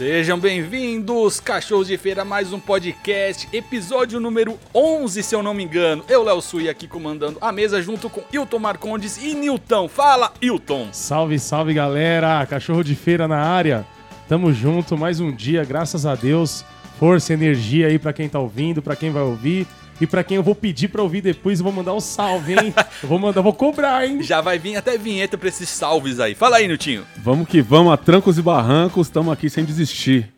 Sejam 0.00 0.40
bem-vindos, 0.40 1.40
cachorros 1.40 1.86
de 1.86 1.98
feira, 1.98 2.24
mais 2.24 2.54
um 2.54 2.58
podcast, 2.58 3.46
episódio 3.52 4.18
número 4.18 4.58
11, 4.74 5.22
se 5.22 5.34
eu 5.34 5.42
não 5.42 5.52
me 5.52 5.62
engano. 5.62 6.02
Eu, 6.08 6.22
Léo 6.22 6.40
Sui, 6.40 6.70
aqui 6.70 6.88
comandando 6.88 7.36
a 7.38 7.52
mesa 7.52 7.82
junto 7.82 8.08
com 8.08 8.22
Hilton 8.32 8.58
Marcondes 8.58 9.22
e 9.22 9.34
Nilton. 9.34 9.88
Fala, 9.88 10.32
Hilton! 10.40 10.88
Salve, 10.90 11.38
salve 11.38 11.74
galera! 11.74 12.46
Cachorro 12.46 12.82
de 12.82 12.94
feira 12.94 13.28
na 13.28 13.40
área. 13.40 13.86
Tamo 14.26 14.54
junto, 14.54 14.96
mais 14.96 15.20
um 15.20 15.30
dia, 15.30 15.64
graças 15.64 16.06
a 16.06 16.14
Deus. 16.14 16.64
Força, 16.98 17.34
energia 17.34 17.88
aí 17.88 17.98
pra 17.98 18.14
quem 18.14 18.26
tá 18.26 18.38
ouvindo, 18.38 18.80
pra 18.80 18.96
quem 18.96 19.10
vai 19.10 19.22
ouvir. 19.22 19.66
E 20.00 20.06
pra 20.06 20.24
quem 20.24 20.36
eu 20.36 20.42
vou 20.42 20.54
pedir 20.54 20.88
pra 20.88 21.02
ouvir 21.02 21.20
depois, 21.20 21.58
eu 21.60 21.64
vou 21.64 21.72
mandar 21.72 21.92
um 21.92 22.00
salve, 22.00 22.52
hein? 22.54 22.74
eu 23.02 23.08
vou 23.08 23.18
mandar, 23.18 23.40
vou 23.42 23.52
cobrar, 23.52 24.06
hein? 24.06 24.22
Já 24.22 24.40
vai 24.40 24.58
vir 24.58 24.76
até 24.76 24.96
vinheta 24.96 25.36
pra 25.36 25.48
esses 25.48 25.68
salves 25.68 26.18
aí. 26.20 26.34
Fala 26.34 26.56
aí, 26.56 26.66
Niltinho. 26.66 27.04
Vamos 27.18 27.46
que 27.48 27.60
vamos, 27.60 27.92
a 27.92 27.96
trancos 27.96 28.38
e 28.38 28.42
barrancos, 28.42 29.06
estamos 29.08 29.32
aqui 29.32 29.50
sem 29.50 29.64
desistir. 29.64 30.32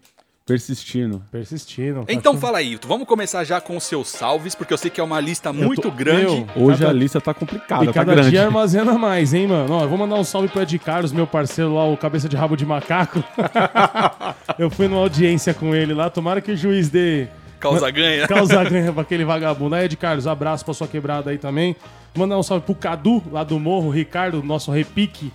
Persistindo. 0.45 1.23
Persistindo. 1.31 2.05
Então 2.09 2.37
fala 2.37 2.59
aí. 2.59 2.77
Vamos 2.89 3.07
começar 3.07 3.45
já 3.45 3.61
com 3.61 3.77
os 3.77 3.85
seus 3.85 4.09
salves, 4.09 4.57
porque 4.57 4.73
eu 4.75 4.77
sei 4.77 4.91
que 4.91 5.01
é 5.01 5.05
uma 5.05 5.21
lista 5.21 5.53
muito 5.53 5.83
tô- 5.83 5.91
grande. 5.93 6.45
Meu, 6.57 6.65
Hoje 6.67 6.81
cada- 6.81 6.91
a 6.91 6.93
lista 6.93 7.21
tá 7.21 7.33
complicada, 7.33 7.85
E 7.85 7.87
tá 7.87 7.93
cada 7.93 8.13
grande. 8.15 8.31
dia 8.31 8.45
armazena 8.47 8.99
mais, 8.99 9.33
hein, 9.33 9.47
mano? 9.47 9.73
Ó, 9.75 9.83
eu 9.85 9.89
vou 9.89 9.97
mandar 9.97 10.17
um 10.17 10.25
salve 10.25 10.49
pro 10.49 10.61
Ed 10.61 10.77
Carlos, 10.81 11.13
meu 11.13 11.29
parceiro 11.29 11.73
lá, 11.77 11.85
o 11.87 11.97
cabeça 11.97 12.29
de 12.29 12.35
rabo 12.37 12.57
de 12.57 12.67
macaco. 12.67 13.23
eu 14.59 14.69
fui 14.69 14.89
numa 14.89 15.01
audiência 15.01 15.55
com 15.55 15.75
ele 15.77 15.95
lá, 15.95 16.11
tomara 16.11 16.41
que 16.41 16.51
o 16.51 16.57
juiz 16.57 16.89
dê 16.89 17.29
Causa 17.63 17.91
ganha. 17.91 18.27
causa 18.27 18.65
ganha 18.65 18.93
pra 18.93 19.03
aquele 19.03 19.25
vagabundo. 19.25 19.75
Aí, 19.75 19.85
Ed 19.85 19.97
Carlos, 19.97 20.27
abraço 20.27 20.65
pra 20.65 20.75
sua 20.75 20.89
quebrada 20.89 21.31
aí 21.31 21.39
também. 21.39 21.77
Mandar 22.15 22.39
um 22.39 22.43
salve 22.43 22.65
pro 22.65 22.75
Cadu, 22.75 23.23
lá 23.31 23.45
do 23.45 23.59
Morro, 23.59 23.89
o 23.89 23.91
Ricardo, 23.91 24.43
nosso 24.43 24.71
repique. 24.71 25.33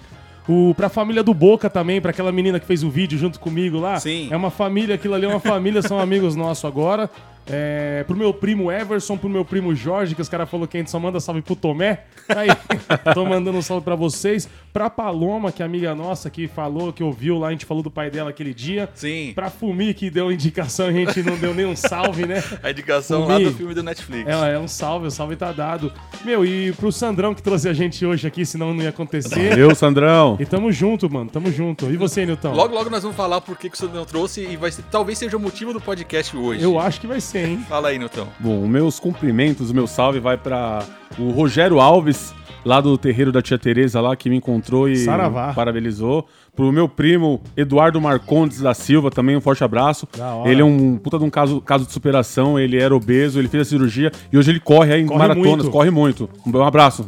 O, 0.47 0.73
pra 0.75 0.87
família 0.87 1.23
do 1.23 1.33
Boca 1.33 1.69
também, 1.69 1.99
pra 1.99 2.11
aquela 2.11 2.31
menina 2.31 2.59
que 2.59 2.65
fez 2.65 2.83
o 2.83 2.89
vídeo 2.89 3.17
junto 3.17 3.39
comigo 3.39 3.79
lá. 3.79 3.99
Sim. 3.99 4.29
É 4.31 4.37
uma 4.37 4.49
família, 4.49 4.95
aquilo 4.95 5.13
ali 5.13 5.25
é 5.25 5.29
uma 5.29 5.39
família, 5.39 5.81
são 5.81 5.99
amigos 5.99 6.35
nossos 6.35 6.63
agora. 6.63 7.09
É, 7.49 8.03
pro 8.05 8.15
meu 8.15 8.33
primo 8.33 8.71
Everson, 8.71 9.17
pro 9.17 9.29
meu 9.29 9.45
primo 9.45 9.73
Jorge, 9.73 10.13
que 10.15 10.21
os 10.21 10.29
caras 10.29 10.49
falaram 10.49 10.67
que 10.67 10.77
a 10.77 10.79
gente 10.79 10.91
só 10.91 10.99
manda 10.99 11.19
salve 11.19 11.41
pro 11.41 11.55
Tomé. 11.55 12.03
Aí, 12.29 12.49
tô 13.13 13.25
mandando 13.25 13.57
um 13.57 13.61
salve 13.61 13.83
pra 13.83 13.95
vocês. 13.95 14.49
Pra 14.73 14.89
Paloma, 14.89 15.51
que 15.51 15.63
é 15.63 15.65
amiga 15.65 15.95
nossa, 15.95 16.29
que 16.29 16.47
falou, 16.47 16.93
que 16.93 17.03
ouviu 17.03 17.37
lá, 17.39 17.47
a 17.47 17.51
gente 17.51 17.65
falou 17.65 17.81
do 17.81 17.89
pai 17.89 18.11
dela 18.11 18.29
aquele 18.29 18.53
dia. 18.53 18.89
Sim. 18.93 19.31
Pra 19.33 19.49
Fumi, 19.49 19.93
que 19.93 20.09
deu 20.09 20.31
indicação, 20.31 20.87
a 20.87 20.91
gente 20.91 21.23
não 21.23 21.35
deu 21.37 21.53
nenhum 21.53 21.75
salve, 21.75 22.25
né? 22.27 22.43
A 22.61 22.69
indicação 22.69 23.21
lá 23.25 23.35
Fumi. 23.35 23.45
do 23.45 23.53
filme 23.53 23.73
do 23.73 23.81
Netflix. 23.81 24.29
É, 24.29 24.53
é 24.53 24.59
um 24.59 24.67
salve, 24.67 25.07
o 25.07 25.11
salve 25.11 25.35
tá 25.35 25.51
dado. 25.51 25.91
Meu, 26.23 26.45
e 26.45 26.71
pro 26.73 26.91
Sandrão 26.91 27.33
que 27.33 27.41
trouxe 27.41 27.67
a 27.67 27.73
gente 27.73 28.05
hoje 28.05 28.27
aqui, 28.27 28.45
senão 28.45 28.73
não 28.73 28.83
ia 28.83 28.89
acontecer. 28.89 29.49
Valeu, 29.49 29.73
Sandrão. 29.73 30.37
E 30.39 30.45
tamo 30.45 30.71
junto, 30.71 31.09
mano, 31.11 31.29
tamo 31.29 31.51
junto. 31.51 31.89
E 31.91 31.97
você, 31.97 32.25
Nilton? 32.25 32.51
Logo, 32.53 32.75
logo 32.75 32.89
nós 32.89 33.01
vamos 33.01 33.17
falar 33.17 33.41
por 33.41 33.57
que 33.57 33.69
que 33.69 33.75
o 33.75 33.79
senhor 33.79 33.93
não 33.93 34.05
trouxe 34.05 34.41
e 34.45 34.55
vai 34.57 34.71
ser- 34.71 34.83
talvez 34.91 35.17
seja 35.17 35.37
o 35.37 35.39
motivo 35.39 35.73
do 35.73 35.81
podcast 35.81 36.35
hoje. 36.37 36.61
Eu 36.63 36.79
acho 36.79 36.99
que 37.01 37.07
vai 37.07 37.19
ser, 37.21 37.36
hein? 37.45 37.65
Fala 37.67 37.89
aí, 37.89 37.99
Nilton. 37.99 38.27
Bom, 38.39 38.63
os 38.63 38.69
meus 38.69 38.99
cumprimentos, 38.99 39.69
o 39.71 39.73
meu 39.73 39.87
salve 39.87 40.19
vai 40.19 40.37
para 40.37 40.83
o 41.17 41.29
Rogério 41.31 41.79
Alves, 41.79 42.33
lá 42.65 42.81
do 42.81 42.97
terreiro 42.97 43.31
da 43.31 43.41
tia 43.41 43.57
Tereza 43.57 44.01
lá, 44.01 44.15
que 44.15 44.29
me 44.29 44.35
encontrou 44.37 44.89
e 44.89 44.97
Saravá. 44.97 45.53
parabenizou. 45.53 46.27
Pro 46.55 46.71
meu 46.71 46.89
primo 46.89 47.39
Eduardo 47.55 48.01
Marcondes 48.01 48.59
da 48.59 48.73
Silva, 48.73 49.11
também 49.11 49.37
um 49.37 49.41
forte 49.41 49.63
abraço. 49.63 50.07
Ele 50.45 50.61
é 50.61 50.65
um 50.65 50.97
puta 50.97 51.19
de 51.19 51.23
um 51.23 51.29
caso, 51.29 51.61
caso 51.61 51.85
de 51.85 51.91
superação, 51.91 52.59
ele 52.59 52.77
era 52.81 52.95
obeso, 52.95 53.37
ele 53.39 53.47
fez 53.47 53.67
a 53.67 53.69
cirurgia 53.69 54.11
e 54.33 54.37
hoje 54.37 54.49
ele 54.51 54.59
corre 54.59 54.93
aí 54.93 55.01
em 55.01 55.05
Corre 55.05 55.19
maratonas, 55.19 55.49
muito. 55.57 55.69
corre 55.69 55.91
muito. 55.91 56.29
Um 56.45 56.63
abraço. 56.63 57.07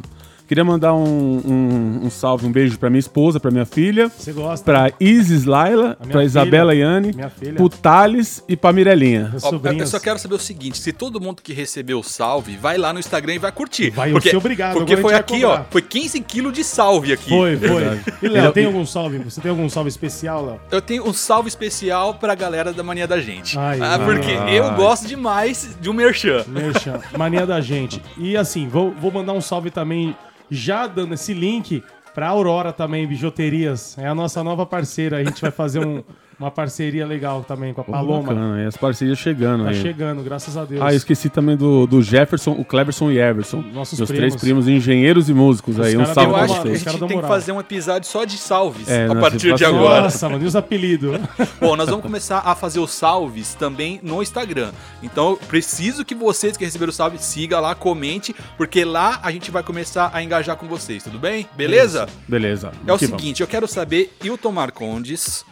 Queria 0.50 0.64
mandar 0.66 0.96
um, 0.96 1.04
um- 1.46 2.00
um 2.06 2.10
salve, 2.10 2.48
um 2.48 2.52
beijo 2.52 2.80
pra 2.80 2.90
minha 2.90 3.00
esposa, 3.00 3.40
pra 3.40 3.52
minha 3.52 3.68
filha, 3.68 4.10
Você 4.10 4.34
gosta? 4.34 4.66
pra 4.66 4.92
Isis 5.00 5.46
Laila, 5.46 5.96
pra 6.12 6.24
Isabela 6.24 6.72
filha. 6.72 6.86
Yane, 6.86 7.14
Minha 7.14 7.30
filha. 7.30 7.54
pro 7.54 7.70
Thales 7.70 8.44
e 8.50 8.58
pra 8.58 8.74
Mirelinha. 8.74 9.32
Ó, 9.44 9.52
eu 9.72 9.86
só 9.86 10.00
quero 10.00 10.18
saber 10.18 10.34
o 10.34 10.40
seguinte: 10.40 10.80
se 10.80 10.92
todo 10.92 11.22
mundo 11.22 11.44
que 11.44 11.54
recebeu 11.54 12.00
o 12.00 12.04
salve, 12.04 12.58
vai 12.58 12.80
lá 12.80 12.92
no 12.92 12.98
Instagram 13.00 13.36
e 13.36 13.38
vai 13.38 13.52
curtir. 13.52 13.92
Vai, 13.92 14.10
eu 14.10 14.14
porque, 14.14 14.36
obrigado, 14.36 14.74
Porque 14.74 14.98
foi 14.98 15.14
aqui, 15.14 15.46
ó. 15.46 15.62
Foi 15.70 15.84
15 15.84 16.20
quilos 16.22 16.52
de 16.52 16.64
salve 16.64 17.14
aqui. 17.14 17.30
Foi, 17.30 17.56
foi. 17.56 18.00
E 18.24 18.28
Léo, 18.28 18.46
Ele- 18.46 18.52
tem 18.52 18.66
algum 18.66 18.86
salve? 18.88 19.20
Você 19.20 19.40
tem 19.40 19.52
algum 19.52 19.70
salve 19.70 19.90
especial, 19.90 20.44
Léo? 20.44 20.60
Eu 20.72 20.82
tenho 20.82 21.08
um 21.08 21.14
salve 21.14 21.48
especial 21.48 22.16
pra 22.16 22.34
galera 22.34 22.74
da 22.74 22.82
Mania 22.82 23.08
da 23.08 23.20
Gente. 23.20 23.56
Ai, 23.56 23.80
ah, 23.80 23.98
ai. 24.00 24.04
porque 24.04 24.32
eu 24.52 24.74
gosto 24.74 25.08
demais 25.08 25.78
de 25.80 25.92
um 25.92 25.94
merchan. 25.94 26.44
Merchan, 26.48 27.00
mania 27.16 27.46
da 27.46 27.62
gente. 27.62 28.02
E 28.18 28.36
assim, 28.36 28.68
vou, 28.68 28.92
vou 29.00 29.12
mandar 29.12 29.34
um 29.34 29.42
salve 29.42 29.70
também, 29.70 30.16
já 30.50 30.88
dando 30.88 31.14
esse 31.14 31.34
link 31.34 31.84
pra 32.14 32.28
Aurora 32.30 32.74
também, 32.74 33.08
Bijuterias. 33.08 33.98
É 33.98 34.08
a 34.08 34.16
nossa 34.16 34.44
nova 34.44 34.66
parceira. 34.66 35.18
A 35.18 35.24
gente 35.24 35.42
vai 35.42 35.52
fazer 35.52 35.86
um- 35.86 36.04
uma 36.40 36.50
parceria 36.50 37.06
legal 37.06 37.44
também 37.44 37.74
com 37.74 37.82
a 37.82 37.84
Paloma. 37.84 38.30
Bacana, 38.34 38.64
e 38.64 38.66
as 38.66 38.78
parcerias 38.78 39.18
chegando 39.20 39.64
Tá 39.66 39.72
aí. 39.72 39.82
chegando, 39.82 40.24
graças 40.24 40.56
a 40.56 40.64
Deus. 40.64 40.82
Ah, 40.82 40.94
eu 40.94 40.98
esqueci 40.98 41.30
também 41.30 41.58
do, 41.58 41.86
do 41.86 42.02
Jefferson, 42.02 42.52
o 42.52 42.64
Cleverson 42.64 43.12
e 43.12 43.20
Everson. 43.20 43.62
Nossos 43.74 44.00
Meus 44.00 44.10
primos. 44.10 44.30
três 44.30 44.36
primos 44.42 44.68
engenheiros 44.68 45.28
e 45.30 45.34
músicos 45.34 45.80
aí. 45.80 45.98
Um 45.98 46.06
salve 46.06 46.32
pra 46.32 46.44
acho 46.44 46.54
que 46.54 46.60
a 46.60 46.64
Os 46.64 46.70
vocês. 46.70 46.84
caras 46.84 47.00
gente 47.00 47.10
tem 47.10 47.22
que 47.22 47.28
fazer 47.28 47.52
um 47.52 47.60
episódio 47.60 48.10
só 48.10 48.24
de 48.24 48.38
salves 48.38 48.88
É, 48.90 49.08
a 49.08 49.16
partir 49.16 49.54
de 49.54 49.66
agora. 49.66 50.04
Nossa, 50.04 50.30
mano, 50.30 50.44
e 50.44 50.48
os 50.48 50.56
apelidos? 50.56 51.20
Bom, 51.60 51.76
nós 51.76 51.90
vamos 51.90 52.04
começar 52.04 52.40
a 52.40 52.56
fazer 52.56 52.80
os 52.80 52.92
salves 52.92 53.54
também 53.56 54.00
no 54.02 54.22
Instagram. 54.22 54.72
Então, 55.04 55.32
eu 55.32 55.38
preciso 55.38 56.06
que 56.06 56.16
vocês 56.16 56.56
que 56.56 56.64
receberam 56.64 56.90
o 56.92 56.94
salve 56.94 57.18
siga 57.18 57.60
lá, 57.60 57.76
comente, 57.76 58.34
porque 58.58 58.86
lá 58.86 59.20
a 59.24 59.32
gente 59.32 59.52
vai 59.52 59.62
começar 59.64 60.10
a 60.14 60.24
engajar 60.24 60.56
com 60.56 60.68
vocês, 60.68 61.04
tudo 61.04 61.20
bem? 61.20 61.48
Beleza? 61.58 62.08
Beleza. 62.28 62.72
É 62.88 62.94
o 62.94 62.98
seguinte, 62.98 63.42
eu 63.42 63.48
quero 63.48 63.68
saber, 63.68 64.16
Hilton 64.24 64.52
Marcondes, 64.52 65.44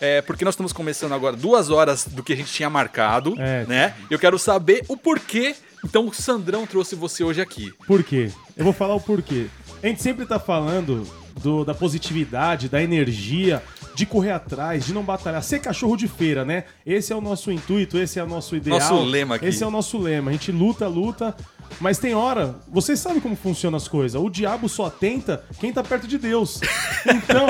é, 0.00 0.20
porque 0.22 0.44
nós 0.44 0.54
estamos 0.54 0.72
começando 0.72 1.12
agora 1.12 1.36
duas 1.36 1.70
horas 1.70 2.06
do 2.06 2.22
que 2.22 2.32
a 2.32 2.36
gente 2.36 2.52
tinha 2.52 2.68
marcado, 2.70 3.34
É. 3.38 3.64
né? 3.66 3.94
Eu 4.10 4.18
quero 4.18 4.38
saber 4.38 4.84
o 4.88 4.96
porquê. 4.96 5.54
Então, 5.84 6.06
o 6.08 6.14
Sandrão 6.14 6.66
trouxe 6.66 6.94
você 6.94 7.22
hoje 7.22 7.40
aqui. 7.40 7.72
Por 7.86 8.02
quê? 8.02 8.30
Eu 8.56 8.64
vou 8.64 8.72
falar 8.72 8.94
o 8.94 9.00
porquê. 9.00 9.46
A 9.82 9.86
gente 9.86 10.02
sempre 10.02 10.24
tá 10.24 10.38
falando 10.38 11.06
do- 11.42 11.64
da 11.64 11.74
positividade, 11.74 12.68
da 12.70 12.82
energia, 12.82 13.62
de 13.94 14.06
correr 14.06 14.30
atrás, 14.32 14.86
de 14.86 14.94
não 14.94 15.02
batalhar, 15.02 15.42
ser 15.42 15.60
cachorro 15.60 15.96
de 15.96 16.08
feira, 16.08 16.44
né? 16.44 16.64
Esse 16.86 17.12
é 17.12 17.16
o 17.16 17.20
nosso 17.20 17.52
intuito, 17.52 17.98
esse 17.98 18.18
é 18.18 18.24
o 18.24 18.26
nosso 18.26 18.56
ideal. 18.56 18.78
Nosso 18.78 19.02
lema 19.04 19.34
aqui. 19.36 19.46
Esse 19.46 19.62
é 19.62 19.66
o 19.66 19.70
nosso 19.70 19.98
lema. 19.98 20.30
A 20.30 20.32
gente 20.32 20.50
luta, 20.50 20.88
luta, 20.88 21.36
mas 21.80 21.98
tem 21.98 22.14
hora, 22.14 22.54
vocês 22.68 22.98
sabem 22.98 23.20
como 23.20 23.36
funcionam 23.36 23.76
as 23.76 23.88
coisas. 23.88 24.20
O 24.20 24.30
diabo 24.30 24.68
só 24.68 24.88
tenta 24.90 25.44
quem 25.60 25.72
tá 25.72 25.82
perto 25.82 26.06
de 26.06 26.18
Deus. 26.18 26.60
Então, 27.06 27.46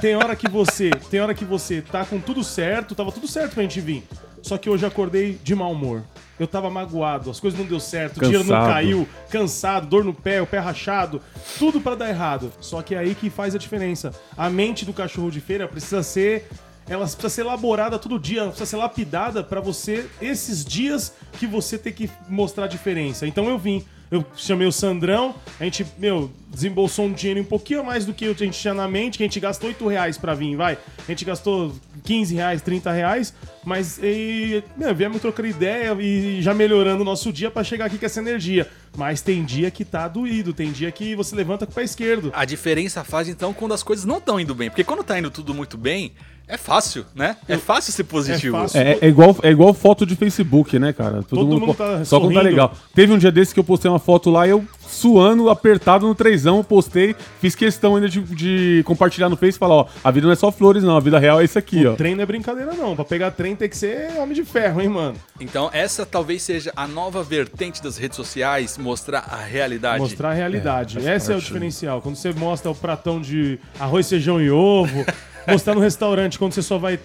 tem 0.00 0.14
hora 0.16 0.36
que 0.36 0.48
você, 0.48 0.90
tem 1.10 1.20
hora 1.20 1.34
que 1.34 1.44
você 1.44 1.80
tá 1.80 2.04
com 2.04 2.20
tudo 2.20 2.44
certo, 2.44 2.94
tava 2.94 3.10
tudo 3.12 3.26
certo 3.26 3.54
pra 3.54 3.62
gente 3.62 3.80
vir. 3.80 4.04
Só 4.42 4.56
que 4.56 4.68
hoje 4.70 4.84
acordei 4.86 5.38
de 5.42 5.54
mau 5.54 5.72
humor. 5.72 6.02
Eu 6.38 6.46
tava 6.46 6.70
magoado, 6.70 7.30
as 7.30 7.40
coisas 7.40 7.58
não 7.58 7.66
deu 7.66 7.80
certo, 7.80 8.18
o 8.18 8.20
dinheiro 8.20 8.44
não 8.44 8.54
Cansado. 8.54 8.72
caiu, 8.72 9.08
cansado, 9.28 9.86
dor 9.88 10.04
no 10.04 10.14
pé, 10.14 10.40
o 10.40 10.46
pé 10.46 10.58
rachado, 10.60 11.20
tudo 11.58 11.80
pra 11.80 11.96
dar 11.96 12.08
errado. 12.08 12.52
Só 12.60 12.80
que 12.80 12.94
é 12.94 12.98
aí 12.98 13.14
que 13.14 13.28
faz 13.28 13.56
a 13.56 13.58
diferença. 13.58 14.12
A 14.36 14.48
mente 14.48 14.84
do 14.84 14.92
cachorro 14.92 15.30
de 15.32 15.40
feira 15.40 15.66
precisa 15.66 16.02
ser 16.02 16.48
ela 16.88 17.04
precisa 17.04 17.28
ser 17.28 17.40
elaborada 17.42 17.98
todo 17.98 18.18
dia, 18.18 18.40
ela 18.40 18.48
precisa 18.48 18.70
ser 18.70 18.76
lapidada 18.76 19.42
pra 19.44 19.60
você 19.60 20.06
esses 20.20 20.64
dias 20.64 21.12
que 21.38 21.46
você 21.46 21.76
tem 21.76 21.92
que 21.92 22.10
mostrar 22.28 22.64
a 22.64 22.68
diferença. 22.68 23.26
Então 23.26 23.48
eu 23.48 23.58
vim, 23.58 23.84
eu 24.10 24.24
chamei 24.36 24.66
o 24.66 24.72
Sandrão, 24.72 25.34
a 25.60 25.64
gente, 25.64 25.86
meu, 25.98 26.30
desembolsou 26.48 27.04
um 27.06 27.12
dinheiro 27.12 27.40
um 27.40 27.44
pouquinho 27.44 27.84
mais 27.84 28.06
do 28.06 28.14
que 28.14 28.24
a 28.24 28.32
gente 28.32 28.58
tinha 28.58 28.72
na 28.72 28.88
mente, 28.88 29.18
que 29.18 29.24
a 29.24 29.26
gente 29.26 29.38
gastou 29.38 29.68
8 29.68 29.86
reais 29.86 30.16
pra 30.16 30.34
vir, 30.34 30.56
vai. 30.56 30.78
A 30.98 31.10
gente 31.10 31.24
gastou 31.24 31.74
15 32.04 32.34
reais, 32.34 32.62
30 32.62 32.90
reais, 32.90 33.34
mas 33.68 34.00
e, 34.02 34.64
meu, 34.78 34.94
viemos 34.94 35.20
trocando 35.20 35.46
ideia 35.46 35.94
e 36.00 36.40
já 36.40 36.54
melhorando 36.54 37.02
o 37.02 37.04
nosso 37.04 37.30
dia 37.30 37.50
pra 37.50 37.62
chegar 37.62 37.84
aqui 37.84 37.98
com 37.98 38.06
essa 38.06 38.18
energia. 38.18 38.66
Mas 38.96 39.20
tem 39.20 39.44
dia 39.44 39.70
que 39.70 39.84
tá 39.84 40.08
doído, 40.08 40.54
tem 40.54 40.72
dia 40.72 40.90
que 40.90 41.14
você 41.14 41.36
levanta 41.36 41.66
com 41.66 41.72
o 41.72 41.74
pé 41.74 41.84
esquerdo. 41.84 42.32
A 42.34 42.46
diferença 42.46 43.04
faz, 43.04 43.28
então, 43.28 43.52
quando 43.52 43.74
as 43.74 43.82
coisas 43.82 44.06
não 44.06 44.16
estão 44.16 44.40
indo 44.40 44.54
bem. 44.54 44.70
Porque 44.70 44.82
quando 44.82 45.04
tá 45.04 45.18
indo 45.18 45.30
tudo 45.30 45.52
muito 45.52 45.76
bem, 45.76 46.14
é 46.48 46.56
fácil, 46.56 47.04
né? 47.14 47.36
É 47.46 47.58
fácil 47.58 47.92
ser 47.92 48.04
positivo. 48.04 48.56
É 48.56 48.60
fácil. 48.60 48.80
É, 48.80 48.98
é 49.02 49.08
igual, 49.08 49.36
é 49.42 49.50
igual 49.50 49.74
foto 49.74 50.06
de 50.06 50.16
Facebook, 50.16 50.78
né, 50.78 50.94
cara? 50.94 51.22
Todo 51.22 51.46
mundo 51.46 51.74
tá 51.74 52.02
Só 52.06 52.18
quando 52.18 52.32
tá 52.32 52.40
legal. 52.40 52.74
Teve 52.94 53.12
um 53.12 53.18
dia 53.18 53.30
desse 53.30 53.52
que 53.52 53.60
eu 53.60 53.64
postei 53.64 53.90
uma 53.90 53.98
foto 53.98 54.30
lá 54.30 54.46
e 54.46 54.50
eu 54.50 54.64
suando, 54.88 55.50
apertado 55.50 56.06
no 56.06 56.14
trezão, 56.14 56.64
postei, 56.64 57.14
fiz 57.40 57.54
questão 57.54 57.94
ainda 57.96 58.08
de, 58.08 58.20
de 58.22 58.82
compartilhar 58.84 59.28
no 59.28 59.36
Face 59.36 59.56
e 59.56 59.58
falar, 59.58 59.74
ó, 59.74 59.86
a 60.02 60.10
vida 60.10 60.26
não 60.26 60.32
é 60.32 60.36
só 60.36 60.50
flores, 60.50 60.82
não, 60.82 60.96
a 60.96 61.00
vida 61.00 61.18
real 61.18 61.40
é 61.40 61.44
isso 61.44 61.58
aqui, 61.58 61.86
ó. 61.86 61.94
Trem 61.94 62.14
não 62.14 62.22
é 62.22 62.26
brincadeira, 62.26 62.72
não. 62.74 62.96
Pra 62.96 63.04
pegar 63.04 63.30
trem 63.30 63.54
tem 63.54 63.68
que 63.68 63.76
ser 63.76 64.10
homem 64.18 64.34
de 64.34 64.44
ferro, 64.44 64.80
hein, 64.80 64.88
mano? 64.88 65.16
Então, 65.40 65.70
essa 65.72 66.04
talvez 66.04 66.42
seja 66.42 66.72
a 66.74 66.86
nova 66.88 67.22
vertente 67.22 67.82
das 67.82 67.96
redes 67.96 68.16
sociais, 68.16 68.76
mostrar 68.78 69.20
a 69.30 69.36
realidade. 69.36 70.00
Mostrar 70.00 70.30
a 70.30 70.34
realidade. 70.34 70.98
É, 70.98 71.16
Esse 71.16 71.30
é 71.30 71.34
o 71.34 71.38
parte. 71.38 71.46
diferencial. 71.46 72.00
Quando 72.00 72.16
você 72.16 72.32
mostra 72.32 72.70
o 72.70 72.74
pratão 72.74 73.20
de 73.20 73.58
arroz, 73.78 74.08
feijão 74.08 74.40
e 74.40 74.50
ovo, 74.50 75.04
postar 75.48 75.74
no 75.74 75.80
restaurante 75.80 76.38
quando 76.38 76.52
você 76.52 76.62
só 76.62 76.78
vai. 76.78 76.98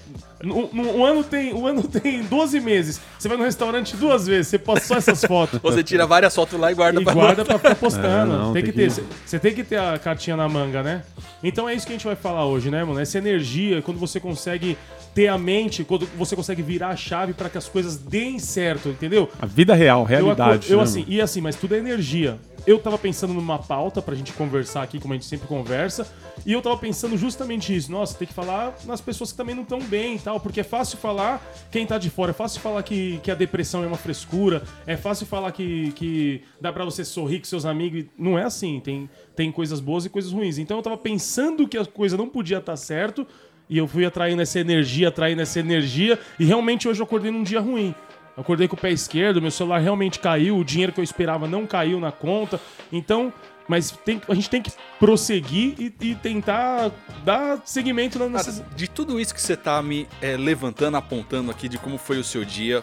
Um, 0.43 0.49
um- 0.73 0.97
um 0.99 1.05
ano 1.05 1.23
tem, 1.23 1.53
um 1.53 1.65
ano 1.65 1.83
tem 1.83 2.21
12 2.23 2.59
meses. 2.59 2.99
Você 3.17 3.27
vai 3.27 3.37
no 3.37 3.43
restaurante 3.43 3.95
duas 3.95 4.27
vezes, 4.27 4.47
você 4.49 4.59
posta 4.59 4.85
só 4.85 4.95
essas 4.97 5.23
fotos. 5.23 5.59
Você 5.61 5.83
tira 5.83 6.05
várias 6.05 6.35
fotos 6.35 6.59
lá 6.59 6.71
e 6.71 6.75
guarda 6.75 7.01
E 7.01 7.03
pra 7.03 7.13
guarda 7.13 7.45
pra 7.45 7.57
ficar 7.57 7.75
postando. 7.79 8.33
É, 8.33 8.37
não, 8.37 8.53
tem, 8.53 8.61
tem 8.63 8.71
que 8.71 8.77
ter. 8.77 8.91
que- 8.91 9.03
Você 9.25 9.39
tem 9.39 9.53
que 9.53 9.63
ter 9.63 9.79
a 9.79 9.97
cartinha 9.97 10.35
na 10.35 10.47
manga, 10.49 10.83
né? 10.83 11.03
Então 11.43 11.67
é 11.67 11.73
isso 11.73 11.85
que 11.87 11.93
a 11.93 11.95
gente 11.95 12.05
vai 12.05 12.15
falar 12.15 12.45
hoje, 12.45 12.69
né, 12.69 12.83
mano? 12.83 12.99
Essa 12.99 13.17
energia, 13.17 13.81
quando 13.81 13.97
você 13.99 14.19
consegue 14.19 14.77
ter 15.13 15.27
a 15.27 15.37
mente, 15.37 15.83
quando 15.83 16.05
você 16.17 16.35
consegue 16.35 16.61
virar 16.61 16.89
a 16.89 16.95
chave 16.95 17.33
pra 17.33 17.49
que 17.49 17.57
as 17.57 17.67
coisas 17.69 17.97
deem 17.97 18.39
certo, 18.39 18.89
entendeu? 18.89 19.29
A 19.39 19.45
vida 19.45 19.73
real, 19.75 20.01
Eu, 20.01 20.05
realidade. 20.05 20.71
eu 20.71 20.77
né, 20.77 20.83
assim, 20.83 20.99
mano? 21.01 21.11
e 21.13 21.21
assim, 21.21 21.41
mas 21.41 21.55
tudo 21.55 21.75
é 21.75 21.77
energia. 21.77 22.39
Eu 22.65 22.79
tava 22.79 22.97
pensando 22.97 23.33
numa 23.33 23.59
pauta 23.59 24.01
pra 24.01 24.15
gente 24.15 24.31
conversar 24.31 24.83
aqui, 24.83 24.97
como 24.97 25.13
a 25.13 25.17
gente 25.17 25.25
sempre 25.25 25.47
conversa, 25.49 26.07
e 26.45 26.53
eu 26.53 26.61
tava 26.61 26.77
pensando 26.77 27.17
justamente 27.17 27.75
isso. 27.75 27.91
Nossa, 27.91 28.17
tem 28.17 28.25
que 28.25 28.33
falar 28.33 28.73
nas 28.85 29.01
pessoas 29.01 29.31
que 29.31 29.37
também 29.37 29.53
não 29.53 29.63
estão 29.63 29.79
bem 29.81 30.15
e 30.15 30.19
tal, 30.19 30.39
porque 30.39 30.61
é 30.61 30.63
fácil 30.63 30.97
falar 30.97 31.45
quem 31.69 31.85
tá 31.85 31.97
de 31.97 32.09
fora, 32.09 32.31
é 32.31 32.33
fácil 32.33 32.61
falar 32.61 32.81
que, 32.81 33.19
que 33.21 33.29
a 33.29 33.35
depressão 33.35 33.83
é 33.83 33.87
uma 33.87 33.97
frescura, 33.97 34.63
é 34.87 34.95
fácil 34.95 35.25
falar 35.25 35.51
que, 35.51 35.91
que 35.91 36.41
dá 36.61 36.71
pra 36.71 36.85
você 36.85 37.03
sorrir 37.03 37.39
com 37.39 37.45
seus 37.45 37.65
amigos. 37.65 38.05
Não 38.17 38.39
é 38.39 38.43
assim, 38.43 38.79
tem, 38.79 39.09
tem 39.35 39.51
coisas 39.51 39.81
boas 39.81 40.05
e 40.05 40.09
coisas 40.09 40.31
ruins. 40.31 40.57
Então 40.57 40.77
eu 40.77 40.83
tava 40.83 40.97
pensando 40.97 41.67
que 41.67 41.77
a 41.77 41.85
coisa 41.85 42.15
não 42.15 42.29
podia 42.29 42.59
estar 42.59 42.77
certo, 42.77 43.27
e 43.73 43.77
eu 43.79 43.87
fui 43.87 44.05
atraindo 44.05 44.39
essa 44.39 44.59
energia, 44.59 45.07
atraindo 45.07 45.41
essa 45.41 45.59
energia, 45.59 46.19
e 46.39 46.45
realmente 46.45 46.87
hoje 46.87 46.99
eu 46.99 47.05
acordei 47.05 47.31
num 47.31 47.41
dia 47.41 47.59
ruim. 47.59 47.95
Eu 48.37 48.41
acordei 48.41 48.67
com 48.67 48.75
o 48.75 48.79
pé 48.79 48.91
esquerdo, 48.91 49.41
meu 49.41 49.49
celular 49.49 49.79
realmente 49.79 50.19
caiu, 50.19 50.57
o 50.57 50.63
dinheiro 50.63 50.93
que 50.93 50.99
eu 50.99 51.03
esperava 51.03 51.47
não 51.47 51.65
caiu 51.65 51.99
na 51.99 52.11
conta. 52.11 52.61
Então, 52.91 53.33
mas 53.67 53.89
tem- 53.89 54.21
a 54.29 54.35
gente 54.35 54.47
tem 54.47 54.61
que 54.61 54.71
prosseguir 54.99 55.73
e, 55.79 55.93
e 56.01 56.13
tentar 56.15 56.91
dar 57.25 57.61
seguimento 57.65 58.19
na 58.19 58.29
necessidade. 58.29 58.75
de 58.75 58.87
tudo 58.87 59.19
isso 59.19 59.33
que 59.33 59.41
você 59.41 59.57
tá 59.57 59.81
me 59.81 60.07
é, 60.21 60.37
levantando, 60.37 60.95
apontando 60.97 61.49
aqui 61.49 61.67
de 61.67 61.79
como 61.79 61.97
foi 61.97 62.19
o 62.19 62.23
seu 62.23 62.45
dia, 62.45 62.75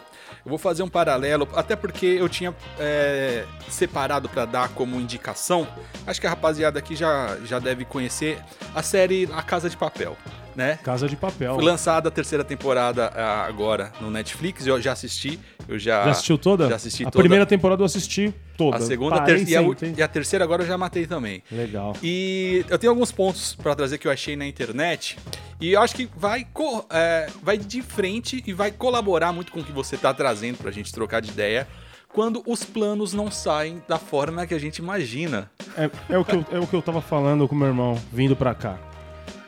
eu 0.44 0.48
vou 0.48 0.58
fazer 0.58 0.82
um 0.82 0.88
paralelo, 0.88 1.46
até 1.54 1.76
porque 1.76 2.06
eu 2.06 2.28
tinha 2.28 2.52
é, 2.80 3.44
separado 3.68 4.28
pra 4.28 4.44
dar 4.44 4.70
como 4.70 5.00
indicação. 5.00 5.68
Acho 6.06 6.20
que 6.20 6.26
a 6.26 6.30
rapaziada 6.30 6.78
aqui 6.80 6.96
já, 6.96 7.36
já 7.44 7.58
deve 7.60 7.84
conhecer 7.84 8.38
a 8.74 8.82
série 8.82 9.28
A 9.32 9.42
Casa 9.42 9.68
de 9.68 9.76
Papel, 9.76 10.16
né? 10.60 10.78
Casa 10.84 11.08
de 11.08 11.16
papel. 11.16 11.54
Foi 11.54 11.64
lançada 11.64 12.08
a 12.08 12.12
terceira 12.12 12.44
temporada 12.44 13.06
ah, 13.16 13.46
agora 13.46 13.90
no 13.98 14.10
Netflix, 14.10 14.66
eu 14.66 14.78
já 14.80 14.92
assisti, 14.92 15.40
eu 15.66 15.78
já, 15.78 16.04
Já 16.04 16.10
assistiu 16.10 16.36
toda? 16.36 16.68
Já 16.68 16.76
assisti 16.76 17.02
a 17.02 17.10
toda. 17.10 17.22
primeira 17.22 17.46
temporada 17.46 17.80
eu 17.80 17.86
assisti 17.86 18.34
toda. 18.58 18.76
a 18.76 18.80
segunda, 18.82 19.16
a 19.16 19.20
Parei 19.20 19.42
ter- 19.46 19.50
e, 19.52 19.56
a, 19.56 19.62
e 19.96 20.02
a 20.02 20.08
terceira 20.08 20.44
agora 20.44 20.62
eu 20.62 20.66
já 20.66 20.76
matei 20.76 21.06
também. 21.06 21.42
Legal. 21.50 21.96
E 22.02 22.62
eu 22.68 22.78
tenho 22.78 22.92
alguns 22.92 23.10
pontos 23.10 23.54
pra 23.54 23.74
trazer 23.74 23.96
que 23.96 24.06
eu 24.06 24.12
achei 24.12 24.36
na 24.36 24.46
internet. 24.46 25.16
E 25.58 25.72
eu 25.72 25.80
acho 25.80 25.94
que 25.94 26.08
vai, 26.14 26.46
co- 26.52 26.84
é, 26.90 27.28
vai 27.42 27.56
de 27.56 27.80
frente 27.80 28.42
e 28.46 28.52
vai 28.52 28.70
colaborar 28.70 29.32
muito 29.32 29.52
com 29.52 29.60
o 29.60 29.64
que 29.64 29.72
você 29.72 29.96
tá 29.96 30.12
trazendo 30.12 30.58
pra 30.58 30.70
gente 30.70 30.92
trocar 30.92 31.20
de 31.20 31.30
ideia. 31.30 31.66
Quando 32.12 32.42
os 32.46 32.64
planos 32.64 33.14
não 33.14 33.30
saem 33.30 33.80
da 33.88 33.96
forma 33.98 34.46
que 34.46 34.52
a 34.52 34.58
gente 34.58 34.78
imagina. 34.78 35.50
É, 35.76 35.88
é 36.10 36.18
o 36.18 36.24
que 36.24 36.34
eu, 36.34 36.44
é 36.52 36.58
o 36.58 36.66
que 36.66 36.74
eu 36.74 36.82
tava 36.82 37.00
falando 37.00 37.46
com 37.48 37.54
meu 37.54 37.68
irmão 37.68 37.96
vindo 38.12 38.34
pra 38.36 38.52
cá. 38.54 38.78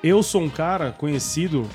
Eu 0.02 0.22
sou 0.22 0.42
um 0.42 0.50
cara 0.50 0.92
conhecido 0.92 1.68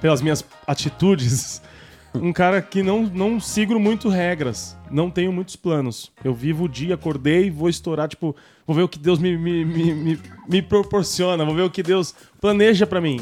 pelas 0.00 0.22
minhas 0.22 0.44
atitudes, 0.66 1.62
um 2.14 2.32
cara 2.32 2.60
que 2.60 2.82
não, 2.82 3.02
não 3.02 3.40
sigo 3.40 3.78
muito 3.78 4.08
regras, 4.08 4.76
não 4.90 5.10
tenho 5.10 5.32
muitos 5.32 5.56
planos. 5.56 6.10
Eu 6.24 6.34
vivo 6.34 6.64
o 6.64 6.68
dia, 6.68 6.94
acordei, 6.94 7.50
vou 7.50 7.68
estourar, 7.68 8.08
tipo, 8.08 8.34
vou 8.66 8.74
ver 8.74 8.82
o 8.82 8.88
que 8.88 8.98
Deus 8.98 9.18
me, 9.18 9.36
me, 9.36 9.64
me, 9.64 9.94
me, 9.94 10.20
me 10.48 10.62
proporciona, 10.62 11.44
vou 11.44 11.54
ver 11.54 11.62
o 11.62 11.70
que 11.70 11.82
Deus 11.82 12.14
planeja 12.40 12.86
pra 12.86 13.00
mim. 13.00 13.20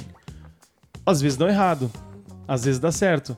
Às 1.04 1.20
vezes 1.20 1.38
dá 1.38 1.48
errado, 1.48 1.90
às 2.46 2.64
vezes 2.64 2.80
dá 2.80 2.92
certo. 2.92 3.36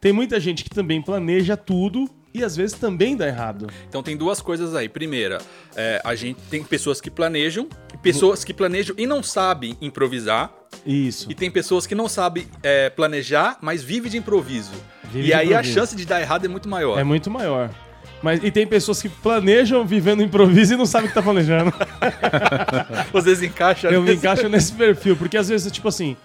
Tem 0.00 0.12
muita 0.12 0.38
gente 0.38 0.62
que 0.62 0.70
também 0.70 1.02
planeja 1.02 1.56
tudo 1.56 2.08
e 2.32 2.44
às 2.44 2.54
vezes 2.54 2.78
também 2.78 3.16
dá 3.16 3.26
errado. 3.26 3.66
Então 3.88 4.02
tem 4.02 4.16
duas 4.16 4.40
coisas 4.40 4.74
aí. 4.74 4.88
Primeira, 4.88 5.38
é, 5.74 6.00
a 6.04 6.14
gente 6.14 6.40
tem 6.50 6.62
pessoas 6.62 7.00
que 7.00 7.10
planejam, 7.10 7.68
pessoas 8.02 8.44
que 8.44 8.54
planejam 8.54 8.94
e 8.98 9.06
não 9.06 9.22
sabem 9.22 9.76
improvisar. 9.80 10.50
Isso. 10.86 11.30
E 11.30 11.34
tem 11.34 11.50
pessoas 11.50 11.86
que 11.86 11.94
não 11.94 12.08
sabem 12.08 12.46
é, 12.62 12.90
planejar, 12.90 13.58
mas 13.60 13.82
vivem 13.82 14.10
de 14.10 14.16
improviso. 14.18 14.70
Vive 15.04 15.20
e 15.20 15.26
de 15.26 15.34
aí 15.34 15.46
improviso. 15.48 15.70
a 15.70 15.74
chance 15.74 15.96
de 15.96 16.04
dar 16.06 16.20
errado 16.20 16.44
é 16.44 16.48
muito 16.48 16.68
maior. 16.68 16.98
É 16.98 17.04
muito 17.04 17.30
maior. 17.30 17.70
Mas, 18.22 18.42
e 18.42 18.50
tem 18.50 18.66
pessoas 18.66 19.00
que 19.00 19.08
planejam 19.08 19.84
vivendo 19.86 20.22
improviso 20.22 20.74
e 20.74 20.76
não 20.76 20.86
sabem 20.86 21.06
o 21.06 21.08
que 21.08 21.14
tá 21.14 21.22
planejando. 21.22 21.72
Vocês 23.12 23.42
encaixam 23.42 23.90
Eu 23.90 24.00
me 24.02 24.08
nesse- 24.08 24.18
encaixo 24.18 24.48
nesse 24.48 24.72
perfil, 24.72 25.16
porque 25.16 25.36
às 25.36 25.48
vezes, 25.48 25.70
tipo 25.70 25.88
assim. 25.88 26.16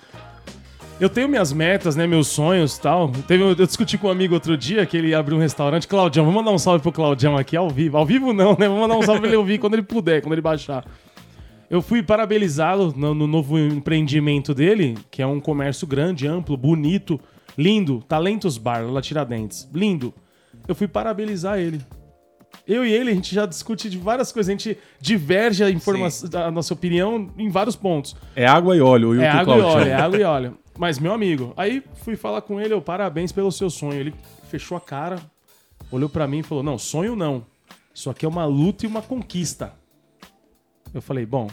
Eu 1.00 1.10
tenho 1.10 1.28
minhas 1.28 1.52
metas, 1.52 1.96
né? 1.96 2.06
Meus 2.08 2.28
sonhos 2.28 2.78
e 2.78 2.82
tal. 2.82 3.10
Teve, 3.28 3.44
eu 3.44 3.56
discuti 3.56 3.98
com 3.98 4.08
um 4.08 4.12
amigo 4.12 4.36
outro 4.36 4.56
dia 4.56 4.86
que 4.86 4.96
ele 4.96 5.14
abriu 5.14 5.38
um 5.38 5.42
restaurante. 5.42 5.88
Claudião, 5.88 6.24
vamos 6.24 6.40
mandar 6.42 6.52
um 6.56 6.58
salve 6.60 6.82
pro 6.82 6.92
Claudião 6.92 7.36
aqui 7.36 7.58
ao 7.58 7.70
vivo. 7.70 7.98
Ao 7.98 8.06
vivo 8.06 8.32
não, 8.32 8.52
né? 8.58 8.68
Vamos 8.68 8.80
mandar 8.82 8.96
um 8.96 9.02
salve 9.02 9.20
pra 9.20 9.28
ele 9.30 9.36
ouvir 9.38 9.58
quando 9.58 9.74
ele 9.74 9.82
puder, 9.84 10.22
quando 10.22 10.34
ele 10.34 10.42
baixar. 10.42 10.86
Eu 11.74 11.82
fui 11.82 12.04
parabenizá-lo 12.04 12.94
no, 12.96 13.16
no 13.16 13.26
novo 13.26 13.58
empreendimento 13.58 14.54
dele, 14.54 14.96
que 15.10 15.24
é 15.24 15.26
um 15.26 15.40
comércio 15.40 15.88
grande, 15.88 16.28
amplo, 16.28 16.56
bonito, 16.56 17.20
lindo. 17.58 18.04
Talentos 18.08 18.60
Bar, 18.60 18.86
lá 18.92 19.02
Tiradentes. 19.02 19.68
Lindo. 19.74 20.14
Eu 20.68 20.76
fui 20.76 20.88
parabenizar 20.88 21.58
ele. 21.58 21.82
Eu 22.68 22.86
e 22.86 22.94
ele, 22.94 23.10
a 23.10 23.14
gente 23.16 23.34
já 23.34 23.48
discute 23.48 23.90
de 23.90 23.98
várias 23.98 24.32
coisas. 24.32 24.50
A 24.50 24.54
gente 24.56 24.78
diverge 25.00 25.64
a, 25.64 26.46
a 26.46 26.52
nossa 26.52 26.76
opinião 26.76 27.32
em 27.40 27.50
vários 27.50 27.76
pontos. 27.76 28.16
É 28.36 28.46
água 28.46 28.78
e 28.78 28.80
óleo. 28.80 29.20
É 29.20 29.26
o 29.26 29.32
água 29.32 29.42
e 29.42 29.46
Claudio. 29.60 29.66
óleo, 29.66 29.90
é 29.90 29.94
água 29.96 30.20
e 30.20 30.24
óleo. 30.24 30.58
Mas, 30.78 31.00
meu 31.00 31.12
amigo, 31.12 31.54
aí 31.58 31.84
fui 32.04 32.16
falar 32.16 32.44
com 32.44 32.62
ele, 32.62 32.76
eu, 32.76 32.84
parabéns 32.84 33.32
pelo 33.32 33.52
seu 33.52 33.72
sonho. 33.72 34.00
Ele 34.00 34.14
fechou 34.48 34.78
a 34.78 34.80
cara, 34.80 35.20
olhou 35.92 36.08
pra 36.08 36.28
mim 36.28 36.38
e 36.38 36.44
falou: 36.44 36.64
Não, 36.64 36.78
sonho 36.78 37.16
não. 37.16 37.44
Isso 37.92 38.12
aqui 38.12 38.28
é 38.28 38.30
uma 38.30 38.46
luta 38.46 38.86
e 38.86 38.88
uma 38.88 39.02
conquista. 39.02 39.74
Eu 40.94 41.02
falei, 41.02 41.26
bom, 41.26 41.50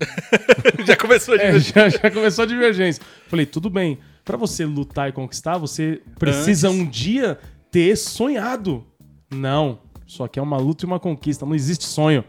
Já 0.86 0.96
começou 0.96 1.34
a 1.34 1.38
é, 1.38 1.58
já, 1.58 1.88
já 1.88 2.10
começou 2.10 2.44
a 2.44 2.46
divergência. 2.46 3.02
Falei, 3.28 3.46
tudo 3.46 3.70
bem. 3.70 3.98
Pra 4.24 4.36
você 4.36 4.64
lutar 4.64 5.08
e 5.08 5.12
conquistar, 5.12 5.56
você 5.58 6.02
precisa 6.18 6.68
Antes. 6.68 6.80
um 6.80 6.86
dia 6.86 7.38
ter 7.70 7.96
sonhado. 7.96 8.84
Não. 9.30 9.78
Isso 10.06 10.22
aqui 10.22 10.38
é 10.38 10.42
uma 10.42 10.56
luta 10.58 10.84
e 10.84 10.86
uma 10.86 11.00
conquista. 11.00 11.46
Não 11.46 11.54
existe 11.54 11.84
sonho. 11.84 12.24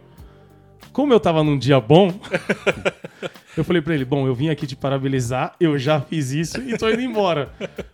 Como 0.93 1.13
eu 1.13 1.19
tava 1.19 1.43
num 1.43 1.57
dia 1.57 1.79
bom, 1.79 2.13
eu 3.57 3.63
falei 3.63 3.81
pra 3.81 3.93
ele: 3.93 4.05
Bom, 4.05 4.25
eu 4.27 4.33
vim 4.35 4.49
aqui 4.49 4.65
te 4.67 4.75
parabenizar, 4.75 5.55
eu 5.59 5.77
já 5.77 5.99
fiz 5.99 6.31
isso 6.31 6.61
e 6.61 6.77
tô 6.77 6.89
indo 6.89 7.01
embora. 7.01 7.51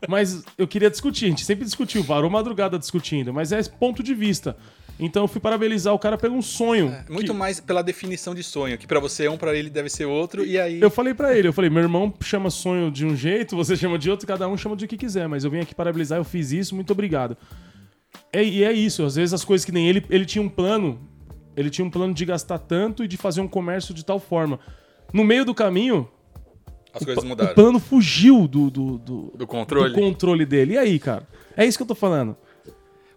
Mas 0.08 0.44
eu 0.58 0.68
queria 0.68 0.90
discutir, 0.90 1.26
a 1.26 1.30
gente 1.30 1.46
sempre 1.46 1.66
discutiu, 1.66 2.04
varou 2.04 2.30
madrugada 2.30 2.78
discutindo, 2.78 3.34
mas 3.34 3.52
é 3.52 3.62
ponto 3.64 4.04
de 4.04 4.14
vista. 4.14 4.56
Então 5.00 5.24
eu 5.24 5.28
fui 5.28 5.42
parabenizar 5.42 5.92
o 5.94 5.98
cara 5.98 6.18
pelo 6.18 6.36
um 6.36 6.42
sonho. 6.42 6.96
Muito 7.10 7.32
que- 7.32 7.38
mais 7.38 7.60
pela 7.60 7.82
definição 7.82 8.36
de 8.36 8.44
sonho, 8.44 8.78
que 8.78 8.86
pra 8.86 9.00
você 9.00 9.26
é 9.26 9.32
um, 9.32 9.38
pra 9.38 9.56
ele 9.56 9.70
deve 9.70 9.90
ser 9.90 10.06
outro, 10.06 10.46
e 10.46 10.60
aí. 10.60 10.80
Eu 10.80 10.92
falei 10.92 11.16
pra 11.16 11.36
ele, 11.36 11.48
eu 11.48 11.54
falei, 11.54 11.70
meu 11.70 11.82
irmão 11.82 12.14
chama 12.22 12.52
sonho 12.52 12.92
de 12.92 13.04
um 13.04 13.16
jeito, 13.16 13.56
você 13.56 13.76
chama 13.76 13.98
de 13.98 14.10
outro, 14.12 14.28
cada 14.28 14.48
um 14.48 14.56
chama 14.56 14.76
de 14.76 14.86
o 14.86 14.88
que 14.88 14.96
quiser, 14.96 15.28
mas 15.28 15.44
eu 15.44 15.50
vim 15.50 15.60
aqui 15.60 15.74
parabenizar, 15.74 16.20
eu 16.20 16.24
fiz 16.24 16.52
isso, 16.52 16.76
muito 16.76 16.92
obrigado. 16.94 17.36
É, 18.32 18.44
e 18.44 18.64
é 18.64 18.72
isso, 18.72 19.04
às 19.04 19.16
vezes 19.16 19.34
as 19.34 19.44
coisas 19.44 19.66
que 19.66 19.72
nem 19.72 19.88
ele, 19.90 20.06
ele 20.12 20.26
tinha 20.26 20.42
um 20.44 20.50
plano, 20.50 21.00
ele 21.58 21.72
tinha 21.72 21.84
um 21.84 21.90
plano 21.90 22.14
de 22.14 22.24
gastar 22.26 22.60
tanto 22.60 23.04
e 23.04 23.08
de 23.08 23.18
fazer 23.18 23.42
um 23.42 23.48
comércio 23.48 23.96
de 23.96 24.06
tal 24.06 24.20
forma. 24.20 24.60
No 25.14 25.24
meio 25.24 25.46
do 25.46 25.54
caminho, 25.54 26.10
As 26.94 27.04
coisas 27.06 27.24
o 27.24 27.28
mudaram. 27.28 27.54
plano 27.54 27.80
fugiu 27.80 28.48
do, 28.48 28.70
do, 28.70 28.98
do, 28.98 29.34
Do 29.36 29.48
controle. 29.48 29.94
do 29.94 30.00
controle 30.00 30.46
dele. 30.46 30.74
E 30.74 30.78
aí, 30.78 31.00
cara? 31.00 31.28
É 31.56 31.66
isso 31.66 31.78
que 31.78 31.84
eu 31.84 31.88
tô 31.88 31.96
falando. 31.96 32.36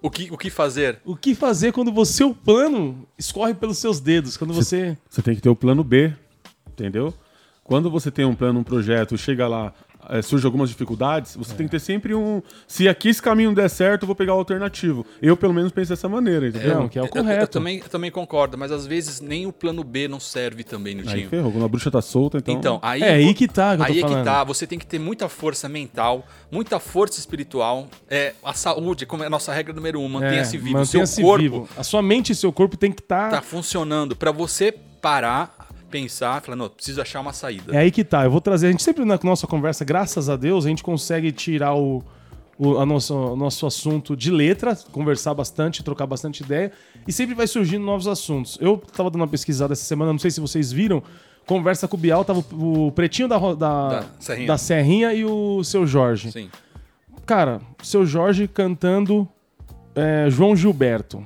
O, 0.02 0.10
que, 0.10 0.30
o 0.30 0.36
que 0.36 0.50
fazer? 0.50 1.00
O 1.04 1.16
que 1.16 1.34
fazer 1.34 1.72
quando 1.72 1.92
o 1.98 2.04
seu 2.04 2.34
plano 2.34 3.08
escorre 3.18 3.54
pelos 3.54 3.78
seus 3.78 3.98
dedos? 3.98 4.36
Quando 4.36 4.52
você. 4.52 4.96
Você 5.08 5.22
tem 5.22 5.34
que 5.34 5.40
ter 5.40 5.48
o 5.48 5.56
plano 5.56 5.82
B, 5.82 6.12
entendeu? 6.68 7.12
Quando 7.64 7.90
você 7.90 8.10
tem 8.10 8.24
um 8.24 8.34
plano, 8.34 8.60
um 8.60 8.62
projeto, 8.62 9.16
chega 9.18 9.48
lá, 9.48 9.72
é, 10.08 10.22
surge 10.22 10.44
algumas 10.46 10.68
dificuldades, 10.68 11.36
você 11.36 11.54
tem 11.54 11.66
que 11.66 11.70
ter 11.72 11.80
sempre 11.80 12.14
um. 12.14 12.42
Se 12.66 12.88
aqui 12.88 13.08
esse 13.08 13.20
caminho 13.22 13.54
der 13.54 13.68
certo, 13.68 14.02
eu 14.02 14.06
vou 14.06 14.16
pegar 14.16 14.34
o 14.34 14.38
alternativo. 14.38 15.04
Eu, 15.20 15.36
pelo 15.36 15.52
menos, 15.54 15.72
penso 15.72 15.90
dessa 15.90 16.08
maneira, 16.08 16.48
entendeu? 16.48 16.74
Não, 16.80 16.88
que 16.88 16.98
é 16.98 17.02
o 17.02 17.04
Eu- 17.04 17.10
Eu, 17.16 17.22
correto. 17.22 17.46
também, 17.52 17.78
eu 17.78 17.88
também 17.88 18.10
concordo, 18.10 18.56
mas 18.58 18.70
às 18.72 18.86
vezes 18.86 19.20
nem 19.20 19.46
o 19.46 19.52
plano 19.52 19.82
B 19.84 20.08
não 20.08 20.20
serve 20.20 20.62
também 20.64 20.94
no 20.94 21.02
Aí 21.02 21.08
time. 21.08 21.26
ferrou, 21.28 21.50
quando 21.52 21.64
a 21.64 21.68
bruxa 21.68 21.90
tá 21.90 22.00
solta, 22.02 22.38
então. 22.38 22.54
Então, 22.54 22.78
aí, 22.82 23.02
É 23.02 23.14
aí 23.14 23.34
que 23.34 23.46
tá 23.48 23.76
que 23.76 23.82
eu 23.82 23.86
tô 23.86 23.92
aí 23.92 24.00
é 24.00 24.02
que 24.18 24.24
tá. 24.24 24.44
Você 24.44 24.66
tem 24.66 24.78
que 24.78 24.86
ter 24.86 24.98
muita 24.98 25.28
força 25.28 25.68
mental, 25.68 26.26
muita 26.50 26.78
força 26.78 27.18
espiritual. 27.18 27.88
É, 28.08 28.34
a 28.44 28.52
saúde, 28.52 29.06
como 29.06 29.22
é 29.22 29.26
a 29.26 29.30
nossa 29.30 29.52
regra 29.52 29.72
número 29.74 30.00
um, 30.00 30.08
mantenha-se 30.08 30.56
É, 30.56 30.60
vivo. 30.60 30.78
O 30.78 30.84
seu 30.86 31.00
mantenha-se 31.00 31.22
corpo 31.22 31.42
vivo. 31.42 31.68
A 31.76 31.82
sua 31.82 32.02
mente 32.02 32.32
e 32.32 32.34
seu 32.34 32.52
corpo 32.52 32.76
tem 32.76 32.92
que 32.92 33.00
estar. 33.02 33.30
tá 33.30 33.42
funcionando 33.42 34.14
pra 34.16 34.30
você 34.32 34.72
parar, 35.00 35.65
pensar, 35.90 36.42
falar, 36.42 36.56
não, 36.56 36.68
preciso 36.68 37.00
achar 37.00 37.20
uma 37.20 37.32
saída. 37.32 37.74
É 37.74 37.78
aí 37.78 37.90
que 37.90 38.04
tá. 38.04 38.24
Eu 38.24 38.30
vou 38.30 38.40
trazer. 38.40 38.68
A 38.68 38.70
gente 38.70 38.82
sempre 38.82 39.04
na 39.04 39.18
nossa 39.22 39.46
conversa, 39.46 39.84
graças 39.84 40.28
a 40.28 40.36
Deus, 40.36 40.66
a 40.66 40.68
gente 40.68 40.82
consegue 40.82 41.32
tirar 41.32 41.74
o, 41.74 42.02
o, 42.58 42.78
a 42.78 42.86
nosso, 42.86 43.14
o 43.14 43.36
nosso 43.36 43.66
assunto 43.66 44.16
de 44.16 44.30
letra, 44.30 44.76
conversar 44.92 45.34
bastante, 45.34 45.82
trocar 45.82 46.06
bastante 46.06 46.42
ideia. 46.42 46.72
E 47.06 47.12
sempre 47.12 47.34
vai 47.34 47.46
surgindo 47.46 47.84
novos 47.84 48.06
assuntos. 48.06 48.58
Eu 48.60 48.78
tava 48.78 49.10
dando 49.10 49.22
uma 49.22 49.28
pesquisada 49.28 49.72
essa 49.72 49.84
semana, 49.84 50.12
não 50.12 50.18
sei 50.18 50.30
se 50.30 50.40
vocês 50.40 50.72
viram. 50.72 51.02
Conversa 51.46 51.86
com 51.86 51.96
o 51.96 52.00
Bial, 52.00 52.24
tava 52.24 52.44
o, 52.52 52.90
pretinho 52.90 53.28
da, 53.28 53.38
da, 53.38 53.54
Da 53.54 54.06
Serrinha. 54.18 54.46
da 54.48 54.58
Serrinha 54.58 55.14
e 55.14 55.24
o 55.24 55.62
seu 55.62 55.86
Jorge. 55.86 56.32
Sim. 56.32 56.50
Cara, 57.24 57.60
seu 57.82 58.04
Jorge 58.04 58.48
cantando 58.48 59.28
é, 59.94 60.26
João 60.28 60.56
Gilberto. 60.56 61.24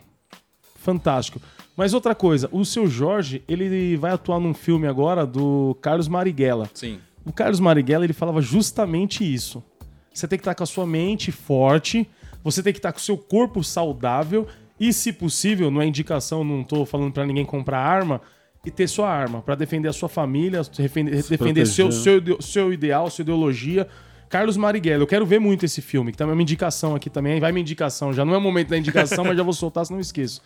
Fantástico. 0.76 1.40
Mas 1.80 1.94
outra 1.94 2.14
coisa, 2.14 2.46
o 2.52 2.62
seu 2.62 2.86
Jorge, 2.86 3.42
ele 3.48 3.96
vai 3.96 4.10
atuar 4.10 4.38
num 4.38 4.52
filme 4.52 4.86
agora 4.86 5.24
do 5.24 5.74
Carlos 5.80 6.08
Marighella. 6.08 6.68
Sim. 6.74 6.98
O 7.24 7.32
Carlos 7.32 7.58
Marighella, 7.58 8.04
ele 8.04 8.12
falava 8.12 8.42
justamente 8.42 9.24
isso. 9.24 9.64
Você 10.12 10.28
tem 10.28 10.38
que 10.38 10.42
estar 10.42 10.54
com 10.54 10.62
a 10.62 10.66
sua 10.66 10.86
mente 10.86 11.32
forte, 11.32 12.06
você 12.44 12.62
tem 12.62 12.74
que 12.74 12.78
estar 12.78 12.92
com 12.92 12.98
o 12.98 13.02
seu 13.02 13.16
corpo 13.16 13.64
saudável 13.64 14.46
e, 14.78 14.92
se 14.92 15.10
possível, 15.10 15.70
não 15.70 15.80
é 15.80 15.86
indicação, 15.86 16.44
não 16.44 16.62
tô 16.62 16.84
falando 16.84 17.14
pra 17.14 17.24
ninguém 17.24 17.46
comprar 17.46 17.78
arma, 17.78 18.20
e 18.62 18.70
ter 18.70 18.86
sua 18.86 19.08
arma 19.08 19.40
pra 19.40 19.54
defender 19.54 19.88
a 19.88 19.92
sua 19.94 20.10
família, 20.10 20.60
defender, 20.76 21.22
defender 21.22 21.66
seu, 21.66 21.90
seu, 21.90 22.42
seu 22.42 22.74
ideal, 22.74 23.08
sua 23.08 23.22
ideologia. 23.22 23.88
Carlos 24.28 24.58
Marighella, 24.58 25.02
eu 25.02 25.06
quero 25.06 25.24
ver 25.24 25.38
muito 25.38 25.64
esse 25.64 25.80
filme, 25.80 26.12
que 26.12 26.18
também 26.18 26.32
é 26.32 26.34
uma 26.34 26.42
indicação 26.42 26.94
aqui 26.94 27.08
também. 27.08 27.40
Vai 27.40 27.52
minha 27.52 27.62
indicação, 27.62 28.12
já 28.12 28.22
não 28.22 28.34
é 28.34 28.36
o 28.36 28.40
momento 28.42 28.68
da 28.68 28.76
indicação, 28.76 29.24
mas 29.24 29.34
já 29.34 29.42
vou 29.42 29.54
soltar, 29.54 29.86
senão 29.86 29.98
eu 29.98 30.02
esqueço. 30.02 30.42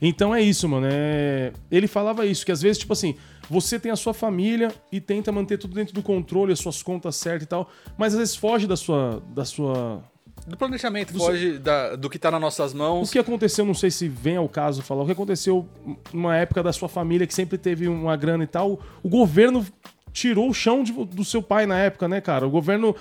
Então 0.00 0.34
é 0.34 0.40
isso, 0.40 0.68
mano. 0.68 0.86
é- 0.90 1.52
Ele 1.70 1.86
falava 1.86 2.24
isso, 2.26 2.44
que 2.46 2.52
às 2.52 2.62
vezes, 2.62 2.78
tipo 2.78 2.92
assim, 2.92 3.14
você 3.48 3.78
tem 3.78 3.92
a 3.92 3.96
sua 3.96 4.14
família 4.14 4.72
e 4.90 5.00
tenta 5.00 5.30
manter 5.30 5.58
tudo 5.58 5.74
dentro 5.74 5.92
do 5.94 6.02
controle, 6.02 6.52
as 6.52 6.58
suas 6.58 6.82
contas 6.82 7.16
certas 7.16 7.42
e 7.42 7.46
tal, 7.46 7.68
mas 7.98 8.12
às 8.14 8.18
vezes 8.18 8.36
foge 8.36 8.66
da 8.66 8.76
sua. 8.76 9.22
Da 9.34 9.44
sua... 9.44 10.02
Do 10.46 10.56
planejamento, 10.56 11.12
foge 11.12 11.58
da- 11.58 11.96
do 11.96 12.08
que 12.08 12.18
tá 12.18 12.30
nas 12.30 12.40
nossas 12.40 12.72
O 12.72 12.76
mãos. 12.78 13.10
que 13.10 13.18
aconteceu, 13.18 13.62
não 13.64 13.74
sei 13.74 13.90
se 13.90 14.08
vem 14.08 14.36
ao 14.36 14.48
caso 14.48 14.80
falar, 14.82 15.02
o 15.02 15.06
que 15.06 15.12
aconteceu 15.12 15.68
numa 16.14 16.34
época 16.34 16.62
da 16.62 16.72
sua 16.72 16.88
família 16.88 17.26
que 17.26 17.34
sempre 17.34 17.58
teve 17.58 17.86
uma 17.86 18.16
grana 18.16 18.42
e 18.42 18.46
tal, 18.46 18.80
o 19.02 19.08
governo 19.08 19.64
tirou 20.12 20.48
o 20.48 20.54
chão 20.54 20.82
de- 20.82 20.92
do 20.92 21.24
seu 21.24 21.42
pai 21.42 21.66
na 21.66 21.78
época, 21.78 22.08
né, 22.08 22.20
cara? 22.20 22.46
O 22.46 22.50
governo 22.50 22.94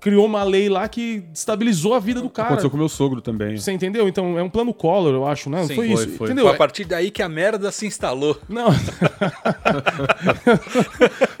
criou 0.00 0.26
uma 0.26 0.42
lei 0.42 0.68
lá 0.68 0.88
que 0.88 1.22
estabilizou 1.32 1.94
a 1.94 2.00
vida 2.00 2.20
do 2.20 2.28
cara. 2.28 2.48
Aconteceu 2.48 2.70
com 2.70 2.76
meu 2.76 2.88
sogro 2.88 3.20
também. 3.20 3.56
Você 3.56 3.70
entendeu? 3.72 4.08
Então 4.08 4.38
é 4.38 4.42
um 4.42 4.50
plano 4.50 4.74
Collor, 4.74 5.14
eu 5.14 5.26
acho, 5.26 5.48
né? 5.48 5.60
Não 5.60 5.68
Sim, 5.68 5.74
foi, 5.76 5.86
foi, 5.88 5.94
isso, 5.94 6.08
foi. 6.16 6.26
entendeu? 6.26 6.44
Foi 6.46 6.54
a 6.54 6.58
partir 6.58 6.84
daí 6.84 7.10
que 7.10 7.22
a 7.22 7.28
merda 7.28 7.70
se 7.70 7.86
instalou. 7.86 8.38
Não. 8.48 8.68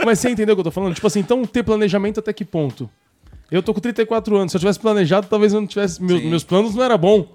Mas 0.04 0.18
você 0.20 0.30
entendeu 0.30 0.52
o 0.52 0.56
que 0.56 0.60
eu 0.60 0.64
tô 0.64 0.70
falando? 0.70 0.94
Tipo 0.94 1.06
assim, 1.06 1.20
então 1.20 1.44
ter 1.44 1.62
planejamento 1.62 2.20
até 2.20 2.32
que 2.32 2.44
ponto? 2.44 2.88
Eu 3.50 3.62
tô 3.62 3.72
com 3.72 3.80
34 3.80 4.36
anos. 4.36 4.52
Se 4.52 4.56
eu 4.56 4.60
tivesse 4.60 4.80
planejado, 4.80 5.26
talvez 5.28 5.52
eu 5.52 5.60
não 5.60 5.68
tivesse. 5.68 6.02
meu- 6.02 6.20
meus 6.20 6.44
planos 6.44 6.74
não 6.74 6.82
eram 6.84 6.98
bons. 6.98 7.26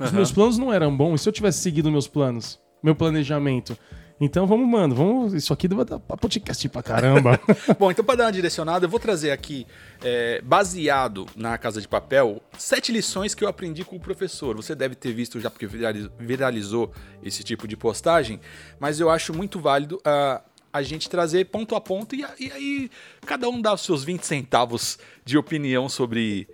Os 0.00 0.10
meus 0.10 0.32
planos 0.32 0.58
não 0.58 0.72
eram 0.72 0.94
bons. 0.96 1.20
E 1.20 1.22
se 1.22 1.28
eu 1.28 1.32
tivesse 1.32 1.60
seguido 1.60 1.90
meus 1.90 2.08
planos? 2.08 2.58
Meu 2.82 2.94
planejamento? 2.94 3.76
Então 4.20 4.46
vamos, 4.46 4.68
mano, 4.68 4.94
vamos. 4.94 5.34
Isso 5.34 5.52
aqui 5.52 5.66
vai 5.68 5.84
dar 5.84 5.98
podcast 5.98 6.68
pra 6.68 6.82
caramba. 6.82 7.40
Bom, 7.78 7.90
então 7.90 8.04
para 8.04 8.16
dar 8.16 8.24
uma 8.26 8.32
direcionada, 8.32 8.86
eu 8.86 8.88
vou 8.88 9.00
trazer 9.00 9.30
aqui, 9.32 9.66
é, 10.02 10.40
baseado 10.42 11.26
na 11.34 11.58
Casa 11.58 11.80
de 11.80 11.88
Papel, 11.88 12.40
sete 12.56 12.92
lições 12.92 13.34
que 13.34 13.42
eu 13.42 13.48
aprendi 13.48 13.84
com 13.84 13.96
o 13.96 14.00
professor. 14.00 14.54
Você 14.56 14.74
deve 14.74 14.94
ter 14.94 15.12
visto 15.12 15.40
já 15.40 15.50
porque 15.50 15.66
viraliz- 15.66 16.08
viralizou 16.18 16.92
esse 17.22 17.42
tipo 17.42 17.66
de 17.66 17.76
postagem, 17.76 18.40
mas 18.78 19.00
eu 19.00 19.10
acho 19.10 19.34
muito 19.34 19.58
válido 19.60 20.00
a 20.04 20.40
a 20.74 20.80
gente 20.80 21.10
trazer 21.10 21.44
ponto 21.48 21.76
a 21.76 21.80
ponto 21.82 22.14
e 22.16 22.24
aí 22.50 22.90
cada 23.26 23.46
um 23.46 23.60
dá 23.60 23.74
os 23.74 23.82
seus 23.82 24.02
20 24.02 24.22
centavos 24.24 24.98
de 25.22 25.36
opinião 25.36 25.86
sobre 25.86 26.48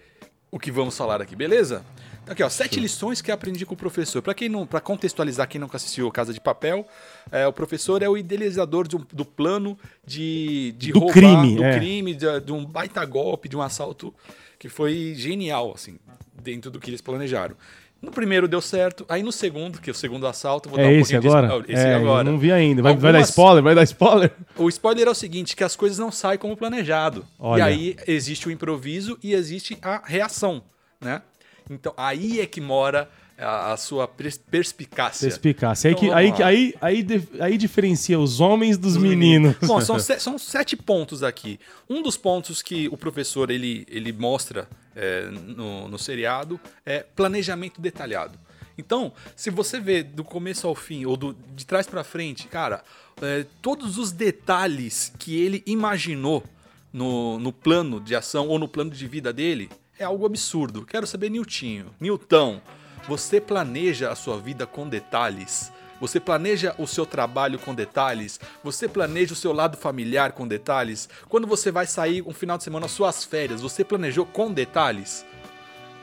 o 0.50 0.58
que 0.58 0.72
vamos 0.72 0.96
falar 0.98 1.22
aqui, 1.22 1.36
beleza? 1.36 1.84
Aqui, 2.30 2.42
ó, 2.42 2.48
sete 2.48 2.78
lições 2.80 3.20
que 3.22 3.30
aprendi 3.30 3.64
com 3.64 3.74
o 3.74 3.76
professor. 3.76 4.20
Para 4.22 4.34
quem 4.34 4.48
não, 4.48 4.66
para 4.66 4.80
contextualizar 4.80 5.48
quem 5.48 5.60
nunca 5.60 5.76
assistiu 5.76 6.10
Casa 6.10 6.32
de 6.32 6.40
Papel, 6.40 6.86
é, 7.32 7.46
o 7.46 7.52
professor 7.52 8.02
é 8.02 8.08
o 8.08 8.16
idealizador 8.16 8.86
de 8.86 8.96
um- 8.96 9.04
do 9.12 9.24
plano 9.24 9.78
de, 10.06 10.74
de 10.76 10.92
Do 10.92 10.98
roubar, 11.00 11.14
crime, 11.14 11.56
do 11.56 11.64
é. 11.64 11.78
crime, 11.78 12.14
de, 12.14 12.40
de 12.40 12.52
um 12.52 12.64
baita 12.64 13.04
golpe, 13.04 13.48
de 13.48 13.56
um 13.56 13.62
assalto 13.62 14.14
que 14.58 14.68
foi 14.68 15.14
genial, 15.16 15.72
assim, 15.74 15.98
dentro 16.42 16.70
do 16.70 16.78
que 16.80 16.90
eles 16.90 17.00
planejaram. 17.00 17.56
No 18.00 18.12
primeiro 18.12 18.46
deu 18.46 18.60
certo, 18.60 19.04
aí 19.08 19.24
no 19.24 19.32
segundo, 19.32 19.80
que 19.80 19.90
é 19.90 19.92
o 19.92 19.94
segundo 19.94 20.24
assalto, 20.26 20.68
vou 20.68 20.78
dar 20.78 20.84
é 20.84 20.86
um 20.88 20.90
esse 21.00 21.12
pouquinho 21.14 21.20
de 21.20 21.28
agora? 21.36 21.48
spo- 21.62 21.72
Esse 21.72 21.82
é, 21.82 21.94
agora. 21.94 22.22
Não 22.30 22.38
vi 22.38 22.52
ainda. 22.52 22.80
Vai, 22.80 22.92
vai 22.92 23.00
dar 23.00 23.08
Algumas- 23.18 23.28
spoiler? 23.30 23.62
Vai 23.64 23.74
dar 23.74 23.82
spoiler? 23.82 24.32
o 24.56 24.68
spoiler 24.68 25.08
é 25.08 25.10
o 25.10 25.14
seguinte, 25.14 25.56
que 25.56 25.64
as 25.64 25.74
coisas 25.74 25.98
não 25.98 26.12
saem 26.12 26.38
como 26.38 26.56
planejado. 26.56 27.26
Olha. 27.38 27.58
E 27.60 27.62
aí 27.62 27.96
existe 28.06 28.46
o 28.46 28.52
improviso 28.52 29.18
e 29.20 29.32
existe 29.34 29.76
a 29.82 30.00
reação, 30.04 30.62
né? 31.00 31.22
Então 31.70 31.92
aí 31.96 32.40
é 32.40 32.46
que 32.46 32.60
mora 32.60 33.08
a, 33.36 33.72
a 33.72 33.76
sua 33.76 34.08
pers- 34.08 34.38
perspicácia. 34.38 35.28
Perspicácia. 35.28 35.88
Aí, 35.90 35.94
Então, 35.94 36.14
aí, 36.16 36.32
que- 36.32 36.42
aí, 36.42 36.74
aí, 36.80 37.02
dif- 37.02 37.40
aí 37.40 37.56
diferencia 37.58 38.18
os 38.18 38.40
homens 38.40 38.76
dos 38.76 38.94
Dos 38.94 39.02
meninos. 39.02 39.54
Bom, 39.62 39.80
são, 39.80 39.96
se- 40.00 40.18
são 40.18 40.38
sete 40.38 40.76
pontos 40.76 41.22
aqui. 41.22 41.60
Um 41.88 42.02
dos 42.02 42.16
pontos 42.16 42.62
que 42.62 42.88
o 42.88 42.96
professor 42.96 43.50
ele, 43.50 43.86
ele 43.88 44.12
mostra 44.12 44.68
é, 44.96 45.26
no, 45.30 45.88
no 45.88 45.98
seriado 45.98 46.58
é 46.84 47.00
planejamento 47.00 47.80
detalhado. 47.80 48.38
Então, 48.76 49.12
se 49.36 49.50
você 49.50 49.78
vê 49.80 50.02
do 50.04 50.22
começo 50.24 50.66
ao 50.66 50.74
fim, 50.74 51.04
ou 51.04 51.16
do, 51.16 51.36
de 51.54 51.66
trás 51.66 51.86
pra 51.86 52.02
frente, 52.04 52.46
cara, 52.46 52.82
é, 53.20 53.44
todos 53.60 53.98
os 53.98 54.12
detalhes 54.12 55.12
que 55.18 55.36
ele 55.40 55.62
imaginou 55.66 56.44
no, 56.92 57.38
no 57.40 57.52
plano 57.52 58.00
de 58.00 58.14
ação 58.16 58.48
ou 58.48 58.58
no 58.58 58.66
plano 58.68 58.90
de 58.90 59.06
vida 59.08 59.32
dele 59.32 59.68
é 59.98 60.04
algo 60.04 60.24
absurdo. 60.26 60.84
Quero 60.84 61.06
saber, 61.06 61.30
Niltinho, 61.30 61.86
Nilton, 62.00 62.60
você 63.08 63.40
planeja 63.40 64.10
a 64.10 64.14
sua 64.14 64.38
vida 64.38 64.66
com 64.66 64.88
detalhes? 64.88 65.72
Você 66.00 66.20
planeja 66.20 66.74
o 66.78 66.86
seu 66.86 67.04
trabalho 67.04 67.58
com 67.58 67.74
detalhes? 67.74 68.38
Você 68.62 68.86
planeja 68.86 69.32
o 69.32 69.36
seu 69.36 69.52
lado 69.52 69.76
familiar 69.76 70.30
com 70.32 70.46
detalhes? 70.46 71.08
Quando 71.28 71.46
você 71.46 71.72
vai 71.72 71.86
sair 71.86 72.22
um 72.24 72.32
final 72.32 72.56
de 72.56 72.62
semana, 72.64 72.86
suas 72.86 73.24
férias, 73.24 73.60
você 73.60 73.82
planejou 73.82 74.24
com 74.24 74.52
detalhes? 74.52 75.26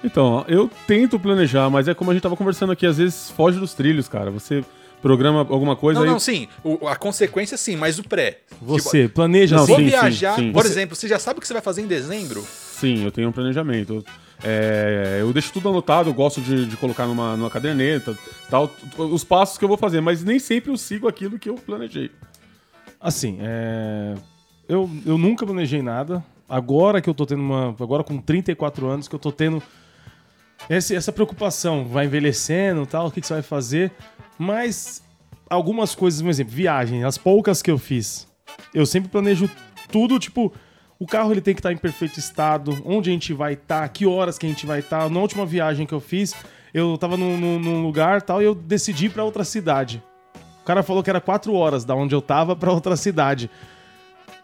Então, 0.03 0.43
eu 0.49 0.69
tento 0.85 1.17
planejar, 1.17 1.69
mas 1.69 1.87
é 1.87 1.93
como 1.93 2.11
a 2.11 2.13
gente 2.13 2.21
tava 2.23 2.35
conversando 2.35 2.73
aqui, 2.73 2.85
às 2.85 2.97
vezes 2.97 3.29
foge 3.31 3.57
dos 3.57 3.73
trilhos, 3.73 4.09
cara. 4.09 4.29
Você 4.31 4.63
programa 5.01 5.39
alguma 5.39 5.75
coisa 5.75 5.99
Não, 5.99 6.05
aí. 6.07 6.11
não, 6.11 6.19
sim. 6.19 6.47
O- 6.63 6.87
a 6.87 6.95
consequência 6.95 7.55
sim, 7.57 7.75
mas 7.75 7.97
o 7.97 8.03
pré. 8.03 8.39
Você 8.61 9.03
Tipo, 9.03 9.15
planeja 9.15 9.55
Não, 9.55 9.65
vou 9.65 9.77
sim, 9.77 9.85
viajar, 9.85 10.35
sim. 10.35 10.51
por 10.51 10.63
Você- 10.63 10.69
exemplo, 10.71 10.95
você 10.95 11.07
já 11.07 11.19
sabe 11.19 11.37
o 11.37 11.41
que 11.41 11.47
você 11.47 11.53
vai 11.53 11.61
fazer 11.61 11.81
em 11.83 11.87
dezembro? 11.87 12.45
Sim, 12.75 13.05
eu 13.05 13.11
tenho 13.11 13.29
um 13.29 13.31
planejamento. 13.31 14.03
É, 14.43 15.19
eu 15.21 15.31
deixo 15.31 15.53
tudo 15.53 15.69
anotado, 15.69 16.09
eu 16.09 16.13
gosto 16.13 16.41
de, 16.41 16.65
de 16.65 16.75
colocar 16.75 17.07
numa, 17.07 17.37
numa 17.37 17.49
caderneta, 17.49 18.17
tal, 18.49 18.69
os 18.97 19.23
passos 19.23 19.57
que 19.57 19.63
eu 19.63 19.69
vou 19.69 19.77
fazer, 19.77 20.01
mas 20.01 20.23
nem 20.25 20.39
sempre 20.39 20.69
eu 20.71 20.77
sigo 20.77 21.07
aquilo 21.07 21.39
que 21.39 21.49
eu 21.49 21.55
planejei. 21.55 22.11
Assim, 22.99 23.37
é... 23.39 24.15
eu, 24.67 24.89
eu 25.05 25.17
nunca 25.17 25.45
planejei 25.45 25.81
nada. 25.81 26.21
Agora 26.49 26.99
que 27.01 27.09
eu 27.09 27.13
tô 27.13 27.25
tendo 27.25 27.41
uma. 27.41 27.69
Agora 27.79 28.03
com 28.03 28.17
34 28.19 28.87
anos, 28.87 29.07
que 29.07 29.15
eu 29.15 29.19
tô 29.19 29.31
tendo 29.31 29.63
esse- 30.69 30.93
essa 30.95 31.11
preocupação. 31.13 31.85
Vai 31.85 32.05
envelhecendo 32.05 32.85
tal, 32.85 33.07
o 33.07 33.11
que, 33.11 33.21
que 33.21 33.27
você 33.27 33.33
vai 33.35 33.41
fazer. 33.41 33.91
Mas 34.37 35.01
algumas 35.49 35.95
coisas, 35.95 36.21
por 36.21 36.29
exemplo, 36.29 36.53
viagem, 36.53 37.03
as 37.03 37.17
poucas 37.17 37.61
que 37.61 37.71
eu 37.71 37.77
fiz, 37.77 38.27
eu 38.73 38.85
sempre 38.85 39.09
planejo 39.09 39.49
tudo, 39.89 40.19
tipo. 40.19 40.53
O 40.99 41.05
carro 41.05 41.31
ele 41.31 41.41
tem 41.41 41.53
que 41.53 41.59
estar 41.59 41.71
em 41.73 41.77
perfeito 41.77 42.19
estado, 42.19 42.81
onde 42.85 43.09
a 43.09 43.13
gente 43.13 43.33
vai 43.33 43.53
estar, 43.53 43.87
que 43.89 44.05
horas 44.05 44.37
que 44.37 44.45
a 44.45 44.49
gente 44.49 44.65
vai 44.65 44.79
estar. 44.79 45.09
Na 45.09 45.19
última 45.19 45.45
viagem 45.45 45.85
que 45.85 45.93
eu 45.93 45.99
fiz, 45.99 46.33
eu 46.73 46.97
tava 46.97 47.17
num, 47.17 47.37
num- 47.59 47.83
lugar 47.83 48.21
tal 48.21 48.41
e 48.41 48.45
eu 48.45 48.55
decidi 48.55 49.07
ir 49.07 49.09
pra 49.09 49.23
outra 49.23 49.43
cidade. 49.43 50.01
O 50.61 50.65
cara 50.65 50.81
falou 50.83 51.03
que 51.03 51.09
era 51.09 51.19
quatro 51.21 51.53
horas 51.53 51.83
da 51.85 51.93
onde 51.93 52.15
eu 52.15 52.21
tava 52.21 52.55
pra 52.55 52.71
outra 52.71 52.95
cidade. 52.95 53.49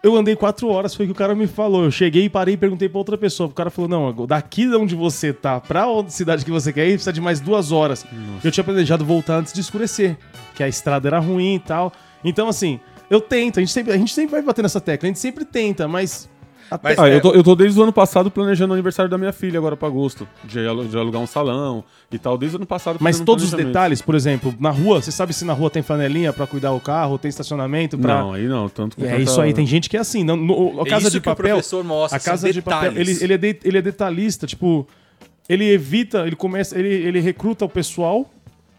Eu 0.02 0.16
andei 0.16 0.34
quatro 0.36 0.68
horas, 0.68 0.94
foi 0.94 1.06
o 1.06 1.08
que 1.08 1.12
o 1.12 1.16
cara 1.16 1.34
me 1.34 1.46
falou. 1.46 1.84
Eu 1.84 1.90
cheguei, 1.90 2.28
parei 2.28 2.54
e 2.54 2.56
perguntei 2.56 2.88
pra 2.88 2.98
outra 2.98 3.16
pessoa. 3.16 3.48
O 3.48 3.52
cara 3.52 3.70
falou: 3.70 3.88
não, 3.88 4.26
daqui 4.26 4.66
de 4.68 4.74
onde 4.76 4.94
você 4.94 5.32
tá 5.32 5.60
pra 5.60 5.86
outra 5.86 6.12
cidade 6.12 6.44
que 6.44 6.50
você 6.50 6.72
quer 6.72 6.86
ir, 6.86 6.92
precisa 6.94 7.12
de 7.12 7.20
mais 7.20 7.40
duas 7.40 7.70
horas. 7.72 8.04
Eu 8.44 8.50
tinha 8.50 8.64
planejado 8.64 9.04
voltar 9.04 9.36
antes 9.36 9.52
de 9.52 9.60
escurecer, 9.60 10.18
que 10.54 10.62
a 10.62 10.68
estrada 10.68 11.08
era 11.08 11.18
ruim 11.20 11.54
e 11.54 11.60
tal. 11.60 11.92
Então, 12.24 12.48
assim, 12.48 12.78
eu 13.08 13.20
tento, 13.20 13.58
a 13.58 13.60
gente 13.60 13.72
sempre, 13.72 13.92
a 13.92 13.96
gente 13.96 14.12
sempre 14.12 14.32
vai 14.32 14.42
bater 14.42 14.62
nessa 14.62 14.80
tecla, 14.80 15.06
a 15.06 15.10
gente 15.10 15.20
sempre 15.20 15.44
tenta, 15.44 15.86
mas. 15.88 16.28
Mas 16.82 16.98
Ah, 16.98 17.08
é- 17.08 17.16
eu, 17.16 17.20
tô, 17.20 17.32
eu 17.32 17.42
tô 17.42 17.54
desde 17.54 17.78
o 17.78 17.82
ano 17.82 17.92
passado 17.92 18.30
planejando 18.30 18.72
o 18.72 18.74
aniversário 18.74 19.10
da 19.10 19.18
minha 19.18 19.32
filha 19.32 19.58
agora 19.58 19.76
pra 19.76 19.88
agosto. 19.88 20.26
De, 20.44 20.60
de 20.88 20.96
alugar 20.98 21.20
um 21.20 21.26
salão 21.26 21.84
e 22.10 22.18
tal, 22.18 22.36
desde 22.38 22.56
o 22.56 22.58
ano 22.58 22.66
passado. 22.66 22.98
Mas 23.00 23.20
todos 23.20 23.44
os 23.44 23.50
detalhes, 23.52 24.00
por 24.00 24.14
exemplo, 24.14 24.54
na 24.58 24.70
rua, 24.70 25.00
você 25.02 25.12
sabe 25.12 25.32
se 25.32 25.44
na 25.44 25.52
rua 25.52 25.68
tem 25.70 25.82
flanelinha 25.82 26.32
pra 26.32 26.46
cuidar 26.46 26.70
do 26.72 26.80
carro, 26.80 27.18
tem 27.18 27.28
estacionamento 27.28 27.98
pra. 27.98 28.18
Não, 28.20 28.32
aí 28.32 28.46
não, 28.46 28.68
tanto 28.68 28.96
com 28.96 29.04
É 29.04 29.10
tanta- 29.10 29.22
isso 29.22 29.40
aí, 29.40 29.52
tem 29.52 29.66
gente 29.66 29.88
que 29.90 29.96
é 29.96 30.00
assim. 30.00 30.24
Não, 30.24 30.36
no- 30.36 30.80
a 30.80 30.82
É 30.86 30.90
casa 30.90 31.10
de 31.10 31.20
que 31.20 31.28
o 31.28 31.34
papel. 31.34 31.54
professor 31.56 31.84
mostra, 31.84 32.16
a 32.16 32.20
casa 32.20 32.52
de 32.52 32.62
papel, 32.62 32.92
ele, 32.96 33.16
ele, 33.20 33.34
é 33.34 33.38
de- 33.38 33.58
ele 33.64 33.78
é 33.78 33.82
detalhista, 33.82 34.46
tipo, 34.46 34.86
ele 35.48 35.68
evita, 35.70 36.26
ele 36.26 36.36
começa, 36.36 36.78
ele, 36.78 36.88
ele 36.88 37.20
recruta 37.20 37.64
o 37.64 37.68
pessoal 37.68 38.30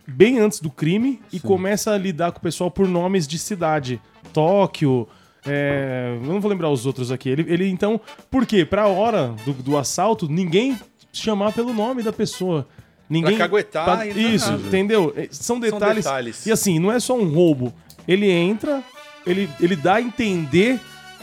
bem 0.07 0.39
antes 0.39 0.59
do 0.59 0.69
crime 0.69 1.19
e 1.31 1.39
começa 1.39 1.91
a 1.91 1.97
lidar 1.97 2.31
com 2.31 2.39
o 2.39 2.41
pessoal 2.41 2.69
por 2.71 2.87
nomes 2.87 3.27
de 3.27 3.37
cidade. 3.37 4.01
Tóquio, 4.33 5.07
é, 5.45 6.17
eu 6.21 6.27
não 6.27 6.39
vou 6.39 6.49
lembrar 6.49 6.69
os 6.69 6.85
outros 6.85 7.11
aqui. 7.11 7.29
Ele, 7.29 7.45
ele 7.51 7.69
então, 7.69 7.99
por 8.31 8.45
quê? 8.45 8.63
Pra 8.65 8.87
hora 8.87 9.33
do, 9.45 9.53
do 9.53 9.77
assalto, 9.77 10.27
ninguém 10.29 10.77
chamar 11.11 11.51
pelo 11.53 11.73
nome 11.73 12.01
da 12.03 12.13
pessoa. 12.13 12.67
Ninguém 13.09 13.37
caguetar 13.37 13.83
pra- 13.85 14.05
e 14.07 14.13
não 14.13 14.19
é 14.29 14.33
isso, 14.33 14.51
nada. 14.51 14.67
entendeu? 14.67 15.13
É, 15.15 15.27
São 15.31 15.59
detalhes, 15.59 16.05
detalhes. 16.05 16.45
E 16.45 16.51
assim, 16.51 16.79
não 16.79 16.91
é 16.91 16.99
só 16.99 17.15
um 17.15 17.29
roubo. 17.31 17.73
Ele 18.07 18.29
entra, 18.29 18.81
ele, 19.25 19.49
ele 19.59 19.75
dá 19.75 19.95
a 19.95 20.01
entender 20.01 20.79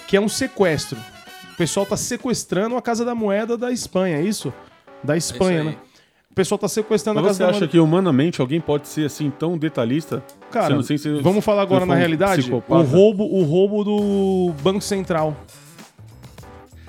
que 0.06 0.16
é 0.16 0.20
um 0.20 0.28
sequestro. 0.28 0.98
O 1.52 1.56
pessoal 1.56 1.84
tá 1.84 1.96
sequestrando 1.96 2.76
a 2.76 2.82
Casa 2.82 3.04
da 3.04 3.14
Moeda 3.14 3.56
da 3.56 3.72
Espanha, 3.72 4.18
é 4.18 4.22
isso? 4.22 4.52
Da 5.02 5.16
Espanha, 5.16 5.60
aí. 5.60 5.66
né? 5.68 5.76
O 6.30 6.34
pessoal 6.34 6.58
tá 6.58 6.68
sequestrando 6.68 7.16
Mas 7.20 7.24
a 7.24 7.28
Casa 7.30 7.38
você 7.38 7.42
da 7.44 7.56
acha 7.56 7.68
que 7.68 7.78
humanamente 7.78 8.40
alguém 8.40 8.60
pode 8.60 8.86
ser 8.86 9.06
assim 9.06 9.30
tão 9.30 9.58
detalhista? 9.58 10.22
Cara, 10.50 10.68
Sendo 10.68 10.82
sem 10.84 10.96
ser- 10.96 11.20
vamos 11.20 11.44
falar 11.44 11.62
agora 11.62 11.84
na 11.84 11.94
um 11.94 11.96
realidade? 11.96 12.40
O 12.42 12.44
psicopata? 12.60 12.88
roubo, 12.88 13.24
o 13.24 13.42
roubo 13.42 13.82
do 13.84 14.52
Banco 14.62 14.80
Central. 14.80 15.36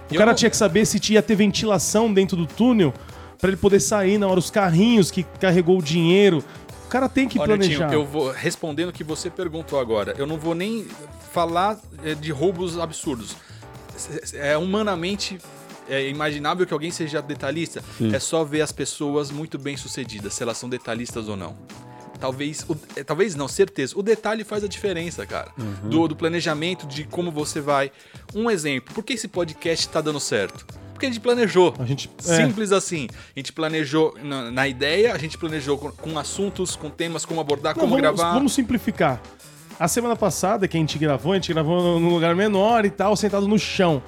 O 0.10 0.14
Eu 0.14 0.18
cara 0.20 0.32
não- 0.32 0.36
tinha 0.36 0.50
que 0.50 0.56
saber 0.58 0.86
se 0.86 1.00
tinha 1.00 1.24
ter 1.24 1.36
ventilação 1.36 2.14
dentro 2.14 2.38
do 2.38 2.46
túnel 2.46 2.94
pra 3.40 3.48
ele 3.50 3.58
poder 3.58 3.80
sair 3.80 4.20
na 4.20 4.28
hora. 4.28 4.38
Os 4.40 4.52
carrinhos 4.52 5.10
que 5.10 5.24
carregou 5.24 5.80
o 5.80 5.82
dinheiro. 5.82 6.44
O 6.86 6.88
cara 6.88 7.10
tem 7.10 7.28
que 7.28 7.40
Olha, 7.40 7.48
planejar. 7.48 7.88
Niltinho, 7.88 7.94
eu 8.02 8.06
vou 8.06 8.32
respondendo 8.32 8.90
o 8.90 8.94
que 8.94 9.04
você 9.04 9.30
perguntou 9.30 9.80
agora. 9.80 10.14
Eu 10.20 10.28
não 10.28 10.38
vou 10.38 10.54
nem 10.54 10.86
falar 11.32 11.80
é, 12.04 12.14
de 12.14 12.32
roubos 12.32 12.78
absurdos. 12.78 13.36
É 14.36 14.56
humanamente 14.56 15.40
é 15.90 16.08
imaginável 16.10 16.66
que 16.66 16.74
alguém 16.74 16.92
seja 16.92 17.22
detalhista. 17.22 17.84
É 18.14 18.20
só 18.20 18.44
ver 18.44 18.62
as 18.62 18.72
pessoas 18.72 19.32
muito 19.32 19.58
bem 19.58 19.76
sucedidas, 19.78 20.34
se 20.34 20.44
elas 20.44 20.58
são 20.58 20.70
detalhistas 20.70 21.28
ou 21.28 21.36
não. 21.38 21.56
Talvez, 22.20 22.64
o- 22.70 22.78
é, 22.96 23.04
talvez 23.04 23.34
não, 23.36 23.48
certeza. 23.48 23.98
O 23.98 24.04
detalhe 24.04 24.44
faz 24.44 24.64
a 24.64 24.68
diferença, 24.68 25.26
cara. 25.26 25.52
Do, 25.84 26.08
do 26.08 26.16
planejamento, 26.16 26.86
de 26.86 27.04
como 27.06 27.32
você 27.32 27.60
vai. 27.60 27.92
Um 28.36 28.50
exemplo, 28.50 28.94
por 28.94 29.04
que 29.04 29.14
esse 29.14 29.28
podcast 29.28 29.90
tá 29.90 30.02
dando 30.02 30.20
certo? 30.20 30.64
Porque 30.94 31.08
a 31.08 31.10
gente 31.10 31.20
planejou. 31.20 31.74
A 31.80 31.86
gente- 31.86 32.12
é. 32.20 32.22
Simples 32.46 32.72
assim. 32.72 33.08
A 33.36 33.40
gente 33.40 33.52
planejou 33.52 34.14
na, 34.22 34.52
na 34.52 34.68
ideia, 34.68 35.14
a 35.16 35.18
gente 35.18 35.36
planejou 35.36 35.80
com, 35.80 35.92
com 35.92 36.20
assuntos, 36.20 36.76
com 36.76 36.92
temas, 36.92 37.26
como 37.26 37.42
abordar, 37.42 37.74
Não, 37.74 37.80
como 37.82 37.96
vamos, 37.96 38.02
gravar. 38.20 38.34
vamos 38.36 38.54
simplificar. 38.54 39.20
A 39.80 39.88
semana 39.88 40.16
passada 40.16 40.68
que 40.68 40.78
a 40.78 40.80
gente 40.80 41.00
gravou, 41.00 41.32
a 41.32 41.36
gente 41.36 41.52
gravou 41.52 42.00
num 42.00 42.10
lugar 42.10 42.36
menor 42.36 42.86
e 42.86 42.92
tal, 42.92 43.16
sentado 43.16 43.48
no 43.48 43.58
chão. 43.58 44.00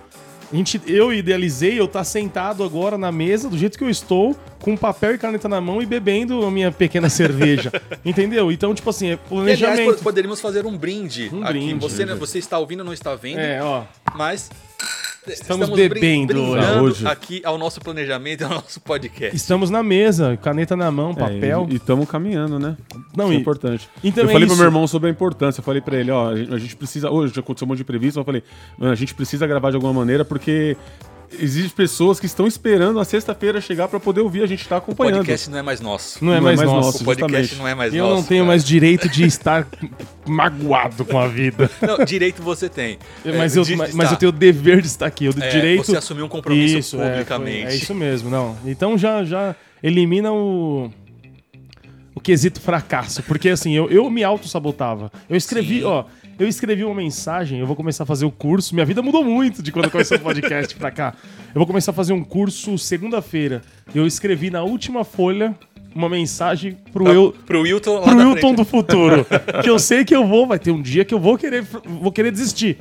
A 0.53 0.55
gente, 0.55 0.79
eu 0.85 1.11
idealizei 1.11 1.79
eu 1.79 1.85
estar 1.85 2.03
sentado 2.03 2.63
agora 2.63 2.95
na 2.95 3.11
mesa, 3.11 3.49
do 3.49 3.57
jeito 3.57 3.75
que 3.75 3.83
eu 3.83 3.89
estou, 3.89 4.37
com 4.59 4.77
papel 4.77 5.15
e 5.15 5.17
caneta 5.17 5.49
na 5.49 5.59
mão 5.59 5.81
e 5.81 5.85
bebendo 5.85 6.45
a 6.45 6.51
minha 6.51 6.71
pequena 6.71 7.09
cerveja. 7.09 7.71
Entendeu? 8.05 8.51
Então, 8.51 8.71
tipo 8.75 8.87
assim, 8.89 9.07
é 9.07 9.11
E, 9.13 9.13
aliás, 9.13 9.27
planejamento. 9.59 9.97
po- 9.97 10.03
poderíamos 10.03 10.39
fazer 10.39 10.65
um 10.67 10.77
brinde 10.77 11.31
Um 11.33 11.41
aqui. 11.43 11.53
brinde, 11.53 11.73
você, 11.81 12.05
brinde. 12.05 12.19
você 12.19 12.37
está 12.37 12.59
ouvindo, 12.59 12.83
não 12.83 12.93
está 12.93 13.15
vendo, 13.15 13.39
É, 13.39 13.63
ó. 13.63 13.83
mas 14.15 14.51
Estamos 15.27 15.69
bebendo 15.69 16.33
brindando 16.33 16.83
hoje. 16.83 17.07
aqui 17.07 17.41
ao 17.45 17.57
nosso 17.57 17.79
planejamento, 17.79 18.41
e 18.41 18.43
ao 18.43 18.49
nosso 18.51 18.81
podcast. 18.81 19.35
Estamos 19.35 19.69
na 19.69 19.81
mesa, 19.81 20.37
caneta 20.37 20.75
na 20.75 20.91
mão, 20.91 21.11
É, 21.11 21.15
papel. 21.15 21.67
e 21.69 21.75
estamos 21.75 22.09
caminhando, 22.09 22.59
né? 22.59 22.75
Não, 23.15 23.25
Isso 23.25 23.33
é 23.33 23.35
importante. 23.37 23.89
então 24.03 24.23
eu 24.23 24.29
é 24.29 24.33
falei 24.33 24.45
isso. 24.47 24.55
pro 24.55 24.57
meu 24.63 24.65
irmão 24.71 24.85
sobre 24.87 25.09
a 25.09 25.11
importância. 25.11 25.59
Eu 25.61 25.63
falei 25.63 25.81
pra 25.81 25.97
ele, 25.97 26.11
ó, 26.11 26.29
a 26.31 26.57
gente- 26.57 26.75
precisa. 26.75 27.09
Hoje 27.09 27.33
já 27.33 27.39
aconteceu 27.41 27.65
um 27.65 27.69
monte 27.69 27.77
de 27.77 27.83
imprevisto, 27.83 28.19
eu 28.19 28.23
falei, 28.25 28.43
"Mano, 28.77 28.91
a 28.91 28.95
gente 28.95 29.13
precisa 29.15 29.47
gravar 29.47 29.69
de 29.69 29.75
alguma 29.75 29.93
maneira, 29.93 30.25
porque 30.25 30.75
existem 31.39 31.69
pessoas 31.71 32.19
que 32.19 32.25
estão 32.25 32.45
esperando 32.47 32.99
a 32.99 33.05
sexta-feira 33.05 33.59
chegar 33.61 33.87
pra 33.87 33.99
poder 33.99 34.21
ouvir, 34.21 34.43
a 34.43 34.47
gente 34.47 34.67
tá 34.67 34.75
O 34.75 34.77
acompanhando. 34.79 35.17
podcast 35.17 35.49
não 35.49 35.57
é 35.57 35.61
mais 35.61 35.79
nosso. 35.81 36.23
Não 36.23 36.33
é 36.33 36.39
mais 36.39 36.61
nosso, 36.61 37.01
o 37.01 37.05
podcast 37.05 37.41
justamente. 37.41 37.59
não 37.61 37.67
é 37.67 37.75
mais 37.75 37.93
Eu 37.93 38.03
nosso. 38.05 38.15
não 38.15 38.23
tenho 38.23 38.41
cara. 38.41 38.47
mais 38.47 38.63
direito 38.63 39.09
de 39.09 39.23
estar 39.25 39.67
magoado 40.27 41.05
com 41.05 41.17
a 41.17 41.27
vida. 41.27 41.69
Não, 41.81 42.03
direito 42.05 42.41
você 42.41 42.69
tem. 42.69 42.97
mas, 43.25 43.55
É, 43.55 43.59
eu, 43.59 43.77
mas, 43.77 43.93
mas 43.93 44.11
eu 44.11 44.17
tenho 44.17 44.29
o 44.29 44.35
dever 44.35 44.81
de 44.81 44.87
estar 44.87 45.05
aqui. 45.05 45.25
Eu 45.25 45.33
É, 45.39 45.49
direito. 45.49 45.85
Você 45.85 45.97
assumiu 45.97 46.25
um 46.25 46.29
compromisso 46.29 46.77
isso, 46.77 47.01
é, 47.01 47.09
publicamente. 47.11 47.63
foi- 47.63 47.71
É, 47.71 47.75
isso 47.75 47.93
mesmo, 47.95 48.29
não. 48.29 48.57
Então 48.65 48.97
já, 48.97 49.23
já 49.23 49.55
elimina 49.81 50.31
o. 50.31 50.89
O 52.15 52.21
quesito 52.21 52.61
fracasso. 52.61 53.23
Porque 53.23 53.49
assim, 53.49 53.73
eu, 53.73 53.89
eu 53.89 54.09
me 54.09 54.23
auto-sabotava. 54.23 55.11
Eu 55.29 55.35
escrevi, 55.35 55.79
Sim. 55.79 55.83
ó. 55.85 56.05
Eu 56.43 56.49
escrevi 56.49 56.83
uma 56.83 56.93
mensagem, 56.93 57.59
eu 57.61 57.65
vou 57.65 57.73
começar 57.75 58.03
a 58.03 58.05
fazer 58.05 58.25
o 58.25 58.31
curso. 58.31 58.73
Minha 58.75 58.85
vida 58.85 59.01
mudou 59.01 59.23
muito 59.23 59.63
de 59.63 59.71
quando 59.71 59.89
comecei 59.89 60.17
o 60.17 60.19
podcast 60.19 60.75
pra 60.75 60.91
cá. 60.91 61.13
Eu 61.47 61.59
vou 61.59 61.65
começar 61.65 61.91
a 61.91 61.93
fazer 61.93 62.11
um 62.11 62.21
curso 62.21 62.77
segunda-feira. 62.77 63.61
Eu 63.95 64.05
escrevi 64.05 64.49
na 64.49 64.61
última 64.61 65.05
folha 65.05 65.55
uma 65.95 66.09
mensagem 66.09 66.75
pro 66.91 67.05
Pra- 67.05 67.13
eu, 67.13 67.33
Pro 67.45 67.61
Wilton 67.61 68.01
pro 68.01 68.17
Wilton 68.17 68.55
do 68.55 68.65
futuro. 68.65 69.25
que 69.63 69.69
eu 69.69 69.79
sei 69.79 70.03
que 70.03 70.13
eu 70.13 70.27
vou, 70.27 70.45
vai 70.45 70.59
ter 70.59 70.71
um 70.71 70.81
dia 70.81 71.05
que 71.05 71.13
eu 71.13 71.19
vou 71.19 71.37
querer, 71.37 71.63
vou 72.01 72.11
querer 72.11 72.29
desistir. 72.31 72.77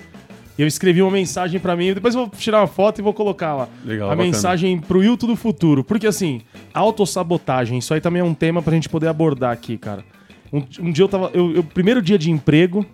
E 0.58 0.62
eu 0.62 0.66
escrevi 0.66 1.00
uma 1.00 1.10
mensagem 1.12 1.60
pra 1.60 1.76
mim, 1.76 1.94
depois 1.94 2.16
eu 2.16 2.22
vou 2.26 2.30
tirar 2.36 2.60
uma 2.62 2.66
foto 2.66 2.98
e 2.98 3.02
vou 3.02 3.14
colocar 3.14 3.54
lá. 3.54 3.68
Legal, 3.84 4.08
a 4.08 4.10
bacana. 4.10 4.26
mensagem 4.26 4.76
pro 4.80 4.98
Wilton 4.98 5.28
do 5.28 5.36
futuro. 5.36 5.84
Porque 5.84 6.08
assim, 6.08 6.40
autossabotagem, 6.74 7.78
isso 7.78 7.94
aí 7.94 8.00
também 8.00 8.20
é 8.20 8.24
um 8.24 8.34
tema 8.34 8.60
pra 8.60 8.74
gente 8.74 8.88
poder 8.88 9.06
abordar 9.06 9.52
aqui, 9.52 9.78
cara. 9.78 10.04
Um, 10.52 10.62
um 10.80 10.92
dia 10.92 11.04
eu 11.04 11.08
tava. 11.08 11.30
Eu, 11.32 11.54
eu- 11.54 11.64
primeiro 11.64 12.02
dia 12.02 12.18
de 12.18 12.30
emprego, 12.30 12.84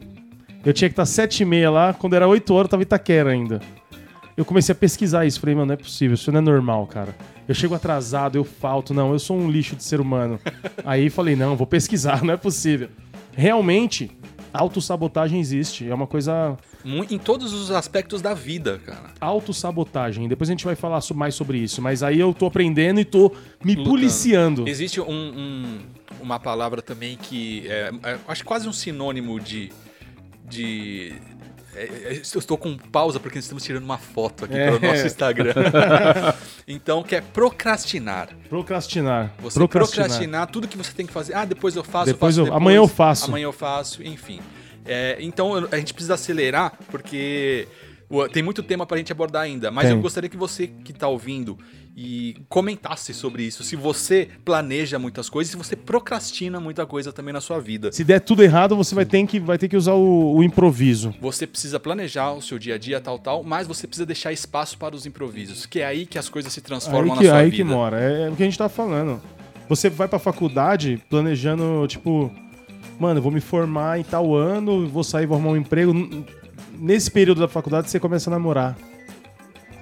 eu 0.64 0.73
tinha 0.73 0.88
que 0.88 0.92
estar 0.92 1.07
sete 1.07 1.42
e 1.42 1.47
meia 1.47 1.71
lá, 1.71 1.94
quando 1.94 2.14
era 2.14 2.27
8 2.29 2.53
horas 2.55 2.66
eu 2.66 2.71
tava 2.71 2.83
em 2.83 2.85
Itaquera 2.85 3.31
ainda. 3.31 3.61
Eu 4.37 4.44
comecei 4.44 4.73
a 4.73 4.77
pesquisar 4.77 5.27
isso, 5.27 5.40
falei, 5.40 5.55
mano, 5.55 5.66
não 5.66 5.75
é 5.75 5.77
possível, 5.77 6.14
isso 6.14 6.31
não 6.31 6.38
é 6.38 6.42
normal, 6.42 6.87
cara. 6.87 7.14
Eu 7.49 7.55
chego 7.55 7.75
atrasado, 7.75 8.37
eu 8.37 8.44
falto, 8.44 8.92
não, 8.94 9.12
eu 9.12 9.18
sou 9.18 9.37
um 9.37 9.51
lixo 9.51 9.75
de 9.75 9.83
ser 9.83 10.01
humano. 10.01 10.38
Aí 10.85 11.11
falei, 11.11 11.35
não, 11.35 11.57
vou 11.57 11.66
pesquisar, 11.66 12.23
não 12.25 12.35
é 12.35 12.37
possível. 12.37 12.88
Realmente, 13.35 14.11
autossabotagem 14.53 15.40
existe, 15.40 15.88
é 15.88 15.94
uma 15.94 16.07
coisa 16.07 16.57
Em 16.85 17.18
todos 17.18 17.53
os 17.53 17.71
aspectos 17.71 18.21
da 18.23 18.33
vida, 18.35 18.81
cara. 18.85 19.11
autossabotagem. 19.21 20.29
Depois 20.29 20.49
a 20.49 20.53
gente 20.53 20.64
vai 20.64 20.75
falar 20.77 21.01
mais 21.14 21.35
sobre 21.35 21.59
isso, 21.59 21.81
mas 21.83 22.03
aí 22.03 22.21
eu 22.21 22.33
tô 22.33 22.47
aprendendo 22.47 23.01
e 23.01 23.05
tô 23.05 23.33
me 23.64 23.73
Lutando. 23.75 23.90
policiando. 23.90 24.68
Existe 24.68 25.01
um- 25.01 25.05
um- 25.11 25.79
uma 26.21 26.38
palavra 26.38 26.81
também 26.83 27.16
que 27.21 27.64
é, 27.68 27.90
é, 28.05 28.18
acho 28.29 28.44
quase 28.44 28.68
um 28.68 28.73
sinônimo 28.73 29.38
de. 29.40 29.71
De 30.48 31.14
é, 31.74 31.82
é, 31.84 32.12
eu 32.34 32.38
estou 32.40 32.56
com 32.58 32.76
pausa 32.76 33.20
porque 33.20 33.38
estamos 33.38 33.62
tirando 33.62 33.84
uma 33.84 33.98
foto 33.98 34.46
aqui 34.46 34.54
É. 34.56 34.70
para 34.70 34.88
o 34.88 34.90
nosso 34.90 35.06
Instagram. 35.06 35.54
então, 36.66 37.02
que 37.02 37.14
é 37.14 37.20
procrastinar. 37.20 38.28
Procrastinar. 38.48 39.32
Você 39.40 39.58
procrastinar. 39.58 40.46
tudo 40.50 40.66
que 40.66 40.76
você 40.76 40.92
tem 40.92 41.06
que 41.06 41.12
fazer. 41.12 41.34
Ah, 41.34 41.44
depois 41.44 41.76
eu 41.76 41.84
faço, 41.84 42.06
Depois 42.06 42.37
eu 42.37 42.44
eu- 42.44 42.46
faço 42.48 42.56
amanhã 42.56 42.76
eu 42.78 42.88
faço. 42.88 43.24
Amanhã 43.26 43.44
eu 43.44 43.52
faço, 43.52 44.02
enfim. 44.02 44.40
É, 44.84 45.18
então 45.20 45.68
a 45.70 45.76
gente 45.78 45.92
precisa 45.94 46.14
acelerar 46.14 46.72
porque 46.90 47.68
tem 48.32 48.42
muito 48.42 48.62
tema 48.62 48.87
pra 48.87 48.96
gente 48.96 49.12
abordar 49.12 49.42
ainda. 49.42 49.70
Mas 49.70 49.87
Tem. 49.87 49.94
eu 49.96 50.00
gostaria 50.02 50.30
que 50.30 50.37
você 50.37 50.66
que 50.66 50.92
tá 50.92 51.06
ouvindo 51.06 51.58
e 52.00 52.37
comentasse 52.48 53.12
sobre 53.12 53.42
isso. 53.42 53.64
Se 53.64 53.74
você 53.74 54.28
planeja 54.44 55.00
muitas 55.00 55.28
coisas, 55.28 55.50
se 55.50 55.56
você 55.56 55.74
procrastina 55.74 56.61
muita 56.61 56.87
coisa 56.87 57.12
também 57.12 57.34
na 57.34 57.40
sua 57.40 57.58
vida. 57.58 57.90
Se 57.90 58.04
der 58.04 58.20
tudo 58.20 58.44
errado, 58.44 58.76
você 58.76 58.94
vai 58.94 59.04
ter 59.04 59.26
que, 59.26 59.40
vai 59.40 59.58
ter 59.58 59.68
que 59.68 59.76
usar 59.76 59.94
o, 59.94 60.37
o 60.37 60.44
improviso. 60.44 61.12
Você 61.20 61.44
precisa 61.44 61.80
planejar 61.80 62.30
o 62.34 62.40
seu 62.40 62.56
dia 62.56 62.76
a 62.76 62.78
dia, 62.78 63.00
tal, 63.00 63.18
tal, 63.18 63.42
mas 63.42 63.66
você 63.66 63.84
precisa 63.84 64.06
deixar 64.06 64.32
espaço 64.32 64.78
para 64.78 64.94
os 64.94 65.06
improvisos, 65.06 65.66
que 65.66 65.80
é 65.80 65.87
aí 65.87 66.06
que 66.06 66.16
as 66.16 66.28
coisas 66.28 66.52
se 66.52 66.61
transformam 66.61 67.14
Aí 67.14 67.18
que, 67.18 67.24
na 67.24 67.30
sua 67.30 67.38
aí 67.40 67.50
vida. 67.50 67.56
que 67.56 67.64
mora. 67.64 67.98
É 67.98 68.30
o 68.30 68.37
que 68.37 68.44
a 68.44 68.46
gente 68.46 68.56
tá 68.56 68.68
falando. 68.68 69.20
Você 69.68 69.90
vai 69.90 70.06
pra 70.06 70.20
faculdade 70.20 71.02
planejando, 71.11 71.84
tipo, 71.88 72.30
mano, 73.00 73.18
eu 73.18 73.22
vou 73.24 73.32
me 73.32 73.40
formar 73.40 73.98
em 73.98 74.04
tal 74.04 74.37
ano, 74.37 74.87
vou 74.87 75.02
sair, 75.02 75.26
vou 75.26 75.37
arrumar 75.37 75.50
um 75.50 75.56
emprego. 75.56 75.92
Nesse 76.78 77.11
período 77.11 77.40
da 77.40 77.48
faculdade, 77.48 77.90
você 77.90 77.98
começa 77.98 78.30
a 78.30 78.32
namorar. 78.32 78.76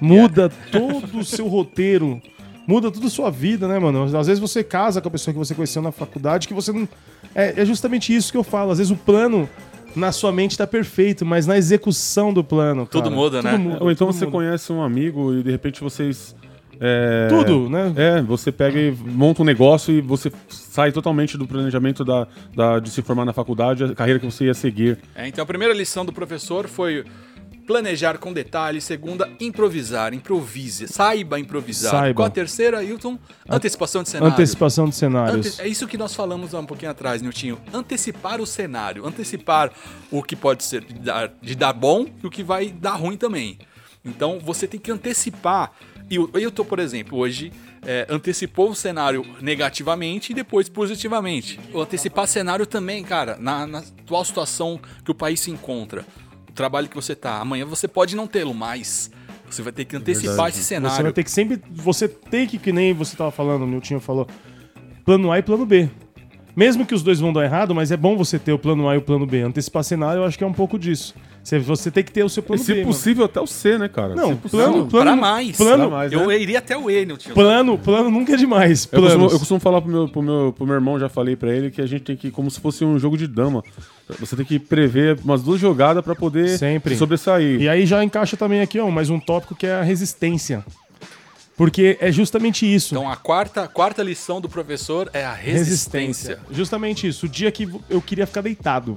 Muda 0.00 0.50
todo 0.70 1.18
o 1.18 1.24
seu 1.24 1.46
roteiro. 1.48 2.20
Muda 2.66 2.90
toda 2.90 3.06
a 3.06 3.10
sua 3.10 3.30
vida, 3.30 3.68
né, 3.68 3.78
mano? 3.78 4.02
Às 4.18 4.26
vezes 4.26 4.40
você 4.40 4.64
casa 4.64 5.00
com 5.00 5.06
a 5.08 5.10
pessoa 5.10 5.32
que 5.32 5.38
você 5.38 5.54
conheceu 5.54 5.80
na 5.80 5.92
faculdade, 5.92 6.48
que 6.48 6.54
você 6.54 6.72
não. 6.72 6.88
É, 7.34 7.62
é 7.62 7.64
justamente 7.64 8.14
isso 8.14 8.32
que 8.32 8.36
eu 8.38 8.42
falo. 8.42 8.72
Às 8.72 8.78
vezes 8.78 8.90
o 8.90 8.96
plano 8.96 9.48
na 9.94 10.10
sua 10.12 10.32
mente 10.32 10.58
tá 10.58 10.66
perfeito, 10.66 11.24
mas 11.24 11.46
na 11.46 11.56
execução 11.56 12.32
do 12.32 12.42
plano. 12.42 12.84
Tudo 12.86 13.04
cara, 13.04 13.14
muda, 13.14 13.42
né? 13.42 13.52
Ou 13.80 13.90
então 13.90 14.08
tudo 14.08 14.16
você 14.18 14.24
muda. 14.24 14.36
conhece 14.36 14.72
um 14.72 14.82
amigo 14.82 15.32
e 15.32 15.42
de 15.44 15.50
repente 15.50 15.80
vocês. 15.80 16.34
é, 16.80 17.28
Tudo, 17.28 17.70
né? 17.70 17.92
É, 17.96 18.20
você 18.22 18.50
pega 18.50 18.78
e 18.80 18.90
monta 18.90 19.42
um 19.42 19.44
negócio 19.44 19.94
e 19.94 20.00
você 20.00 20.30
sai 20.48 20.90
totalmente 20.92 21.38
do 21.38 21.46
planejamento 21.46 22.04
da, 22.04 22.26
da- 22.54 22.80
de 22.80 22.90
se 22.90 23.00
formar 23.00 23.24
na 23.24 23.32
faculdade, 23.32 23.84
a 23.84 23.94
carreira 23.94 24.18
que 24.18 24.26
você 24.26 24.46
ia 24.46 24.54
seguir. 24.54 24.98
É, 25.14 25.28
então 25.28 25.42
a 25.42 25.46
primeira 25.46 25.72
lição 25.72 26.04
do 26.04 26.12
professor 26.12 26.66
foi 26.68 27.04
planejar 27.66 28.18
com 28.18 28.32
detalhe. 28.32 28.80
Segunda, 28.80 29.28
improvisar. 29.40 30.14
Improvise. 30.14 30.86
Saiba 30.88 31.38
improvisar. 31.40 31.90
Saiba. 31.90 32.14
Qual 32.14 32.26
a 32.26 32.30
terceira, 32.30 32.82
Hilton? 32.84 33.18
Antecipação 33.48 34.02
de 34.02 34.08
cenário. 34.10 34.32
Antecipação 34.32 34.88
de 34.88 34.94
cenários. 34.94 35.46
Ante- 35.46 35.62
É 35.62 35.68
isso 35.68 35.86
que 35.86 35.98
nós 35.98 36.14
falamos 36.14 36.54
há 36.54 36.60
um 36.60 36.66
pouquinho 36.66 36.90
atrás, 36.90 37.20
Niltinho. 37.22 37.58
Antecipar 37.72 38.40
o 38.40 38.46
cenário. 38.46 39.06
Antecipar 39.06 39.72
o 40.10 40.22
que 40.22 40.36
pode 40.36 40.62
ser 40.64 40.84
de 40.84 40.94
dar, 40.94 41.32
de 41.42 41.54
dar 41.54 41.72
bom 41.72 42.06
e 42.22 42.26
o 42.26 42.30
que 42.30 42.42
vai 42.42 42.68
dar 42.70 42.94
ruim 42.94 43.16
também. 43.16 43.58
Então 44.04 44.38
você 44.40 44.66
tem 44.68 44.78
que 44.78 44.90
antecipar. 44.90 45.72
E 46.08 46.20
o 46.20 46.30
Hilton, 46.38 46.64
por 46.64 46.78
exemplo, 46.78 47.18
hoje 47.18 47.52
é, 47.84 48.06
antecipou 48.08 48.70
o 48.70 48.74
cenário 48.76 49.26
negativamente 49.40 50.30
e 50.30 50.34
depois 50.34 50.68
positivamente. 50.68 51.58
O 51.72 51.80
antecipar 51.80 52.28
cenário 52.28 52.64
também, 52.64 53.02
cara, 53.02 53.36
na, 53.40 53.66
na 53.66 53.78
atual 53.78 54.24
situação 54.24 54.78
que 55.04 55.10
o 55.10 55.14
país 55.14 55.40
se 55.40 55.50
encontra, 55.50 56.06
trabalho 56.56 56.88
que 56.88 56.94
você 56.96 57.14
tá. 57.14 57.38
Amanhã 57.40 57.64
você 57.64 57.86
pode 57.86 58.16
não 58.16 58.26
tê-lo, 58.26 58.52
mas 58.52 59.10
você 59.48 59.62
vai 59.62 59.72
ter 59.72 59.84
que 59.84 59.96
antecipar 59.96 60.48
esse 60.48 60.58
Você 60.58 60.64
cenário. 60.64 61.02
vai 61.04 61.12
ter 61.12 61.22
que 61.22 61.30
sempre. 61.30 61.60
Você 61.70 62.08
tem 62.08 62.46
que, 62.46 62.58
que 62.58 62.72
nem 62.72 62.92
você 62.92 63.16
tava 63.16 63.30
falando, 63.30 63.62
o 63.62 63.66
Nilton 63.66 64.00
falou, 64.00 64.26
plano 65.04 65.30
A 65.30 65.38
e 65.38 65.42
plano 65.42 65.64
B. 65.64 65.88
Mesmo 66.56 66.86
que 66.86 66.94
os 66.94 67.02
dois 67.02 67.20
vão 67.20 67.32
dar 67.32 67.44
errado, 67.44 67.74
mas 67.74 67.92
é 67.92 67.96
bom 67.96 68.16
você 68.16 68.38
ter 68.38 68.52
o 68.52 68.58
plano 68.58 68.88
A 68.88 68.94
e 68.94 68.98
o 68.98 69.02
plano 69.02 69.26
B. 69.26 69.42
Antecipar 69.42 69.84
cenário, 69.84 70.20
eu 70.20 70.24
acho 70.24 70.38
que 70.38 70.42
é 70.42 70.46
um 70.46 70.52
pouco 70.54 70.78
disso. 70.78 71.14
Você, 71.46 71.60
você 71.60 71.90
tem 71.92 72.02
que 72.02 72.10
ter 72.10 72.24
o 72.24 72.28
seu 72.28 72.42
E 72.42 72.46
plano 72.46 72.60
se 72.60 72.72
B, 72.72 72.80
mano. 72.80 72.92
possível, 72.92 73.24
até 73.24 73.40
o 73.40 73.46
C, 73.46 73.78
né, 73.78 73.88
cara? 73.88 74.16
Não, 74.16 74.30
Se 74.32 74.48
plano- 74.48 74.78
Não, 74.78 74.88
pra 74.88 75.02
plano- 75.02 75.20
mais. 75.20 75.56
plano- 75.56 75.86
Pra 75.88 75.96
mais, 75.96 76.12
eu 76.12 76.26
né? 76.26 76.38
iria 76.40 76.58
até 76.58 76.76
o 76.76 76.90
E, 76.90 77.06
Nilton. 77.06 77.30
Plano, 77.34 77.78
plano 77.78 78.10
nunca 78.10 78.32
é 78.32 78.36
demais. 78.36 78.88
Eu 78.90 79.00
costumo, 79.00 79.24
eu 79.30 79.38
costumo 79.38 79.60
falar 79.60 79.80
pro 79.80 79.88
meu, 79.88 80.08
pro, 80.08 80.22
meu, 80.22 80.52
pro 80.56 80.66
meu 80.66 80.74
irmão, 80.74 80.98
já 80.98 81.08
falei 81.08 81.36
pra 81.36 81.54
ele, 81.54 81.70
que 81.70 81.80
a 81.80 81.86
gente 81.86 82.02
tem 82.02 82.16
que, 82.16 82.32
como 82.32 82.50
se 82.50 82.58
fosse 82.58 82.84
um 82.84 82.98
jogo 82.98 83.16
de 83.16 83.28
dama. 83.28 83.62
Você 84.18 84.34
tem 84.34 84.44
que 84.44 84.58
prever 84.58 85.20
umas 85.24 85.40
duas 85.40 85.60
jogadas 85.60 86.02
pra 86.04 86.16
poder 86.16 86.58
Sempre. 86.58 86.94
se 86.94 86.98
sobressair. 86.98 87.60
E 87.62 87.68
aí 87.68 87.86
já 87.86 88.02
encaixa 88.02 88.36
também 88.36 88.60
aqui, 88.60 88.80
ó, 88.80 88.90
mais 88.90 89.08
um 89.08 89.20
tópico 89.20 89.54
que 89.54 89.68
é 89.68 89.74
a 89.74 89.82
resistência. 89.82 90.64
Porque 91.56 91.96
é 92.00 92.10
justamente 92.10 92.66
isso. 92.72 92.92
Então 92.94 93.08
a 93.08 93.14
quarta, 93.14 93.68
quarta 93.68 94.02
lição 94.02 94.40
do 94.40 94.48
professor 94.48 95.08
é 95.12 95.24
a 95.24 95.32
resistência. 95.32 96.38
Justamente 96.50 97.06
isso. 97.06 97.26
O 97.26 97.28
dia 97.28 97.52
que 97.52 97.68
eu 97.88 98.02
queria 98.02 98.26
ficar 98.26 98.40
deitado. 98.40 98.96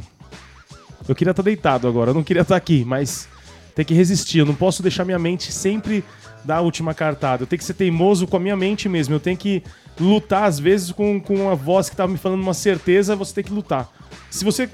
Eu 1.08 1.16
queria 1.16 1.32
estar 1.32 1.44
deitado 1.44 1.88
agora, 1.88 2.12
eu 2.12 2.14
não 2.14 2.24
queria 2.24 2.42
estar 2.42 2.56
aqui, 2.56 2.84
mas 2.86 3.28
tem 3.76 3.86
que 3.86 3.94
resistir. 3.94 4.40
Eu 4.40 4.46
não 4.46 4.56
posso 4.56 4.84
deixar 4.84 5.06
minha 5.06 5.20
mente 5.20 5.52
sempre 5.52 6.04
dar 6.44 6.58
a 6.58 6.62
última 6.62 6.94
cartada. 6.94 7.44
Eu 7.44 7.48
tenho 7.48 7.58
que 7.58 7.66
ser 7.66 7.74
teimoso 7.74 8.28
com 8.28 8.38
a 8.38 8.40
minha 8.40 8.56
mente 8.56 8.90
mesmo. 8.90 9.16
Eu 9.16 9.20
tenho 9.20 9.38
que 9.38 9.64
lutar, 10.00 10.44
às 10.44 10.60
vezes, 10.60 10.92
com, 10.92 11.20
com 11.20 11.36
uma 11.36 11.56
voz 11.56 11.90
que 11.90 11.96
tá 11.96 12.08
me 12.08 12.18
falando 12.18 12.42
uma 12.42 12.54
certeza, 12.54 13.16
você 13.16 13.34
tem 13.36 13.44
que 13.44 13.54
lutar. 13.54 13.90
Se 14.30 14.44
você. 14.44 14.70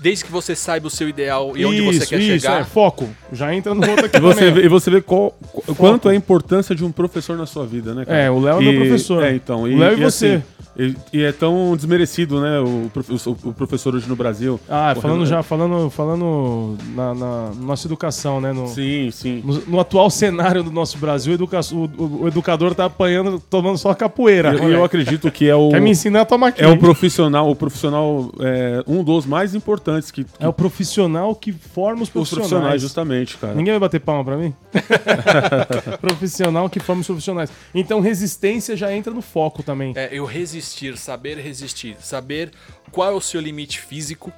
Desde 0.00 0.24
que 0.24 0.30
você 0.32 0.54
saiba 0.54 0.86
o 0.86 0.90
seu 0.90 1.08
ideal 1.08 1.52
e 1.56 1.64
onde 1.64 1.80
você 1.80 2.06
quer 2.06 2.20
isso, 2.20 2.40
chegar. 2.46 2.60
É, 2.60 2.64
foco. 2.64 3.08
Já 3.32 3.54
entra 3.54 3.74
no 3.74 3.88
outro 3.88 4.06
aqui 4.06 4.16
E 4.16 4.20
você, 4.20 4.50
vê, 4.50 4.64
e 4.64 4.68
você 4.68 4.90
vê 4.90 5.00
qual, 5.00 5.30
qu- 5.52 5.74
quanto 5.74 6.08
é 6.08 6.12
a 6.12 6.14
importância 6.14 6.74
de 6.74 6.84
um 6.84 6.92
professor 6.92 7.36
na 7.36 7.46
sua 7.46 7.66
vida, 7.66 7.94
né, 7.94 8.04
cara? 8.04 8.18
É, 8.18 8.30
o 8.30 8.38
Léo 8.40 8.58
é 8.58 8.60
meu 8.62 8.74
professor. 8.80 9.22
É, 9.24 9.34
então. 9.34 9.62
O 9.62 9.66
Léo 9.78 9.92
e 9.98 10.02
você. 10.02 10.26
assim, 10.34 10.42
e, 10.76 10.96
e 11.12 11.22
é 11.22 11.30
tão 11.30 11.76
desmerecido, 11.76 12.40
né, 12.40 12.58
o, 12.58 12.90
o- 12.96 13.48
o 13.50 13.52
professor 13.52 13.94
hoje 13.94 14.08
no 14.08 14.16
Brasil. 14.16 14.58
Ah, 14.68 14.92
falando 15.00 15.20
né? 15.20 15.26
já, 15.26 15.40
falando, 15.42 15.88
falando 15.88 16.76
na, 16.96 17.14
na 17.14 17.50
nossa 17.60 17.86
educação, 17.86 18.40
né? 18.40 18.52
No, 18.52 18.66
Sim, 18.66 19.08
sim. 19.12 19.40
no, 19.44 19.60
no 19.66 19.78
atual 19.80 20.10
cenário 20.10 20.64
do 20.64 20.72
nosso 20.72 20.98
Brasil, 20.98 21.32
o, 21.32 21.34
educa- 21.36 21.60
o- 21.72 21.84
o- 21.96 22.22
o 22.22 22.28
educador 22.28 22.74
tá 22.74 22.86
apanhando, 22.86 23.40
tomando 23.48 23.78
só 23.78 23.94
capoeira. 23.94 24.54
E 24.68 24.72
eu, 24.72 24.82
acredito 24.82 25.30
que 25.30 25.48
é 25.48 25.54
o, 25.54 25.68
Quer 25.70 25.80
me 25.80 25.90
ensinar 25.90 26.22
a 26.22 26.24
tomar 26.24 26.48
aqui. 26.48 26.62
é 26.62 26.66
o 26.66 26.76
profissional, 26.76 27.48
o 27.48 27.54
profissional, 27.54 28.32
é, 28.40 28.82
um 28.86 29.04
dos 29.04 29.24
mais 29.26 29.54
importantes 29.54 29.83
que, 30.12 30.24
que 30.24 30.30
É 30.38 30.48
o 30.48 30.52
profissional 30.52 31.34
que 31.34 31.52
forma 31.52 32.02
os 32.02 32.08
os 32.08 32.10
profissionais. 32.10 32.48
profissionais, 32.48 32.82
justamente, 32.82 33.36
cara. 33.36 33.54
Ninguém 33.54 33.72
vai 33.72 33.80
bater 33.80 34.00
palma 34.00 34.24
pra 34.24 34.36
mim? 34.36 34.54
profissional 36.00 36.68
que 36.68 36.80
forma 36.80 37.00
os 37.00 37.06
profissionais. 37.06 37.50
Então, 37.74 38.00
resistência 38.00 38.76
já 38.76 38.92
entra 38.92 39.12
no 39.12 39.22
foco 39.22 39.62
também. 39.62 39.92
É, 39.96 40.08
eu 40.12 40.24
resistir, 40.24 40.96
saber 40.96 41.38
resistir, 41.38 41.96
saber 42.00 42.50
qual 42.90 43.10
é 43.10 43.12
o 43.12 43.20
seu 43.20 43.40
limite 43.40 43.80
físico, 43.80 44.32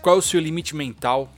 qual 0.00 0.16
é 0.16 0.18
o 0.18 0.22
seu 0.22 0.40
limite 0.40 0.74
mental 0.74 1.30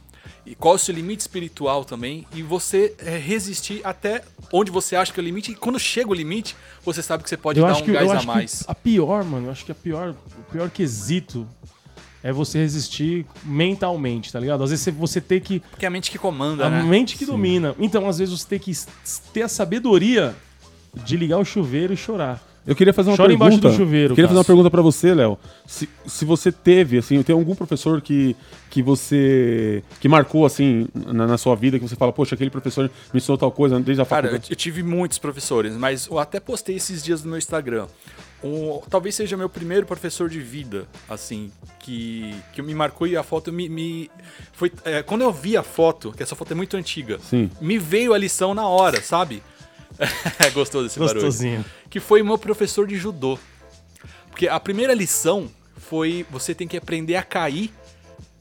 e 0.46 0.55
qual 0.55 0.74
é 0.74 0.77
o 0.77 0.79
seu 0.79 0.94
limite 0.94 1.20
espiritual 1.20 1.85
também, 1.85 2.27
e 2.35 2.42
você 2.42 2.94
é, 2.98 3.16
resistir 3.16 3.81
até 3.83 4.22
onde 4.53 4.70
você 4.70 4.94
acha 4.94 5.12
que 5.12 5.18
é 5.18 5.22
o 5.22 5.24
limite, 5.24 5.53
e 5.53 5.55
quando 5.55 5.79
chega 5.79 6.11
o 6.11 6.14
limite, 6.14 6.55
você 6.85 7.03
sabe 7.03 7.22
que 7.22 7.31
você 7.31 7.37
pode 7.37 7.59
eu 7.59 7.64
dar 7.64 7.72
acho 7.72 7.83
um 7.83 7.87
que, 7.87 7.92
gás 7.92 8.11
eu 8.11 8.18
a 8.18 8.22
mais. 8.22 8.62
que 8.62 8.70
a 8.70 8.74
pior, 8.74 9.24
mano, 9.24 9.46
eu 9.46 9.53
acho 9.53 9.64
que 9.64 9.72
a 9.72 9.74
pior, 9.74 10.11
o 10.38 10.53
pior 10.53 10.68
quesito 10.68 11.48
é 12.24 12.32
você 12.32 12.58
resistir 12.58 13.24
mentalmente, 13.44 14.32
tá 14.32 14.40
ligado? 14.40 14.64
Às 14.64 14.70
vezes 14.70 14.88
você- 14.96 15.20
tem 15.20 15.38
que 15.40 15.60
Porque 15.60 15.84
é 15.84 15.88
a 15.88 15.90
mente 15.90 16.10
que 16.10 16.18
comanda, 16.18 16.66
A 16.66 16.70
né? 16.70 16.82
mente 16.82 17.16
que 17.18 17.26
domina. 17.26 17.74
Então, 17.78 18.08
às 18.08 18.18
vezes, 18.18 18.40
você 18.40 18.48
tem 18.48 18.58
que 18.58 18.72
ter 19.32 19.42
a 19.42 19.48
sabedoria 19.48 20.34
de 21.04 21.16
ligar 21.18 21.38
o 21.38 21.44
chuveiro 21.44 21.92
e 21.92 21.96
chorar. 21.96 22.42
Eu 22.66 22.74
queria 22.74 22.94
fazer 22.94 23.10
uma 23.10 23.16
Chora 23.18 23.28
pergunta. 23.28 23.54
embaixo 23.56 23.60
do 23.60 23.76
chuveiro, 23.76 24.14
queria 24.14 24.26
fazer 24.26 24.38
uma 24.38 24.44
pergunta 24.44 24.70
pra 24.70 24.80
você, 24.80 25.12
Léo. 25.12 25.38
Se, 25.66 25.87
se 26.06 26.24
você 26.24 26.50
teve, 26.50 26.96
assim, 26.96 27.22
tem 27.22 27.34
algum 27.34 27.54
professor 27.54 28.00
que, 28.00 28.34
que 28.70 28.80
você. 28.82 29.82
que 30.00 30.08
marcou, 30.08 30.46
assim, 30.46 30.87
na, 30.94 31.26
na 31.26 31.37
sua 31.37 31.54
vida, 31.54 31.78
que 31.78 31.87
você 31.87 31.94
fala, 31.94 32.10
poxa, 32.10 32.34
aquele 32.34 32.48
professor 32.48 32.90
me 33.12 33.18
ensinou 33.18 33.37
tal 33.37 33.52
coisa 33.52 33.78
desde 33.80 34.00
a 34.00 34.06
Cara, 34.06 34.28
eu, 34.28 34.30
faculdade. 34.30 34.50
eu 34.50 34.56
tive 34.56 34.82
muitos 34.82 35.18
professores, 35.18 35.76
mas 35.76 36.06
eu 36.06 36.18
até 36.18 36.40
postei 36.40 36.76
esses 36.76 37.02
dias 37.04 37.22
no 37.22 37.28
meu 37.28 37.38
Instagram. 37.38 37.87
Um, 38.46 38.80
talvez 38.90 39.14
seja 39.14 39.38
meu 39.38 39.48
primeiro 39.48 39.87
professor 39.87 40.28
de 40.28 40.38
vida, 40.38 40.87
assim, 41.09 41.50
que, 41.80 42.35
que 42.52 42.61
me 42.61 42.74
marcou 42.74 43.07
e 43.07 43.16
a 43.16 43.22
foto 43.22 43.50
me. 43.50 43.70
me- 43.70 44.11
foi, 44.52 44.70
é, 44.85 45.02
quando 45.02 45.22
eu 45.22 45.33
vi 45.33 45.57
a 45.57 45.62
foto, 45.62 46.12
que 46.12 46.22
essa 46.22 46.37
foto 46.37 46.52
é 46.52 46.54
muito 46.54 46.76
antiga, 46.76 47.18
Sim. 47.20 47.50
me 47.59 47.78
veio 47.78 48.12
a 48.12 48.18
lição 48.18 48.52
na 48.52 48.66
hora, 48.68 49.00
sabe? 49.00 49.42
é 50.38 50.50
gostoso 50.50 50.87
esse 50.87 50.98
barulho. 50.98 51.22
Gostosinho. 51.24 51.64
Que 51.88 52.00
foi 52.00 52.22
meu 52.22 52.37
professor 52.37 52.87
de 52.87 52.96
judô. 52.96 53.38
Porque 54.28 54.46
a 54.46 54.61
primeira 54.61 54.92
lição 54.92 55.50
foi 55.76 56.26
você 56.30 56.54
tem 56.54 56.68
que 56.68 56.76
aprender 56.76 57.16
a 57.16 57.22
cair 57.22 57.72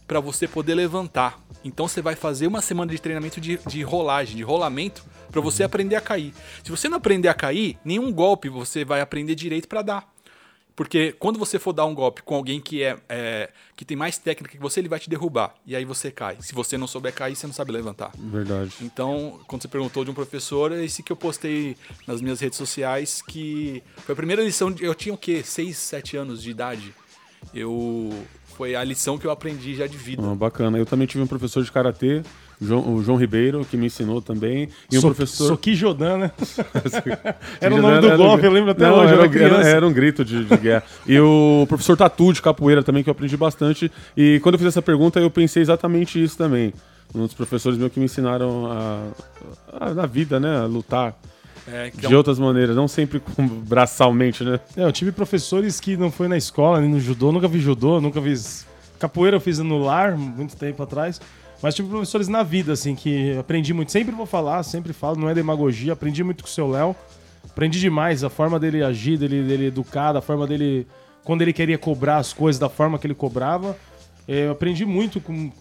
para 0.07 0.19
você 0.19 0.47
poder 0.47 0.75
levantar. 0.75 1.39
Então 1.63 1.87
você 1.87 2.01
vai 2.01 2.15
fazer 2.15 2.47
uma 2.47 2.61
semana 2.61 2.91
de 2.91 3.01
treinamento 3.01 3.39
de, 3.39 3.57
de 3.67 3.81
rolagem, 3.83 4.35
de 4.35 4.43
rolamento, 4.43 5.03
para 5.31 5.41
você 5.41 5.63
aprender 5.63 5.95
a 5.95 6.01
cair. 6.01 6.33
Se 6.63 6.69
você 6.69 6.89
não 6.89 6.97
aprender 6.97 7.27
a 7.27 7.33
cair, 7.33 7.77
nenhum 7.83 8.11
golpe 8.11 8.49
você 8.49 8.85
vai 8.85 9.01
aprender 9.01 9.35
direito 9.35 9.67
para 9.67 9.81
dar. 9.81 10.13
Porque 10.75 11.11
quando 11.19 11.37
você 11.37 11.59
for 11.59 11.71
dar 11.71 11.85
um 11.85 11.93
golpe 11.93 12.23
com 12.23 12.35
alguém 12.35 12.59
que 12.59 12.81
é, 12.81 12.97
é, 13.07 13.51
que 13.75 13.85
tem 13.85 13.95
mais 13.95 14.17
técnica 14.17 14.55
que 14.55 14.61
você, 14.61 14.79
ele 14.79 14.89
vai 14.89 14.99
te 14.99 15.09
derrubar. 15.09 15.53
E 15.65 15.75
aí 15.75 15.85
você 15.85 16.11
cai. 16.11 16.37
Se 16.39 16.53
você 16.53 16.77
não 16.77 16.87
souber 16.87 17.13
cair, 17.13 17.35
você 17.35 17.45
não 17.45 17.53
sabe 17.53 17.71
levantar. 17.71 18.11
Verdade. 18.17 18.73
Então, 18.81 19.39
quando 19.47 19.61
você 19.61 19.67
perguntou 19.67 20.03
de 20.03 20.09
um 20.09 20.15
professor, 20.15 20.71
é 20.71 20.83
esse 20.83 21.03
que 21.03 21.11
eu 21.11 21.15
postei 21.15 21.77
nas 22.07 22.21
minhas 22.21 22.39
redes 22.39 22.57
sociais, 22.57 23.21
que 23.21 23.83
foi 23.97 24.13
a 24.13 24.15
primeira 24.15 24.43
lição, 24.43 24.71
de, 24.71 24.83
eu 24.83 24.95
tinha 24.95 25.13
o 25.13 25.17
quê? 25.17 25.43
6, 25.43 25.77
7 25.77 26.17
anos 26.17 26.41
de 26.41 26.49
idade. 26.49 26.93
Eu 27.53 28.25
foi 28.55 28.75
a 28.75 28.83
lição 28.83 29.17
que 29.17 29.25
eu 29.27 29.31
aprendi 29.31 29.75
já 29.75 29.87
de 29.87 29.97
vida. 29.97 30.21
Ah, 30.25 30.35
bacana. 30.35 30.77
Eu 30.77 30.85
também 30.85 31.07
tive 31.07 31.23
um 31.23 31.27
professor 31.27 31.63
de 31.63 31.71
karatê, 31.71 32.21
João, 32.61 32.95
o 32.95 33.03
João 33.03 33.17
Ribeiro, 33.17 33.65
que 33.65 33.75
me 33.75 33.87
ensinou 33.87 34.21
também. 34.21 34.69
E 34.91 34.97
um 34.97 35.01
So- 35.01 35.07
professor. 35.07 35.47
Soki 35.47 35.75
Jodan, 35.75 36.17
né? 36.17 36.31
Era 37.59 37.75
o 37.75 37.81
nome 37.81 37.99
do 38.01 38.17
golpe, 38.17 38.45
eu 38.45 38.51
lembro 38.51 38.71
até 38.71 38.85
Não, 38.87 38.95
hoje, 38.99 39.13
era, 39.13 39.25
era 39.25 39.39
era- 39.57 39.67
era 39.67 39.87
um 39.87 39.93
grito 39.93 40.23
de, 40.23 40.43
de 40.45 40.57
guerra. 40.57 40.83
E 41.07 41.19
o 41.19 41.65
professor 41.67 41.97
Tatu 41.97 42.31
de 42.33 42.41
capoeira 42.41 42.83
também, 42.83 43.03
que 43.03 43.09
eu 43.09 43.13
aprendi 43.13 43.35
bastante. 43.37 43.91
E 44.15 44.39
quando 44.41 44.55
eu 44.55 44.59
fiz 44.59 44.67
essa 44.69 44.81
pergunta, 44.81 45.19
eu 45.19 45.29
pensei 45.29 45.61
exatamente 45.61 46.21
isso 46.23 46.37
também. 46.37 46.73
Um 47.13 47.21
dos 47.21 47.33
professores 47.33 47.77
meus 47.77 47.91
que 47.91 47.99
me 47.99 48.05
ensinaram 48.05 48.71
a, 48.71 49.07
a- 49.87 49.93
na 49.93 50.05
vida, 50.05 50.39
né? 50.39 50.57
A 50.59 50.65
lutar 50.65 51.15
É, 51.67 51.91
que 51.91 52.05
é 52.05 52.09
de 52.09 52.13
um- 52.13 52.17
outras 52.17 52.37
maneiras, 52.39 52.75
não 52.75 52.87
sempre 52.87 53.19
com, 53.19 53.47
braçalmente, 53.47 54.43
né? 54.43 54.59
É, 54.75 54.83
eu 54.83 54.91
tive 54.91 55.11
professores 55.11 55.79
que 55.79 55.95
não 55.95 56.11
foi 56.11 56.27
na 56.27 56.37
escola, 56.37 56.79
nem 56.81 56.89
no 56.89 56.99
judô, 56.99 57.31
nunca 57.31 57.47
vi 57.47 57.59
judô, 57.59 58.01
nunca 58.01 58.21
fiz. 58.21 58.65
Capoeira 58.99 59.37
eu 59.37 59.41
fiz 59.41 59.59
no 59.59 59.79
lar, 59.83 60.17
muito 60.17 60.55
tempo 60.55 60.81
atrás. 60.83 61.19
Mas 61.61 61.75
tive 61.75 61.87
professores 61.89 62.27
na 62.27 62.43
vida, 62.43 62.73
assim, 62.73 62.93
que 62.95 63.37
aprendi 63.37 63.73
muito. 63.73 63.91
Sempre 63.91 64.13
vou 64.13 64.25
falar, 64.25 64.61
sempre 64.63 64.91
falo, 64.91 65.15
não 65.17 65.29
é 65.29 65.33
demagogia. 65.33 65.93
Aprendi 65.93 66.21
muito 66.23 66.43
com 66.43 66.49
o 66.49 66.51
seu 66.51 66.69
Léo. 66.69 66.93
Aprendi 67.49 67.79
demais 67.79 68.23
a 68.23 68.29
forma 68.29 68.59
dele 68.59 68.83
agir, 68.83 69.17
dele, 69.17 69.43
dele 69.43 69.67
educar, 69.67 70.11
da 70.11 70.21
forma 70.21 70.45
dele. 70.45 70.85
Quando 71.23 71.41
ele 71.41 71.53
queria 71.53 71.77
cobrar 71.77 72.17
as 72.17 72.33
coisas, 72.33 72.59
da 72.59 72.67
forma 72.67 72.99
que 72.99 73.07
ele 73.07 73.13
cobrava. 73.13 73.77
É, 74.27 74.45
Eu 74.45 74.51
aprendi 74.51 74.85
muito 74.85 75.19
com 75.19 75.33
o 75.33 75.51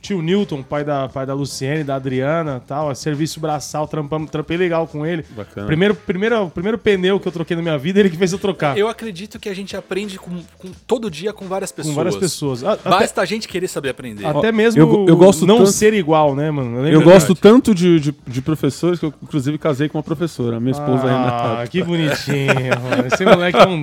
tio 0.00 0.22
Newton, 0.22 0.62
pai 0.62 0.84
da, 0.84 1.08
pai 1.08 1.26
da 1.26 1.34
Luciene, 1.34 1.82
da 1.82 1.96
Adriana 1.96 2.62
tal. 2.66 2.90
é 2.90 2.94
Serviço 2.94 3.40
braçal, 3.40 3.88
trampamos, 3.88 4.30
trampei 4.30 4.56
legal 4.56 4.86
com 4.86 5.04
ele. 5.04 5.24
Bacana. 5.30 5.66
Primeiro, 5.66 5.94
primeiro, 5.94 6.48
primeiro 6.50 6.78
pneu 6.78 7.18
que 7.18 7.26
eu 7.26 7.32
troquei 7.32 7.56
na 7.56 7.62
minha 7.62 7.76
vida, 7.78 7.98
ele 7.98 8.08
que 8.10 8.16
fez 8.16 8.32
eu 8.32 8.38
trocar. 8.38 8.78
eu 8.78 8.86
acredito 8.88 9.38
que 9.40 9.48
a 9.48 9.54
gente 9.54 9.76
aprende 9.76 10.18
com, 10.18 10.40
com- 10.58 10.70
todo 10.86 11.10
dia 11.10 11.32
com 11.32 11.46
várias 11.46 11.72
pessoas. 11.72 11.94
com 11.94 11.96
várias 11.96 12.16
pessoas. 12.16 12.62
A- 12.64 12.72
Até, 12.74 12.90
Basta 12.90 13.20
a 13.20 13.24
gente 13.24 13.48
querer 13.48 13.66
saber 13.68 13.88
aprender. 13.88 14.24
até 14.24 14.52
mesmo 14.52 14.80
eu- 14.80 15.06
eu 15.08 15.16
gosto 15.16 15.44
não 15.46 15.58
tanto- 15.58 15.72
ser 15.72 15.92
igual, 15.94 16.34
né, 16.36 16.50
mano? 16.50 16.76
Eu 16.78 16.82
lembro- 16.82 17.04
gosto 17.10 17.34
tanto 17.34 17.74
de, 17.74 17.98
de, 17.98 18.14
de 18.26 18.40
professores 18.42 18.98
que 19.00 19.06
eu, 19.06 19.12
inclusive, 19.22 19.58
casei 19.58 19.88
com 19.88 19.98
uma 19.98 20.04
professora, 20.04 20.58
a 20.58 20.60
minha 20.60 20.72
esposa 20.72 21.06
Ah, 21.08 21.50
Renata. 21.54 21.70
que 21.70 21.82
bonitinho. 21.82 22.46
mano. 22.88 23.06
Esse 23.12 23.24
moleque 23.24 23.58
é 23.58 23.66
um, 23.66 23.80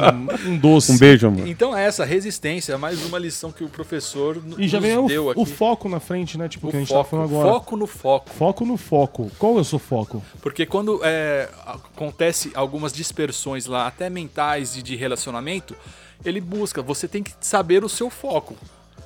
um 0.54 0.58
doce. 0.58 0.92
Um 0.94 0.98
beijo, 0.98 1.28
amor. 1.28 1.48
Então 1.48 1.76
é 1.76 1.86
essa 1.86 2.06
resistência, 2.06 2.74
é 2.74 2.78
mais 2.78 3.04
uma 3.06 3.20
lição 3.20 3.52
que 3.52 3.64
o 3.64 3.68
professor 3.70 4.29
n- 4.38 4.56
E 4.58 4.68
já 4.68 4.80
vem 4.80 5.06
deu 5.08 5.26
o, 5.26 5.30
aqui. 5.32 5.40
o 5.42 5.46
foco 5.46 5.88
na 5.90 6.00
frente, 6.00 6.38
né? 6.38 6.48
Tipo, 6.48 6.68
O 6.68 6.72
que 6.72 6.78
a 6.78 6.80
gente 6.80 6.90
foco, 6.90 7.04
tá 7.04 7.10
falando 7.10 7.26
agora. 7.30 7.50
foco 7.54 7.78
no 7.78 7.88
foco. 7.88 8.30
Foco 8.32 8.66
no 8.66 8.78
foco. 8.78 9.32
Qual 9.40 9.58
é 9.58 9.62
o 9.62 9.64
seu 9.66 9.80
foco? 9.80 10.24
Porque 10.42 10.66
quando 10.66 11.00
é, 11.04 11.50
acontece 11.66 12.52
algumas 12.56 12.94
dispersões 12.94 13.66
lá, 13.66 13.88
até 13.88 14.10
mentais 14.10 14.76
e 14.78 14.82
de 14.82 14.96
relacionamento, 14.96 15.76
ele 16.24 16.42
busca, 16.42 16.82
você 16.82 17.08
tem 17.08 17.24
que 17.24 17.32
saber 17.42 17.84
o 17.84 17.90
seu 17.90 18.10
foco. 18.10 18.56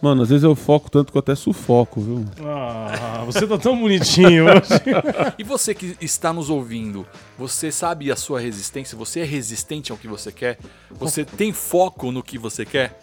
Mano, 0.02 0.22
às 0.24 0.30
vezes 0.30 0.44
eu 0.44 0.54
foco 0.54 0.92
tanto 0.92 1.14
que 1.14 1.18
eu 1.18 1.22
até 1.22 1.34
sufoco, 1.34 2.02
viu? 2.02 2.26
Ah, 2.46 3.24
você 3.26 3.48
tá 3.48 3.58
tão 3.58 3.80
bonitinho 3.80 4.48
hoje. 4.48 4.68
E 5.40 5.44
você 5.46 5.74
que 5.74 5.96
está 6.02 6.34
nos 6.34 6.50
ouvindo, 6.50 7.06
você 7.38 7.72
sabe 7.72 8.12
a 8.12 8.16
sua 8.18 8.38
resistência? 8.42 8.98
Você 8.98 9.22
é 9.22 9.24
resistente 9.24 9.94
ao 9.94 9.98
que 9.98 10.08
você 10.08 10.30
quer? 10.30 10.58
Você 10.92 11.24
tem 11.24 11.54
foco 11.54 12.12
no 12.12 12.22
que 12.22 12.38
você 12.38 12.66
quer? 12.66 13.00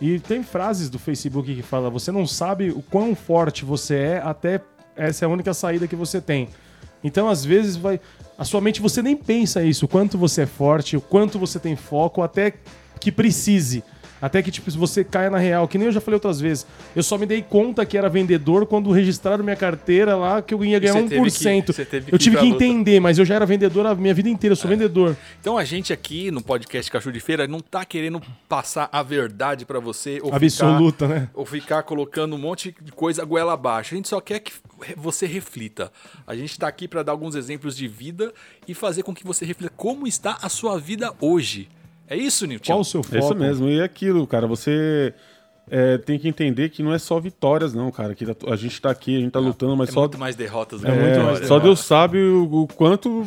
E 0.00 0.18
tem 0.18 0.42
frases 0.42 0.90
do 0.90 0.98
Facebook 0.98 1.54
que 1.54 1.62
fala: 1.62 1.90
você 1.90 2.10
não 2.10 2.26
sabe 2.26 2.70
o 2.70 2.82
quão 2.82 3.14
forte 3.14 3.64
você 3.64 3.94
é 3.96 4.22
até 4.22 4.60
essa 4.96 5.24
é 5.24 5.26
a 5.26 5.28
única 5.28 5.52
saída 5.52 5.86
que 5.86 5.96
você 5.96 6.20
tem. 6.20 6.48
Então, 7.02 7.28
às 7.28 7.44
vezes, 7.44 7.76
vai. 7.76 8.00
A 8.36 8.44
sua 8.44 8.60
mente 8.60 8.80
você 8.80 9.02
nem 9.02 9.16
pensa 9.16 9.62
isso, 9.62 9.84
o 9.84 9.88
quanto 9.88 10.18
você 10.18 10.42
é 10.42 10.46
forte, 10.46 10.96
o 10.96 11.00
quanto 11.00 11.38
você 11.38 11.58
tem 11.58 11.76
foco, 11.76 12.22
até 12.22 12.54
que 13.00 13.12
precise. 13.12 13.84
Até 14.24 14.42
que, 14.42 14.50
tipo, 14.50 14.70
se 14.70 14.78
você 14.78 15.04
caia 15.04 15.28
na 15.28 15.36
real, 15.36 15.68
que 15.68 15.76
nem 15.76 15.86
eu 15.86 15.92
já 15.92 16.00
falei 16.00 16.16
outras 16.16 16.40
vezes, 16.40 16.66
eu 16.96 17.02
só 17.02 17.18
me 17.18 17.26
dei 17.26 17.42
conta 17.42 17.84
que 17.84 17.98
era 17.98 18.08
vendedor 18.08 18.64
quando 18.64 18.90
registraram 18.90 19.44
minha 19.44 19.54
carteira 19.54 20.16
lá, 20.16 20.40
que 20.40 20.54
eu 20.54 20.64
ia 20.64 20.78
ganhar 20.78 20.94
você 20.94 21.18
1%. 21.18 21.74
teve 21.74 21.84
que- 21.84 21.90
teve 21.90 22.12
eu 22.12 22.18
tive 22.18 22.36
que 22.38 22.46
entender, 22.46 23.00
mas 23.00 23.18
eu 23.18 23.24
já 23.26 23.34
era 23.34 23.44
vendedor 23.44 23.84
a 23.86 23.94
minha 23.94 24.14
vida 24.14 24.30
inteira, 24.30 24.52
eu 24.52 24.56
sou 24.56 24.70
vendedor. 24.70 25.14
Então 25.42 25.58
a 25.58 25.64
gente 25.64 25.92
aqui 25.92 26.30
no 26.30 26.40
podcast 26.42 26.90
Cachorro 26.90 27.12
de 27.12 27.20
Feira 27.20 27.46
não 27.46 27.60
tá 27.60 27.84
querendo 27.84 28.18
passar 28.48 28.88
a 28.90 29.02
verdade 29.02 29.66
pra 29.66 29.78
você 29.78 30.18
ou 30.22 30.34
Absoluta, 30.34 31.06
ficar, 31.06 31.20
né? 31.20 31.28
ou 31.34 31.44
ficar 31.44 31.82
colocando 31.82 32.34
um 32.34 32.38
monte 32.38 32.74
de 32.80 32.92
coisa 32.92 33.24
goela 33.26 33.52
abaixo. 33.52 33.94
A 33.94 33.96
gente 33.96 34.08
só 34.08 34.22
quer 34.22 34.38
que 34.40 34.52
você 34.96 35.26
reflita. 35.26 35.92
A 36.26 36.34
gente 36.34 36.58
tá 36.58 36.66
aqui 36.66 36.88
pra 36.88 37.02
dar 37.02 37.12
alguns 37.12 37.34
exemplos 37.34 37.76
de 37.76 37.86
vida 37.86 38.32
e 38.66 38.72
fazer 38.72 39.02
com 39.02 39.14
que 39.14 39.26
você 39.26 39.44
reflita 39.44 39.70
como 39.76 40.06
está 40.06 40.38
a 40.40 40.48
sua 40.48 40.78
vida 40.78 41.12
hoje. 41.20 41.68
É 42.08 42.16
isso, 42.16 42.46
Nilton? 42.46 42.66
Qual 42.72 42.80
o 42.80 42.84
seu 42.84 43.02
foco? 43.02 43.16
É 43.16 43.18
isso 43.18 43.34
mesmo. 43.34 43.68
E 43.68 43.80
aquilo, 43.82 44.26
cara, 44.26 44.46
você 44.46 45.14
é, 45.70 45.96
tem 45.98 46.18
que 46.18 46.28
entender 46.28 46.68
que 46.68 46.82
não 46.82 46.92
é 46.92 46.98
só 46.98 47.18
vitórias, 47.18 47.72
não, 47.72 47.90
cara. 47.90 48.14
Que 48.14 48.24
a 48.46 48.56
gente 48.56 48.80
tá 48.80 48.90
aqui, 48.90 49.16
a 49.16 49.20
gente 49.20 49.30
tá 49.32 49.40
lutando, 49.40 49.76
mas 49.76 49.88
É 49.88 49.92
só, 49.92 50.00
muito 50.00 50.18
mais 50.18 50.36
derrotas. 50.36 50.82
né? 50.82 50.90
É 50.90 50.92
muito 50.92 51.24
mais 51.24 51.38
só 51.38 51.44
derrotas. 51.44 51.62
Deus 51.62 51.80
sabe 51.80 52.18
o, 52.18 52.62
o 52.62 52.66
quanto 52.68 53.26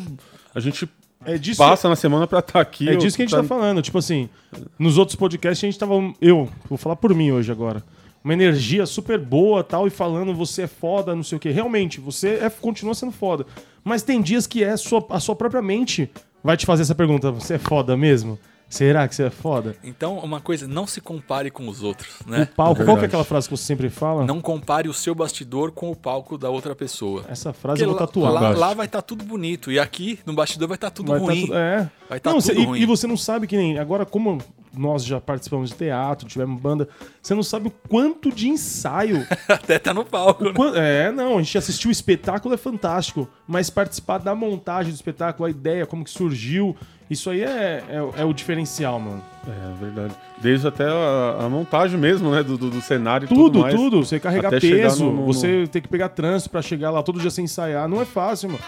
a 0.54 0.60
gente 0.60 0.88
É 1.26 1.38
disso, 1.38 1.58
passa 1.58 1.90
na 1.90 1.96
semana 1.96 2.28
pra 2.28 2.40
estar 2.40 2.62
aqui. 2.62 2.88
é 2.88 2.96
disso 2.96 3.16
que 3.18 3.24
a 3.24 3.26
gente 3.26 3.34
pra- 3.34 3.42
tá 3.42 3.48
falando. 3.48 3.82
Tipo 3.82 3.98
assim, 3.98 4.30
nos 4.78 4.98
outros 4.98 5.16
podcasts 5.16 5.64
a 5.64 5.68
gente 5.68 5.80
tava. 5.80 5.94
Eu, 6.22 6.48
vou 6.70 6.78
falar 6.78 6.96
por 6.96 7.14
mim 7.16 7.32
hoje 7.32 7.52
agora. 7.52 7.84
Uma 8.24 8.34
energia 8.34 8.86
super 8.86 9.18
boa 9.18 9.64
tal, 9.64 9.88
e 9.88 9.90
falando 9.90 10.34
você 10.34 10.64
é 10.64 10.68
foda, 10.68 11.16
não 11.16 11.24
sei 11.24 11.38
o 11.38 11.40
quê. 11.40 11.50
Realmente, 11.50 12.00
você 12.02 12.40
é, 12.42 12.50
continua 12.50 12.94
sendo 12.94 13.12
foda. 13.12 13.46
Mas 13.84 14.04
tem 14.04 14.22
dias 14.22 14.46
que 14.46 14.64
é 14.64 14.76
sua, 14.76 15.06
a 15.10 15.20
sua 15.20 15.34
própria 15.36 15.62
mente 15.62 16.10
vai 16.44 16.58
te 16.58 16.66
fazer 16.66 16.82
essa 16.84 16.94
pergunta: 16.96 17.32
você 17.32 17.54
é 17.54 17.58
foda 17.58 17.96
mesmo? 17.96 18.38
Será 18.70 19.08
que 19.08 19.16
você 19.16 19.24
é 19.24 19.30
foda? 19.30 19.76
Então, 19.82 20.18
uma 20.20 20.42
coisa, 20.42 20.68
não 20.68 20.86
se 20.86 21.00
compare 21.00 21.50
com 21.50 21.68
os 21.70 21.82
outros, 21.84 22.20
O 22.26 22.30
né? 22.30 22.48
palco, 22.56 22.84
qual 22.84 22.98
que 22.98 23.04
é 23.04 23.08
aquela 23.08 23.24
frase 23.24 23.48
que 23.48 23.56
você 23.56 23.64
sempre 23.64 23.90
fala? 23.90 24.26
Não 24.26 24.42
compare 24.42 24.90
o 24.90 24.94
seu 24.94 25.16
bastidor 25.16 25.72
com 25.72 25.90
o 25.90 25.96
palco 25.96 26.38
da 26.38 26.50
outra 26.50 26.76
pessoa. 26.76 27.24
Essa 27.30 27.54
frase 27.54 27.78
Porque 27.80 27.84
eu 27.86 27.90
vou 27.90 28.00
lá, 28.00 28.06
tatuar. 28.08 28.34
lá, 28.34 28.50
lá 28.68 28.74
vai 28.74 28.86
estar 28.86 29.02
tudo 29.02 29.24
bonito. 29.24 29.72
E 29.72 29.80
aqui, 29.80 30.20
no 30.26 30.34
bastidor, 30.34 30.68
vai 30.68 30.76
estar 30.76 30.92
tudo 30.92 31.12
Vai 31.12 31.20
tá 31.20 31.26
ruim. 31.26 31.42
tudo- 31.42 31.56
é. 31.58 31.90
Vai 32.10 32.20
tá 32.20 32.30
Não, 32.30 32.40
tudo 32.40 32.46
cê- 32.46 32.60
e- 32.60 32.66
ruim. 32.66 32.80
E, 32.82 32.86
você 32.86 33.08
não 33.08 33.16
sabe 33.18 33.48
que 33.48 33.56
nem. 33.56 33.80
Agora, 33.80 34.06
como 34.06 34.38
nós 34.74 35.04
já 35.06 35.20
participamos 35.22 35.70
de 35.70 35.76
teatro, 35.78 36.28
tivemos 36.28 36.60
banda, 36.62 36.90
você 37.22 37.34
não 37.34 37.44
sabe 37.44 37.70
o 37.70 37.72
quanto 37.90 38.32
de 38.32 38.50
ensaio. 38.50 39.26
Até 39.48 39.80
tá 39.80 39.94
no 39.94 40.04
palco, 40.04 40.44
né? 40.44 40.52
É, 40.76 41.12
não, 41.12 41.38
a 41.38 41.42
gente 41.42 41.58
assistiu 41.58 41.88
o 41.88 41.92
espetáculo, 41.92 42.54
é 42.54 42.58
fantástico. 42.58 43.30
Mas 43.48 43.70
participar 43.70 44.18
da 44.20 44.36
montagem 44.36 44.92
do 44.92 44.96
espetáculo, 44.96 45.48
a 45.48 45.50
ideia, 45.50 45.86
como 45.86 46.04
que 46.04 46.12
surgiu, 46.12 46.76
isso 47.10 47.30
aí 47.30 47.42
é, 47.42 47.84
é, 47.90 48.22
é 48.22 48.26
o 48.26 48.34
diferencial, 48.34 49.00
mano. 49.00 49.22
É 49.48 49.74
verdade. 49.84 50.14
Desde 50.42 50.68
até 50.68 50.84
a, 50.86 51.46
a 51.46 51.50
montagem 51.50 51.98
mesmo, 51.98 52.30
né? 52.32 52.44
Do, 52.44 52.58
do, 52.58 52.70
do 52.70 52.82
cenário 52.82 53.26
e 53.26 53.28
Tudo, 53.30 53.44
tudo, 53.44 53.60
mais. 53.60 53.74
tudo. 53.76 54.06
Você 54.06 54.20
carregar 54.20 54.52
peso, 54.60 55.06
no- 55.06 55.14
no- 55.14 55.26
você 55.26 55.68
tem 55.72 55.82
que 55.82 55.88
pegar 55.88 56.10
trânsito 56.10 56.50
pra 56.50 56.62
chegar 56.62 56.90
lá 56.92 57.02
todo 57.02 57.20
dia 57.20 57.32
sem 57.32 57.46
ensaiar. 57.46 57.88
Não 57.88 58.02
é 58.02 58.06
fácil, 58.06 58.50
mano. 58.50 58.62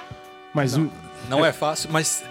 Mas 0.53 0.77
o- 0.77 0.89
Não 1.29 1.45
é 1.45 1.51
fácil, 1.51 1.89
mas 1.91 2.23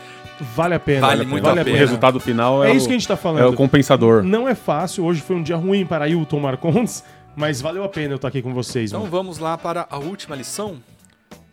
vale 0.57 0.75
a 0.75 0.81
pena. 0.81 1.07
Vale 1.07 1.25
muito 1.27 1.45
vale 1.45 1.59
a 1.59 1.63
a 1.63 1.65
pena. 1.65 1.77
O 1.77 1.81
resultado 1.81 2.19
final 2.19 2.65
é, 2.65 2.71
É 2.71 2.73
o, 2.73 2.77
isso 2.77 2.87
que 2.89 2.95
a 2.95 2.99
gente 2.99 3.07
tá 3.07 3.17
falando. 3.17 3.43
é 3.43 3.47
o 3.47 3.53
compensador. 3.53 4.23
Não 4.23 4.49
é 4.49 4.55
fácil. 4.55 5.05
Hoje 5.05 5.21
foi 5.21 5.37
um 5.37 5.43
dia 5.43 5.57
ruim 5.57 5.85
para 5.87 6.07
Ailton 6.07 6.41
Marcondes, 6.41 7.05
mas 7.37 7.61
valeu 7.61 7.85
a 7.85 7.89
pena 7.89 8.15
eu 8.15 8.17
estar 8.17 8.29
aqui 8.29 8.41
com 8.43 8.53
vocês, 8.55 8.91
então 8.91 9.01
mano. 9.01 9.11
vamos 9.13 9.39
lá 9.39 9.57
para 9.59 9.87
a 9.91 9.99
última 9.99 10.35
lição. 10.35 10.77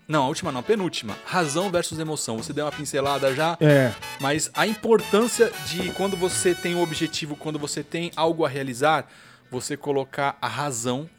Não, 0.07 0.23
a 0.23 0.27
última 0.27 0.51
não, 0.51 0.59
a 0.59 0.63
penúltima. 0.63 1.15
Razão 1.25 1.71
versus 1.71 1.97
emoção. 1.97 2.37
Você 2.37 2.53
deu 2.53 2.65
uma 2.65 2.71
pincelada 2.71 3.33
já, 3.33 3.57
É, 3.59 3.91
mas 4.19 4.51
a 4.53 4.67
importância 4.67 5.51
de 5.67 5.91
quando 5.91 6.15
você 6.15 6.53
tem 6.53 6.75
um 6.75 6.81
objetivo, 6.81 7.35
quando 7.35 7.57
você 7.57 7.83
tem 7.83 8.11
algo 8.15 8.45
a 8.45 8.49
realizar, 8.49 9.07
você 9.49 9.75
colocar 9.75 10.37
a 10.41 10.47
razão 10.47 11.09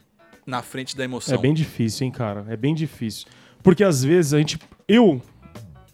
na 0.46 0.62
frente 0.62 0.96
da 0.96 1.04
emoção. 1.04 1.34
é 1.34 1.38
bem 1.38 1.52
difícil, 1.52 2.06
hein, 2.06 2.12
cara. 2.12 2.46
É 2.48 2.56
bem 2.56 2.74
difícil. 2.74 3.26
Porque 3.62 3.82
às 3.82 4.04
vezes 4.04 4.32
a 4.32 4.38
gente. 4.38 4.58
Eu. 4.86 5.20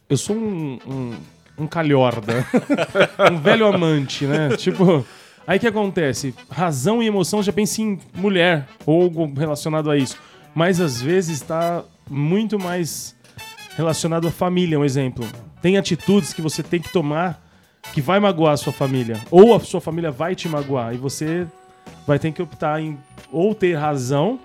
Eu 0.09 0.17
sou 0.19 0.37
um. 0.37 0.79
um, 0.87 1.17
um 1.57 1.67
calhorda. 1.67 2.47
um 3.33 3.39
velho 3.39 3.67
amante, 3.67 4.27
né? 4.27 4.57
Tipo. 4.57 5.07
Aí 5.47 5.57
o 5.57 5.61
que 5.61 5.67
acontece? 5.67 6.35
Razão 6.51 7.03
e 7.03 7.07
emoção 7.07 7.43
já 7.43 7.53
pensa 7.53 7.83
em 7.83 7.99
mulher 8.15 8.69
ou 8.87 9.03
algo 9.03 9.33
relacionado 9.35 9.91
a 9.91 9.97
isso. 9.97 10.17
Mas 10.55 10.81
às 10.81 11.01
vezes 11.01 11.41
está 11.41 11.83
muito 12.09 12.59
mais 12.59 13.17
relacionado 13.77 14.29
à 14.29 14.31
família, 14.31 14.79
um 14.79 14.85
exemplo. 14.85 15.27
Tem 15.61 15.77
atitudes 15.79 16.33
que 16.33 16.43
você 16.43 16.63
tem 16.63 16.81
que 16.81 16.93
tomar 16.93 17.41
que 17.93 18.01
vai 18.01 18.21
magoar 18.21 18.55
a 18.55 18.57
sua 18.57 18.73
família. 18.73 19.21
Ou 19.31 19.55
a 19.55 19.61
sua 19.61 19.81
família 19.81 20.11
vai 20.11 20.35
te 20.35 20.49
magoar. 20.49 20.95
E 20.95 20.97
você 20.97 21.47
vai 22.07 22.19
ter 22.19 22.33
que 22.33 22.43
optar 22.43 22.81
em 22.81 22.99
ou 23.31 23.55
ter 23.55 23.75
razão 23.75 24.39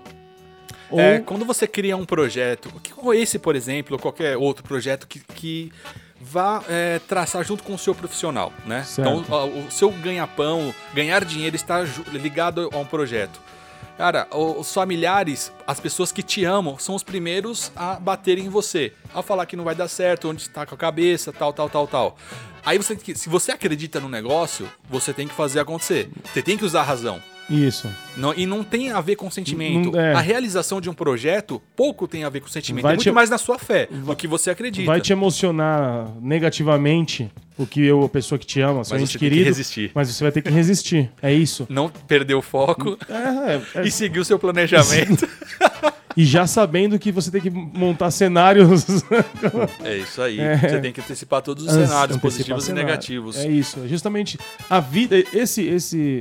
ou 0.90 1.00
É, 1.00 1.18
quando 1.18 1.44
você 1.44 1.66
cria 1.66 1.96
um 1.96 2.04
projeto, 2.04 2.72
ou 2.96 3.12
esse, 3.12 3.38
por 3.38 3.54
exemplo, 3.54 3.94
ou 3.94 3.98
qualquer 3.98 4.36
outro 4.36 4.64
projeto 4.64 5.06
que, 5.06 5.20
que 5.20 5.72
vá 6.20 6.62
é, 6.68 6.98
traçar 7.06 7.44
junto 7.44 7.62
com 7.62 7.74
o 7.74 7.78
seu 7.78 7.94
profissional, 7.94 8.52
né? 8.66 8.82
Certo. 8.84 9.20
Então, 9.20 9.66
o, 9.66 9.70
seu 9.70 9.90
ganha-pão, 9.90 10.74
ganhar 10.94 11.24
dinheiro 11.24 11.56
está 11.56 11.84
ligado 12.12 12.70
a 12.72 12.78
um 12.78 12.84
projeto. 12.84 13.40
Cara, 13.98 14.28
os 14.32 14.72
familiares, 14.72 15.52
as 15.66 15.80
pessoas 15.80 16.12
que 16.12 16.22
te 16.22 16.44
amam, 16.44 16.78
são 16.78 16.94
os 16.94 17.02
primeiros 17.02 17.72
a 17.74 17.94
baterem 17.94 18.46
em 18.46 18.48
você. 18.48 18.92
Ao 19.12 19.24
falar 19.24 19.44
que 19.44 19.56
não 19.56 19.64
vai 19.64 19.74
dar 19.74 19.88
certo, 19.88 20.28
onde 20.28 20.42
está 20.42 20.64
com 20.64 20.76
a 20.76 20.78
cabeça, 20.78 21.32
tal, 21.32 21.52
tal, 21.52 21.68
tal, 21.68 21.88
tal. 21.88 22.16
Aí 22.64 22.78
você, 22.78 22.96
se 23.16 23.28
você 23.28 23.50
acredita 23.50 23.98
no 23.98 24.08
negócio, 24.08 24.70
você 24.88 25.12
tem 25.12 25.26
que 25.26 25.34
fazer 25.34 25.58
acontecer. 25.58 26.08
Você 26.32 26.40
tem 26.40 26.56
que 26.56 26.64
usar 26.64 26.82
a 26.82 26.84
razão. 26.84 27.20
Isso. 27.48 27.88
Não- 28.16 28.34
e 28.34 28.46
não 28.46 28.62
tem 28.62 28.90
a 28.90 29.00
ver 29.00 29.16
com 29.16 29.30
sentimento. 29.30 29.92
Não- 29.92 30.00
é. 30.00 30.14
A 30.14 30.20
realização 30.20 30.80
de 30.80 30.90
um 30.90 30.94
projeto 30.94 31.60
pouco 31.76 32.06
tem 32.08 32.24
a 32.24 32.28
ver 32.28 32.40
com 32.40 32.48
sentimento. 32.48 32.82
Vai 32.82 32.92
é 32.92 32.96
muito 32.96 33.04
te- 33.04 33.12
mais 33.12 33.30
na 33.30 33.38
sua 33.38 33.58
fé, 33.58 33.88
no 33.90 34.14
que 34.14 34.26
você 34.26 34.50
acredita. 34.50 34.86
Vai 34.86 35.00
te 35.00 35.12
emocionar 35.12 36.08
negativamente 36.20 37.30
o 37.56 37.66
que 37.66 37.84
eu, 37.84 38.02
a 38.04 38.08
pessoa 38.08 38.38
que 38.38 38.46
te 38.46 38.60
ama, 38.60 38.84
seu 38.84 38.96
ente 38.98 39.06
tem 39.06 39.18
que 39.18 39.18
querido, 39.18 39.44
resistir. 39.46 39.90
mas 39.94 40.08
você 40.08 40.22
vai 40.22 40.32
ter 40.32 40.42
que 40.42 40.50
resistir. 40.50 41.10
É 41.22 41.32
isso. 41.32 41.66
Não 41.68 41.88
perder 41.88 42.34
o 42.34 42.42
foco 42.42 42.96
É, 43.08 43.80
é, 43.80 43.86
e 43.86 43.90
seguir 43.90 44.20
o 44.20 44.24
seu 44.24 44.38
planejamento. 44.38 45.26
E 46.16 46.24
já 46.24 46.48
sabendo 46.48 46.98
que 46.98 47.12
você 47.12 47.30
tem 47.30 47.40
que 47.40 47.48
montar 47.48 48.10
cenários 48.10 48.84
é 49.84 49.98
isso 49.98 50.20
aí. 50.20 50.40
É. 50.40 50.56
Você 50.56 50.80
tem 50.80 50.92
que 50.92 51.00
antecipar 51.00 51.40
todos 51.42 51.62
os 51.64 51.70
cenários, 51.70 51.94
antecipar 52.16 52.20
positivos 52.20 52.64
cenário. 52.64 52.82
e 52.82 52.90
negativos. 52.90 53.36
É 53.36 53.48
isso. 53.48 53.86
Justamente 53.86 54.36
a 54.68 54.80
vida, 54.80 55.16
esse, 55.32 55.62
esse, 55.62 56.20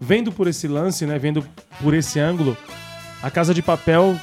vendo 0.00 0.32
por 0.32 0.46
esse 0.48 0.66
lance, 0.66 1.04
né, 1.06 1.18
vendo 1.18 1.44
por 1.82 1.92
esse 1.94 2.18
ângulo, 2.18 2.56
a 3.22 3.30
Casa 3.30 3.52
de 3.52 3.60
Papel 3.62 4.16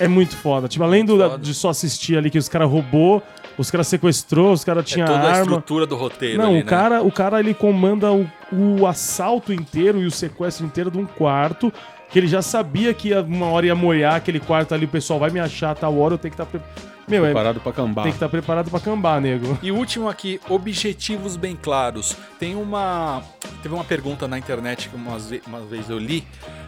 é 0.00 0.08
muito 0.08 0.34
foda. 0.36 0.68
Tipo, 0.68 0.84
além 0.84 1.04
do, 1.04 1.16
foda. 1.18 1.38
de 1.38 1.54
só 1.54 1.68
assistir 1.70 2.16
ali 2.16 2.30
que 2.30 2.38
os 2.38 2.48
caras 2.48 2.68
roubou, 2.70 3.22
os 3.58 3.70
caras 3.70 3.86
sequestrou, 3.88 4.52
os 4.52 4.64
caras 4.64 4.84
É 4.84 4.86
tinham 4.86 5.06
toda 5.06 5.18
a 5.20 5.28
arma. 5.28 5.40
estrutura 5.42 5.86
do 5.86 5.96
roteiro. 5.96 6.38
Não, 6.38 6.50
ali, 6.50 6.60
o, 6.60 6.64
né? 6.64 6.70
cara, 6.70 7.02
o 7.02 7.12
cara 7.12 7.40
ele 7.40 7.54
comanda 7.54 8.10
o, 8.12 8.26
o 8.52 8.86
assalto 8.86 9.52
inteiro 9.52 10.00
e 10.02 10.06
o 10.06 10.10
sequestro 10.10 10.66
inteiro 10.66 10.90
de 10.90 10.98
um 10.98 11.06
quarto. 11.06 11.72
Que 12.10 12.20
ele 12.20 12.28
já 12.28 12.40
sabia 12.40 12.94
que 12.94 13.12
uma 13.14 13.46
hora 13.46 13.66
ia 13.66 13.74
moiar 13.74 14.14
aquele 14.14 14.38
quarto 14.38 14.72
ali, 14.72 14.84
o 14.84 14.88
pessoal 14.88 15.18
vai 15.18 15.28
me 15.28 15.40
achar 15.40 15.72
a 15.72 15.74
tal 15.74 15.98
hora, 15.98 16.14
eu 16.14 16.18
tenho 16.18 16.32
que 16.34 16.40
estar. 16.40 16.60
Meu, 17.08 17.24
é, 17.24 17.32
Parado 17.32 17.60
pra 17.60 17.72
cambar. 17.72 18.02
tem 18.02 18.12
que 18.12 18.16
estar 18.16 18.28
preparado 18.28 18.70
pra 18.70 18.80
cambar, 18.80 19.20
nego. 19.20 19.58
E 19.62 19.70
último 19.70 20.08
aqui, 20.08 20.40
objetivos 20.48 21.36
bem 21.36 21.54
claros. 21.56 22.16
Tem 22.38 22.54
uma. 22.56 23.22
Teve 23.62 23.74
uma 23.74 23.84
pergunta 23.84 24.26
na 24.26 24.38
internet 24.38 24.88
que 24.88 24.96
umas 24.96 25.28
ve- 25.30 25.42
uma 25.46 25.60
vez 25.60 25.88
eu 25.88 25.98
li. 25.98 26.26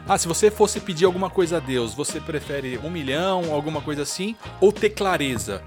Ah, 0.09 0.17
se 0.17 0.27
você 0.29 0.51
fosse 0.51 0.81
pedir 0.81 1.05
alguma 1.05 1.29
coisa 1.29 1.57
a 1.59 1.61
Deus, 1.61 1.93
você 1.95 2.21
prefere 2.21 2.79
um 2.83 2.89
milhão, 2.91 3.53
alguma 3.53 3.81
coisa 3.81 4.03
assim, 4.03 4.35
ou 4.61 4.73
ter 4.73 4.91
clareza? 4.91 5.63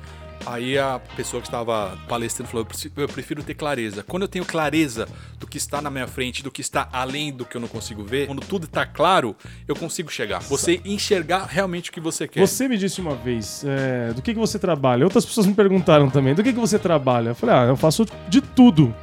Aí 0.45 0.77
a 0.77 0.99
pessoa 1.15 1.41
que 1.41 1.47
estava 1.47 1.97
palestrando 2.07 2.49
falou: 2.49 2.67
"Eu 2.97 3.07
prefiro 3.07 3.43
ter 3.43 3.53
clareza. 3.53 4.03
Quando 4.03 4.23
eu 4.23 4.27
tenho 4.27 4.45
clareza 4.45 5.07
do 5.39 5.47
que 5.47 5.57
está 5.57 5.81
na 5.81 5.89
minha 5.89 6.07
frente, 6.07 6.43
do 6.43 6.51
que 6.51 6.61
está 6.61 6.87
além 6.91 7.31
do 7.31 7.45
que 7.45 7.55
eu 7.57 7.61
não 7.61 7.67
consigo 7.67 8.03
ver, 8.03 8.27
quando 8.27 8.41
tudo 8.41 8.65
está 8.65 8.85
claro, 8.85 9.35
eu 9.67 9.75
consigo 9.75 10.11
chegar. 10.11 10.39
Você 10.39 10.81
enxergar 10.85 11.45
realmente 11.45 11.89
o 11.89 11.93
que 11.93 11.99
você 11.99 12.27
quer. 12.27 12.45
Você 12.45 12.67
me 12.67 12.77
disse 12.77 13.01
uma 13.01 13.15
vez, 13.15 13.63
é, 13.65 14.13
do 14.13 14.21
que, 14.21 14.33
que 14.33 14.39
você 14.39 14.57
trabalha? 14.57 15.03
Outras 15.03 15.25
pessoas 15.25 15.45
me 15.47 15.53
perguntaram 15.53 16.09
também, 16.09 16.33
do 16.33 16.43
que, 16.43 16.53
que 16.53 16.59
você 16.59 16.79
trabalha? 16.79 17.29
Eu 17.29 17.35
falei, 17.35 17.55
ah, 17.55 17.63
eu 17.65 17.75
faço 17.75 18.05
de 18.27 18.41
tudo. 18.41 18.93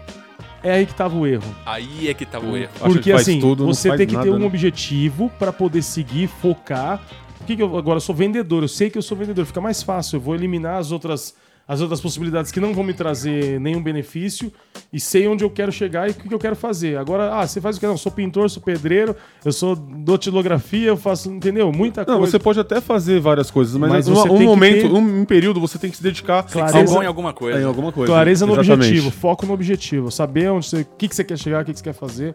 É 0.62 0.72
aí 0.72 0.86
que 0.86 0.94
tava 0.94 1.16
o 1.16 1.26
erro. 1.26 1.54
Aí 1.64 2.08
é 2.08 2.14
que 2.14 2.26
tá 2.26 2.40
o 2.40 2.56
erro. 2.56 2.72
Porque 2.80 3.12
assim, 3.12 3.40
tudo, 3.40 3.64
você 3.66 3.96
tem 3.96 4.06
que 4.06 4.12
ter 4.12 4.24
nada, 4.24 4.30
um 4.32 4.38
né? 4.40 4.46
objetivo 4.46 5.30
pra 5.38 5.52
poder 5.52 5.82
seguir, 5.82 6.26
focar. 6.26 7.00
Que 7.48 7.56
que 7.56 7.62
eu 7.62 7.78
agora 7.78 7.96
eu 7.96 8.00
sou 8.02 8.14
vendedor? 8.14 8.62
Eu 8.62 8.68
sei 8.68 8.90
que 8.90 8.98
eu 8.98 9.02
sou 9.02 9.16
vendedor, 9.16 9.46
fica 9.46 9.58
mais 9.58 9.82
fácil. 9.82 10.16
Eu 10.16 10.20
vou 10.20 10.34
eliminar 10.34 10.76
as 10.78 10.92
outras 10.92 11.34
as 11.66 11.80
outras 11.82 11.98
possibilidades 12.00 12.50
que 12.50 12.60
não 12.60 12.72
vão 12.74 12.82
me 12.84 12.92
trazer 12.94 13.58
nenhum 13.60 13.82
benefício 13.82 14.50
e 14.90 14.98
sei 15.00 15.26
onde 15.28 15.44
eu 15.44 15.50
quero 15.50 15.70
chegar 15.72 16.08
e 16.08 16.12
o 16.12 16.14
que 16.14 16.32
eu 16.32 16.38
quero 16.38 16.56
fazer. 16.56 16.96
Agora, 16.98 17.34
ah, 17.34 17.46
você 17.46 17.58
faz 17.60 17.76
o 17.76 17.80
que? 17.80 17.86
Não, 17.86 17.92
eu 17.94 17.98
sou 17.98 18.10
pintor, 18.12 18.48
sou 18.50 18.62
pedreiro, 18.62 19.14
eu 19.44 19.52
sou 19.52 19.74
dotilografia, 19.76 20.88
eu 20.88 20.96
faço, 20.96 21.30
entendeu? 21.30 21.70
Muita 21.72 22.04
Não, 22.06 22.18
coisa. 22.18 22.32
você 22.32 22.38
pode 22.38 22.58
até 22.60 22.80
fazer 22.82 23.18
várias 23.20 23.50
coisas, 23.50 23.74
mas, 23.76 23.90
Mas 23.90 24.08
um, 24.08 24.14
você 24.14 24.28
um 24.30 24.42
momento, 24.44 24.82
ter- 24.88 24.92
um, 24.92 25.20
um 25.20 25.24
período 25.26 25.58
você 25.60 25.78
tem 25.78 25.90
que 25.90 25.96
se 25.98 26.02
dedicar 26.02 26.42
Clareza- 26.42 26.78
a 26.78 26.86
Ser 26.86 26.94
bom 26.94 27.02
em 27.02 27.06
alguma 27.06 27.32
coisa. 27.34 27.60
em 27.60 27.64
alguma 27.64 27.92
coisa. 27.92 28.12
Clareza 28.12 28.46
no 28.46 28.52
Exatamente. 28.54 28.86
objetivo, 28.88 29.10
foco 29.10 29.44
no 29.46 29.52
objetivo, 29.54 30.10
saber 30.10 30.50
onde 30.50 30.66
você, 30.66 30.80
o 30.80 30.86
que, 30.96 31.06
que 31.08 31.14
você 31.16 31.24
quer 31.24 31.38
chegar, 31.38 31.62
o 31.62 31.64
que, 31.66 31.72
que 31.72 31.78
você 31.78 31.84
quer 31.84 31.92
fazer. 31.94 32.34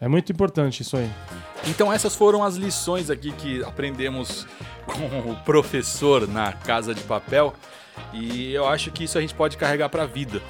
É 0.00 0.08
muito 0.08 0.30
importante 0.32 0.80
isso 0.82 0.96
aí. 0.96 1.08
Então 1.66 1.92
essas 1.92 2.14
foram 2.14 2.44
as 2.44 2.56
lições 2.56 3.10
aqui 3.10 3.32
que 3.32 3.62
aprendemos 3.64 4.46
com 4.86 5.30
o 5.30 5.36
professor 5.44 6.28
na 6.28 6.52
Casa 6.52 6.94
de 6.94 7.02
Papel. 7.02 7.54
E 8.12 8.52
eu 8.52 8.66
acho 8.68 8.90
que 8.90 9.04
isso 9.04 9.16
a 9.16 9.20
gente 9.20 9.34
pode 9.34 9.56
carregar 9.56 9.88
para 9.88 10.02
a 10.02 10.06
vida, 10.06 10.42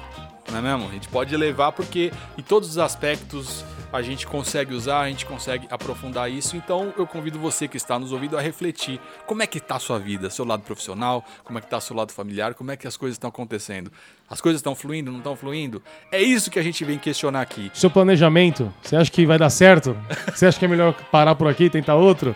não 0.51 0.59
é 0.59 0.61
mesmo? 0.61 0.89
A 0.89 0.91
gente 0.91 1.07
pode 1.07 1.35
levar 1.35 1.71
porque 1.71 2.11
em 2.37 2.41
todos 2.41 2.69
os 2.69 2.77
aspectos 2.77 3.63
a 3.97 4.01
gente 4.01 4.25
consegue 4.25 4.73
usar, 4.73 5.01
a 5.01 5.09
gente 5.09 5.25
consegue 5.25 5.67
aprofundar 5.69 6.31
isso. 6.31 6.55
Então 6.55 6.93
eu 6.97 7.05
convido 7.05 7.37
você 7.39 7.67
que 7.67 7.75
está 7.77 7.97
nos 7.99 8.11
ouvindo 8.11 8.37
a 8.37 8.41
refletir 8.41 8.99
como 9.25 9.43
é 9.43 9.47
que 9.47 9.57
está 9.57 9.75
a 9.75 9.79
sua 9.79 9.99
vida, 9.99 10.29
seu 10.29 10.45
lado 10.45 10.61
profissional, 10.63 11.23
como 11.43 11.57
é 11.57 11.61
que 11.61 11.67
está 11.67 11.79
seu 11.81 11.95
lado 11.95 12.11
familiar, 12.13 12.53
como 12.53 12.71
é 12.71 12.77
que 12.77 12.87
as 12.87 12.95
coisas 12.95 13.15
estão 13.15 13.29
acontecendo. 13.29 13.91
As 14.29 14.39
coisas 14.39 14.59
estão 14.59 14.75
fluindo, 14.75 15.11
não 15.11 15.17
estão 15.19 15.35
fluindo? 15.35 15.81
É 16.11 16.21
isso 16.21 16.49
que 16.51 16.59
a 16.59 16.63
gente 16.63 16.83
vem 16.85 16.97
questionar 16.97 17.41
aqui. 17.41 17.71
Seu 17.73 17.89
planejamento, 17.89 18.73
você 18.81 18.95
acha 18.95 19.11
que 19.11 19.25
vai 19.25 19.37
dar 19.37 19.49
certo? 19.49 19.97
Você 20.33 20.45
acha 20.45 20.57
que 20.59 20.65
é 20.65 20.67
melhor 20.67 20.93
parar 21.11 21.35
por 21.35 21.47
aqui 21.47 21.65
e 21.65 21.69
tentar 21.69 21.95
outro? 21.95 22.35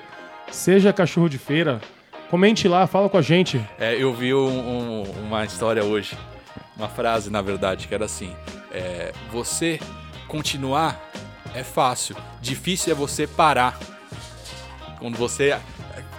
Seja 0.51 0.91
cachorro 0.91 1.29
de 1.29 1.37
feira. 1.37 1.79
Comente 2.29 2.67
lá, 2.67 2.87
fala 2.87 3.09
com 3.09 3.17
a 3.17 3.21
gente. 3.21 3.61
É, 3.77 3.93
eu 3.95 4.13
vi 4.13 4.33
um- 4.33 4.47
um- 4.47 5.03
uma 5.27 5.43
história 5.43 5.83
hoje, 5.83 6.17
uma 6.77 6.87
frase 6.87 7.29
na 7.29 7.41
verdade, 7.41 7.87
que 7.87 7.93
era 7.93 8.05
assim: 8.05 8.33
é, 8.71 9.11
Você 9.31 9.79
continuar 10.29 10.97
é 11.53 11.63
fácil, 11.63 12.15
difícil 12.41 12.91
é 12.91 12.95
você 12.95 13.25
parar. 13.27 13.77
Quando 14.99 15.17
você 15.17 15.57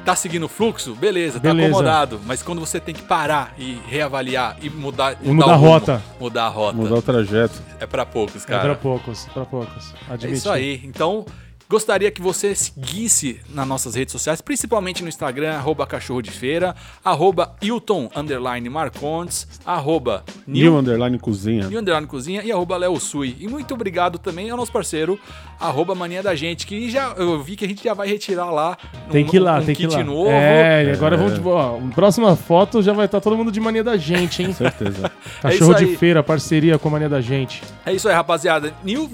tá 0.04 0.16
seguindo 0.16 0.44
o 0.44 0.48
fluxo, 0.48 0.94
beleza, 0.96 1.38
tá 1.38 1.50
Beleza. 1.50 1.68
acomodado, 1.68 2.20
mas 2.26 2.42
quando 2.42 2.58
você 2.58 2.80
tem 2.80 2.92
que 2.94 3.02
parar 3.02 3.54
e 3.56 3.78
reavaliar 3.86 4.56
e 4.60 4.68
mudar, 4.68 5.16
E 5.22 5.28
mudar 5.28 5.46
o 5.46 5.50
a 5.50 5.54
rumo, 5.54 5.68
rota. 5.70 6.02
mudar 6.18 6.44
a 6.46 6.48
rota, 6.48 6.76
Mudar 6.76 6.94
o 6.96 7.02
trajeto. 7.02 7.62
é 7.78 7.86
pra 7.86 8.04
poucos, 8.04 8.42
É 8.42 8.46
pra 8.46 8.58
cara. 8.58 8.74
poucos, 8.74 9.26
pra 9.32 9.44
poucos. 9.44 9.94
É 10.20 10.26
isso 10.28 10.50
aí. 10.50 10.80
Então, 10.84 11.24
gostaria 11.72 12.10
que 12.10 12.20
você 12.20 12.54
seguisse 12.54 13.40
nas 13.48 13.66
nossas 13.66 13.94
redes 13.94 14.12
sociais, 14.12 14.42
principalmente 14.42 15.02
no 15.02 15.08
Instagram, 15.08 15.54
arroba 15.54 15.86
cachorro 15.86 16.20
de 16.20 16.30
feira, 16.30 16.76
arroba 17.02 17.56
Hilton 17.62 18.10
underline 18.14 18.68
Marcondes, 18.68 19.48
arroba 19.64 20.22
New 20.46 20.76
Underline 20.76 21.18
Cozinha. 21.18 21.66
Nil 21.68 21.80
underline 21.80 22.06
Cozinha 22.06 22.42
e 22.42 22.52
arroba 22.52 22.76
Léo 22.76 23.00
Sui. 23.00 23.36
E 23.40 23.48
muito 23.48 23.72
obrigado 23.72 24.18
também 24.18 24.50
ao 24.50 24.56
nosso 24.58 24.70
parceiro, 24.70 25.18
arroba 25.58 25.94
Mania 25.94 26.22
da 26.22 26.34
Gente, 26.34 26.66
que 26.66 26.90
já 26.90 27.14
eu 27.16 27.42
vi 27.42 27.56
que 27.56 27.64
a 27.64 27.68
gente 27.68 27.82
já 27.82 27.94
vai 27.94 28.06
retirar 28.06 28.50
lá 28.50 28.76
um, 29.08 29.10
Tem 29.10 29.24
que 29.24 29.36
ir 29.36 29.40
lá, 29.40 29.58
um 29.58 29.64
tem 29.64 29.74
que 29.74 29.84
ir 29.84 29.90
lá. 29.90 30.04
novo. 30.04 30.28
É, 30.28 30.84
e 30.84 30.90
agora 30.90 31.16
vamos. 31.16 31.40
Ó, 31.42 31.80
próxima 31.94 32.36
foto 32.36 32.82
já 32.82 32.92
vai 32.92 33.06
estar 33.06 33.22
todo 33.22 33.34
mundo 33.34 33.50
de 33.50 33.60
mania 33.60 33.82
da 33.82 33.96
gente, 33.96 34.42
hein? 34.42 34.52
Certeza. 34.52 35.10
Cachorro 35.40 35.72
de 35.72 35.84
aí. 35.84 35.96
feira, 35.96 36.22
parceria 36.22 36.78
com 36.78 36.88
a 36.88 36.90
mania 36.90 37.08
da 37.08 37.22
gente. 37.22 37.62
É 37.86 37.94
isso 37.94 38.10
aí, 38.10 38.14
rapaziada. 38.14 38.74
Nil, 38.84 39.08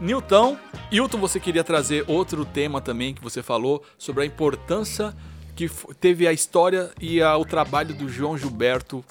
Nilton, 0.00 0.56
Hilton, 0.92 1.18
você 1.18 1.40
queria 1.40 1.64
trazer 1.64 2.04
outro 2.06 2.44
tema 2.44 2.80
também 2.80 3.14
que 3.14 3.22
você 3.22 3.42
falou 3.42 3.82
sobre 3.96 4.22
a 4.22 4.26
importância 4.26 5.14
que 5.54 5.70
teve 5.98 6.26
a 6.26 6.32
história 6.32 6.90
e 7.00 7.22
a- 7.22 7.36
o 7.36 7.44
trabalho 7.44 7.94
do 7.94 8.08
João 8.08 8.36
Gilberto 8.36 9.02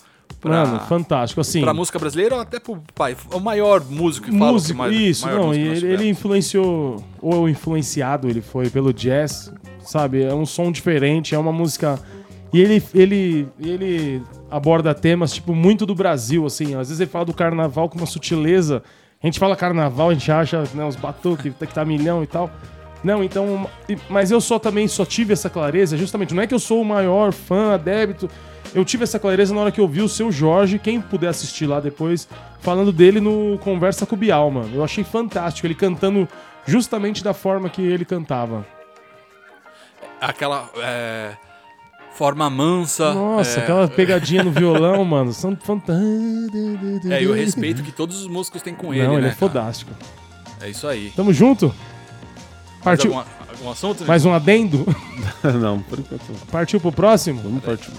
Mano, 0.44 0.78
pra, 0.78 0.80
fantástico. 0.88 1.42
Assim, 1.42 1.62
pra 1.62 1.74
música 1.74 1.98
brasileira 1.98 2.36
ou 2.36 2.42
até 2.42 2.60
pro 2.60 2.80
pai. 2.94 3.18
O 3.34 3.40
maior 3.40 3.84
músico 3.84 4.30
que 4.30 4.38
fala. 4.38 4.52
músico, 4.52 4.78
mais, 4.78 4.94
isso, 4.96 5.28
não, 5.28 5.48
músico 5.48 5.66
ele, 5.66 5.88
ele 5.94 6.10
influenciou, 6.10 7.04
ou 7.20 7.50
influenciado 7.50 8.28
ele 8.30 8.42
foi 8.42 8.70
pelo 8.70 8.94
jazz, 8.94 9.52
sabe? 9.84 10.22
É 10.24 10.34
um 10.36 10.46
som 10.46 10.72
diferente, 10.72 11.34
é 11.34 11.38
uma 11.40 11.52
música. 11.52 12.00
E 12.54 12.62
ele, 12.62 12.84
ele, 12.94 13.48
ele 13.60 14.22
aborda 14.52 14.94
temas, 14.94 15.34
tipo, 15.34 15.56
muito 15.56 15.84
do 15.84 15.96
Brasil, 15.96 16.46
assim. 16.46 16.76
Às 16.76 16.90
vezes 16.90 17.00
ele 17.00 17.10
fala 17.10 17.26
do 17.26 17.34
carnaval 17.34 17.90
com 17.90 17.98
uma 17.98 18.06
sutileza. 18.08 18.84
A 19.26 19.28
gente 19.28 19.40
fala 19.40 19.56
carnaval, 19.56 20.12
a 20.12 20.14
gente 20.14 20.32
acha 20.32 20.66
né, 20.76 20.86
os 20.86 20.96
batuques 20.96 21.52
que 21.58 21.66
tá 21.66 21.84
milhão 21.84 22.22
e 22.22 22.28
tal. 22.28 22.48
Não, 23.04 23.24
então. 23.24 23.68
Mas 24.08 24.30
eu 24.30 24.40
só 24.40 24.60
também 24.60 24.88
só 24.88 25.04
tive 25.04 25.34
essa 25.34 25.50
clareza, 25.50 25.98
justamente. 25.98 26.36
Não 26.36 26.44
é 26.44 26.46
que 26.46 26.54
eu 26.54 26.60
sou 26.60 26.80
o 26.80 26.86
maior 26.86 27.34
fã, 27.34 27.74
adébito. 27.74 28.30
Eu 28.72 28.86
tive 28.86 29.04
essa 29.04 29.18
clareza 29.18 29.52
na 29.52 29.62
hora 29.62 29.72
que 29.72 29.82
eu 29.82 29.88
vi 29.88 30.04
o 30.04 30.08
seu 30.08 30.32
Jorge, 30.32 30.78
quem 30.78 31.02
puder 31.02 31.30
assistir 31.30 31.66
lá 31.66 31.80
depois, 31.80 32.30
falando 32.60 32.92
dele 32.92 33.20
no 33.20 33.58
Conversa 33.64 34.06
com 34.06 34.14
o 34.14 34.18
Bial, 34.20 34.52
mano. 34.52 34.70
Eu 34.76 34.84
achei 34.84 35.04
fantástico, 35.04 35.66
ele 35.66 35.74
cantando 35.74 36.30
justamente 36.64 37.24
da 37.24 37.34
forma 37.34 37.68
que 37.68 37.82
ele 37.82 38.06
cantava. 38.06 38.64
Aquela 40.22 40.70
é, 40.78 41.36
forma 42.16 42.50
mansa. 42.50 43.14
Nossa, 43.14 43.60
é, 43.60 43.64
aquela 43.64 43.88
pegadinha 43.88 44.44
no 44.44 44.52
violão, 44.52 45.04
mano. 45.06 45.34
São 45.34 45.56
fantásticos. 45.56 47.12
É, 47.12 47.22
e 47.24 47.28
o 47.28 47.34
respeito 47.34 47.84
que 47.84 47.92
todos 47.92 48.22
os 48.22 48.28
músicos 48.28 48.62
têm 48.62 48.74
com 48.74 48.94
ele, 48.94 49.06
Não, 49.06 49.14
ele 49.14 49.24
né? 49.24 49.30
é 49.30 49.36
fodástico. 49.36 49.92
É 50.62 50.70
isso 50.70 50.88
aí. 50.88 51.12
Tamo 51.16 51.34
junto? 51.34 51.68
Mais 51.68 53.00
Partiu. 53.00 53.14
alguma- 53.14 53.28
algum 53.52 53.70
assunto? 53.72 54.06
Mais 54.06 54.26
um 54.26 54.34
adendo? 54.34 54.86
não, 55.60 55.82
por 55.82 56.00
enquanto. 56.00 56.22
não. 56.30 56.36
Partiu 56.52 56.80
pro 56.80 56.92
próximo? 56.92 57.42
Vamos 57.44 57.64
partir. 57.64 57.92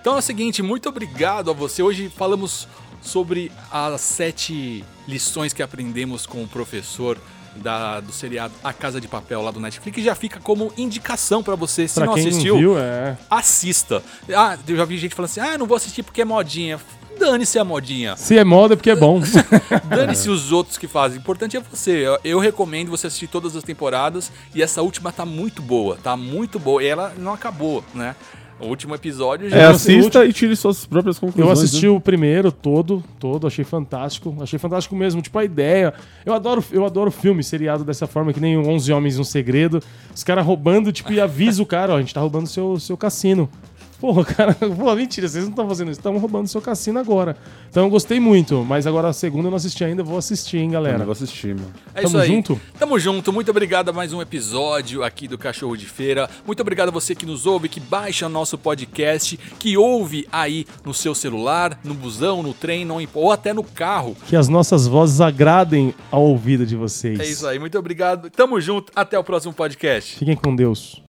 Então 0.00 0.14
é 0.16 0.18
o 0.18 0.22
seguinte, 0.22 0.62
muito 0.62 0.88
obrigado 0.88 1.50
a 1.50 1.54
você. 1.54 1.82
Hoje 1.82 2.08
falamos 2.14 2.66
sobre 3.00 3.50
as 3.70 4.00
sete 4.00 4.84
lições 5.08 5.52
que 5.52 5.62
aprendemos 5.62 6.26
com 6.26 6.42
o 6.42 6.48
professor 6.48 7.18
da- 7.56 8.00
do 8.00 8.12
seriado 8.12 8.52
A 8.62 8.72
Casa 8.72 9.00
de 9.00 9.08
Papel 9.08 9.42
lá 9.42 9.50
do 9.50 9.60
Netflix. 9.60 9.94
Que 9.94 10.02
já 10.02 10.14
fica 10.14 10.40
como 10.40 10.72
indicação 10.76 11.42
pra 11.42 11.54
você. 11.54 11.86
Se 11.88 11.94
Pra 11.94 12.06
não 12.06 12.14
assistiu, 12.14 12.54
não 12.54 12.60
viu, 12.60 12.78
é. 12.78 13.16
assista. 13.30 14.02
Ah, 14.34 14.56
eu 14.66 14.76
já 14.76 14.84
vi 14.84 14.96
gente 14.98 15.14
falando 15.14 15.30
assim: 15.30 15.40
ah, 15.40 15.56
não 15.58 15.66
vou 15.66 15.76
assistir 15.76 16.02
porque 16.02 16.22
é 16.22 16.24
modinha. 16.24 16.78
Dane-se 17.18 17.58
a 17.58 17.64
modinha. 17.64 18.16
Se 18.16 18.38
é 18.38 18.42
moda 18.42 18.72
é 18.72 18.76
porque 18.76 18.90
é 18.90 18.96
bom. 18.96 19.20
Dane-se 19.84 20.30
os 20.30 20.50
outros 20.50 20.78
que 20.78 20.88
fazem. 20.88 21.18
O 21.18 21.20
importante 21.20 21.56
é 21.56 21.60
você. 21.60 21.90
Eu, 21.92 22.18
eu 22.24 22.38
recomendo 22.38 22.88
você 22.90 23.06
assistir 23.06 23.26
todas 23.26 23.54
as 23.54 23.62
temporadas. 23.62 24.32
E 24.54 24.62
essa 24.62 24.80
última 24.82 25.12
tá 25.12 25.24
muito 25.26 25.60
boa. 25.62 25.98
Tá 26.02 26.16
muito 26.16 26.58
boa. 26.58 26.82
E 26.82 26.86
ela 26.86 27.12
não 27.18 27.32
acabou, 27.34 27.84
né? 27.94 28.16
O 28.62 28.68
último 28.68 28.94
episódio 28.94 29.50
já. 29.50 29.56
É, 29.56 29.64
Eu 29.64 29.70
assista 29.70 30.24
e 30.24 30.32
tire 30.32 30.54
suas 30.54 30.86
próprias 30.86 31.18
conclusões. 31.18 31.46
Eu 31.46 31.52
assisti 31.52 31.86
né? 31.86 31.90
o 31.90 32.00
primeiro 32.00 32.52
todo, 32.52 33.02
todo, 33.18 33.46
achei 33.46 33.64
fantástico. 33.64 34.36
Achei 34.40 34.58
fantástico 34.58 34.94
mesmo, 34.94 35.20
tipo 35.20 35.36
a 35.36 35.44
ideia. 35.44 35.92
Eu 36.24 36.32
adoro, 36.32 36.64
eu 36.70 36.86
adoro 36.86 37.10
filme 37.10 37.42
seriado 37.42 37.82
dessa 37.84 38.06
forma, 38.06 38.32
que 38.32 38.38
nem 38.38 38.56
o 38.56 38.68
11 38.68 38.92
Homens 38.92 39.16
e 39.16 39.20
um 39.20 39.24
Segredo. 39.24 39.82
Os 40.14 40.22
caras 40.22 40.46
roubando, 40.46 40.92
tipo, 40.92 41.12
e 41.12 41.20
avisa 41.20 41.60
o 41.60 41.66
cara, 41.66 41.94
ó, 41.94 41.96
a 41.96 42.00
gente 42.00 42.14
tá 42.14 42.20
roubando 42.20 42.46
seu, 42.46 42.78
seu 42.78 42.96
cassino. 42.96 43.48
Porra, 44.02 44.24
cara, 44.34 44.52
pô, 44.52 44.92
mentira, 44.96 45.28
vocês 45.28 45.44
não 45.44 45.50
estão 45.50 45.68
fazendo 45.68 45.92
isso, 45.92 46.00
estão 46.00 46.18
roubando 46.18 46.48
seu 46.48 46.60
cassino 46.60 46.98
agora. 46.98 47.36
Então 47.70 47.84
eu 47.84 47.88
gostei 47.88 48.18
muito, 48.18 48.64
mas 48.64 48.84
agora 48.84 49.06
a 49.06 49.12
segunda 49.12 49.46
eu 49.46 49.50
não 49.50 49.56
assisti 49.56 49.84
ainda, 49.84 50.02
vou 50.02 50.18
assistir, 50.18 50.56
hein, 50.56 50.66
Eu 50.66 50.72
galera. 50.72 51.04
vou 51.04 51.12
assistir, 51.12 51.54
mano. 51.54 51.72
É 51.94 52.02
Tamo 52.02 52.08
isso 52.08 52.18
aí. 52.18 52.26
junto? 52.26 52.60
Tamo 52.76 52.98
junto. 52.98 53.32
Muito 53.32 53.52
obrigado 53.52 53.90
a 53.90 53.92
mais 53.92 54.12
um 54.12 54.20
episódio 54.20 55.04
aqui 55.04 55.28
do 55.28 55.38
Cachorro 55.38 55.76
de 55.76 55.86
Feira. 55.86 56.28
Muito 56.44 56.58
obrigado 56.60 56.88
a 56.88 56.90
você 56.90 57.14
que 57.14 57.24
nos 57.24 57.46
ouve, 57.46 57.68
que 57.68 57.78
baixa 57.78 58.28
nosso 58.28 58.58
podcast, 58.58 59.38
que 59.60 59.76
ouve 59.76 60.26
aí 60.32 60.66
no 60.84 60.92
seu 60.92 61.14
celular, 61.14 61.78
no 61.84 61.94
busão, 61.94 62.42
no 62.42 62.52
trem, 62.52 62.84
não 62.84 63.00
ou 63.14 63.30
até 63.30 63.52
no 63.52 63.62
carro. 63.62 64.16
Que 64.26 64.34
as 64.34 64.48
nossas 64.48 64.88
vozes 64.88 65.20
agradem 65.20 65.94
ao 66.10 66.22
ouvido 66.22 66.66
de 66.66 66.74
vocês. 66.74 67.20
É 67.20 67.24
isso 67.24 67.46
aí. 67.46 67.56
Muito 67.56 67.78
obrigado. 67.78 68.30
Tamo 68.30 68.60
junto. 68.60 68.90
Até 68.96 69.16
o 69.16 69.22
próximo 69.22 69.54
podcast. 69.54 70.16
Fiquem 70.18 70.34
com 70.34 70.56
Deus. 70.56 71.00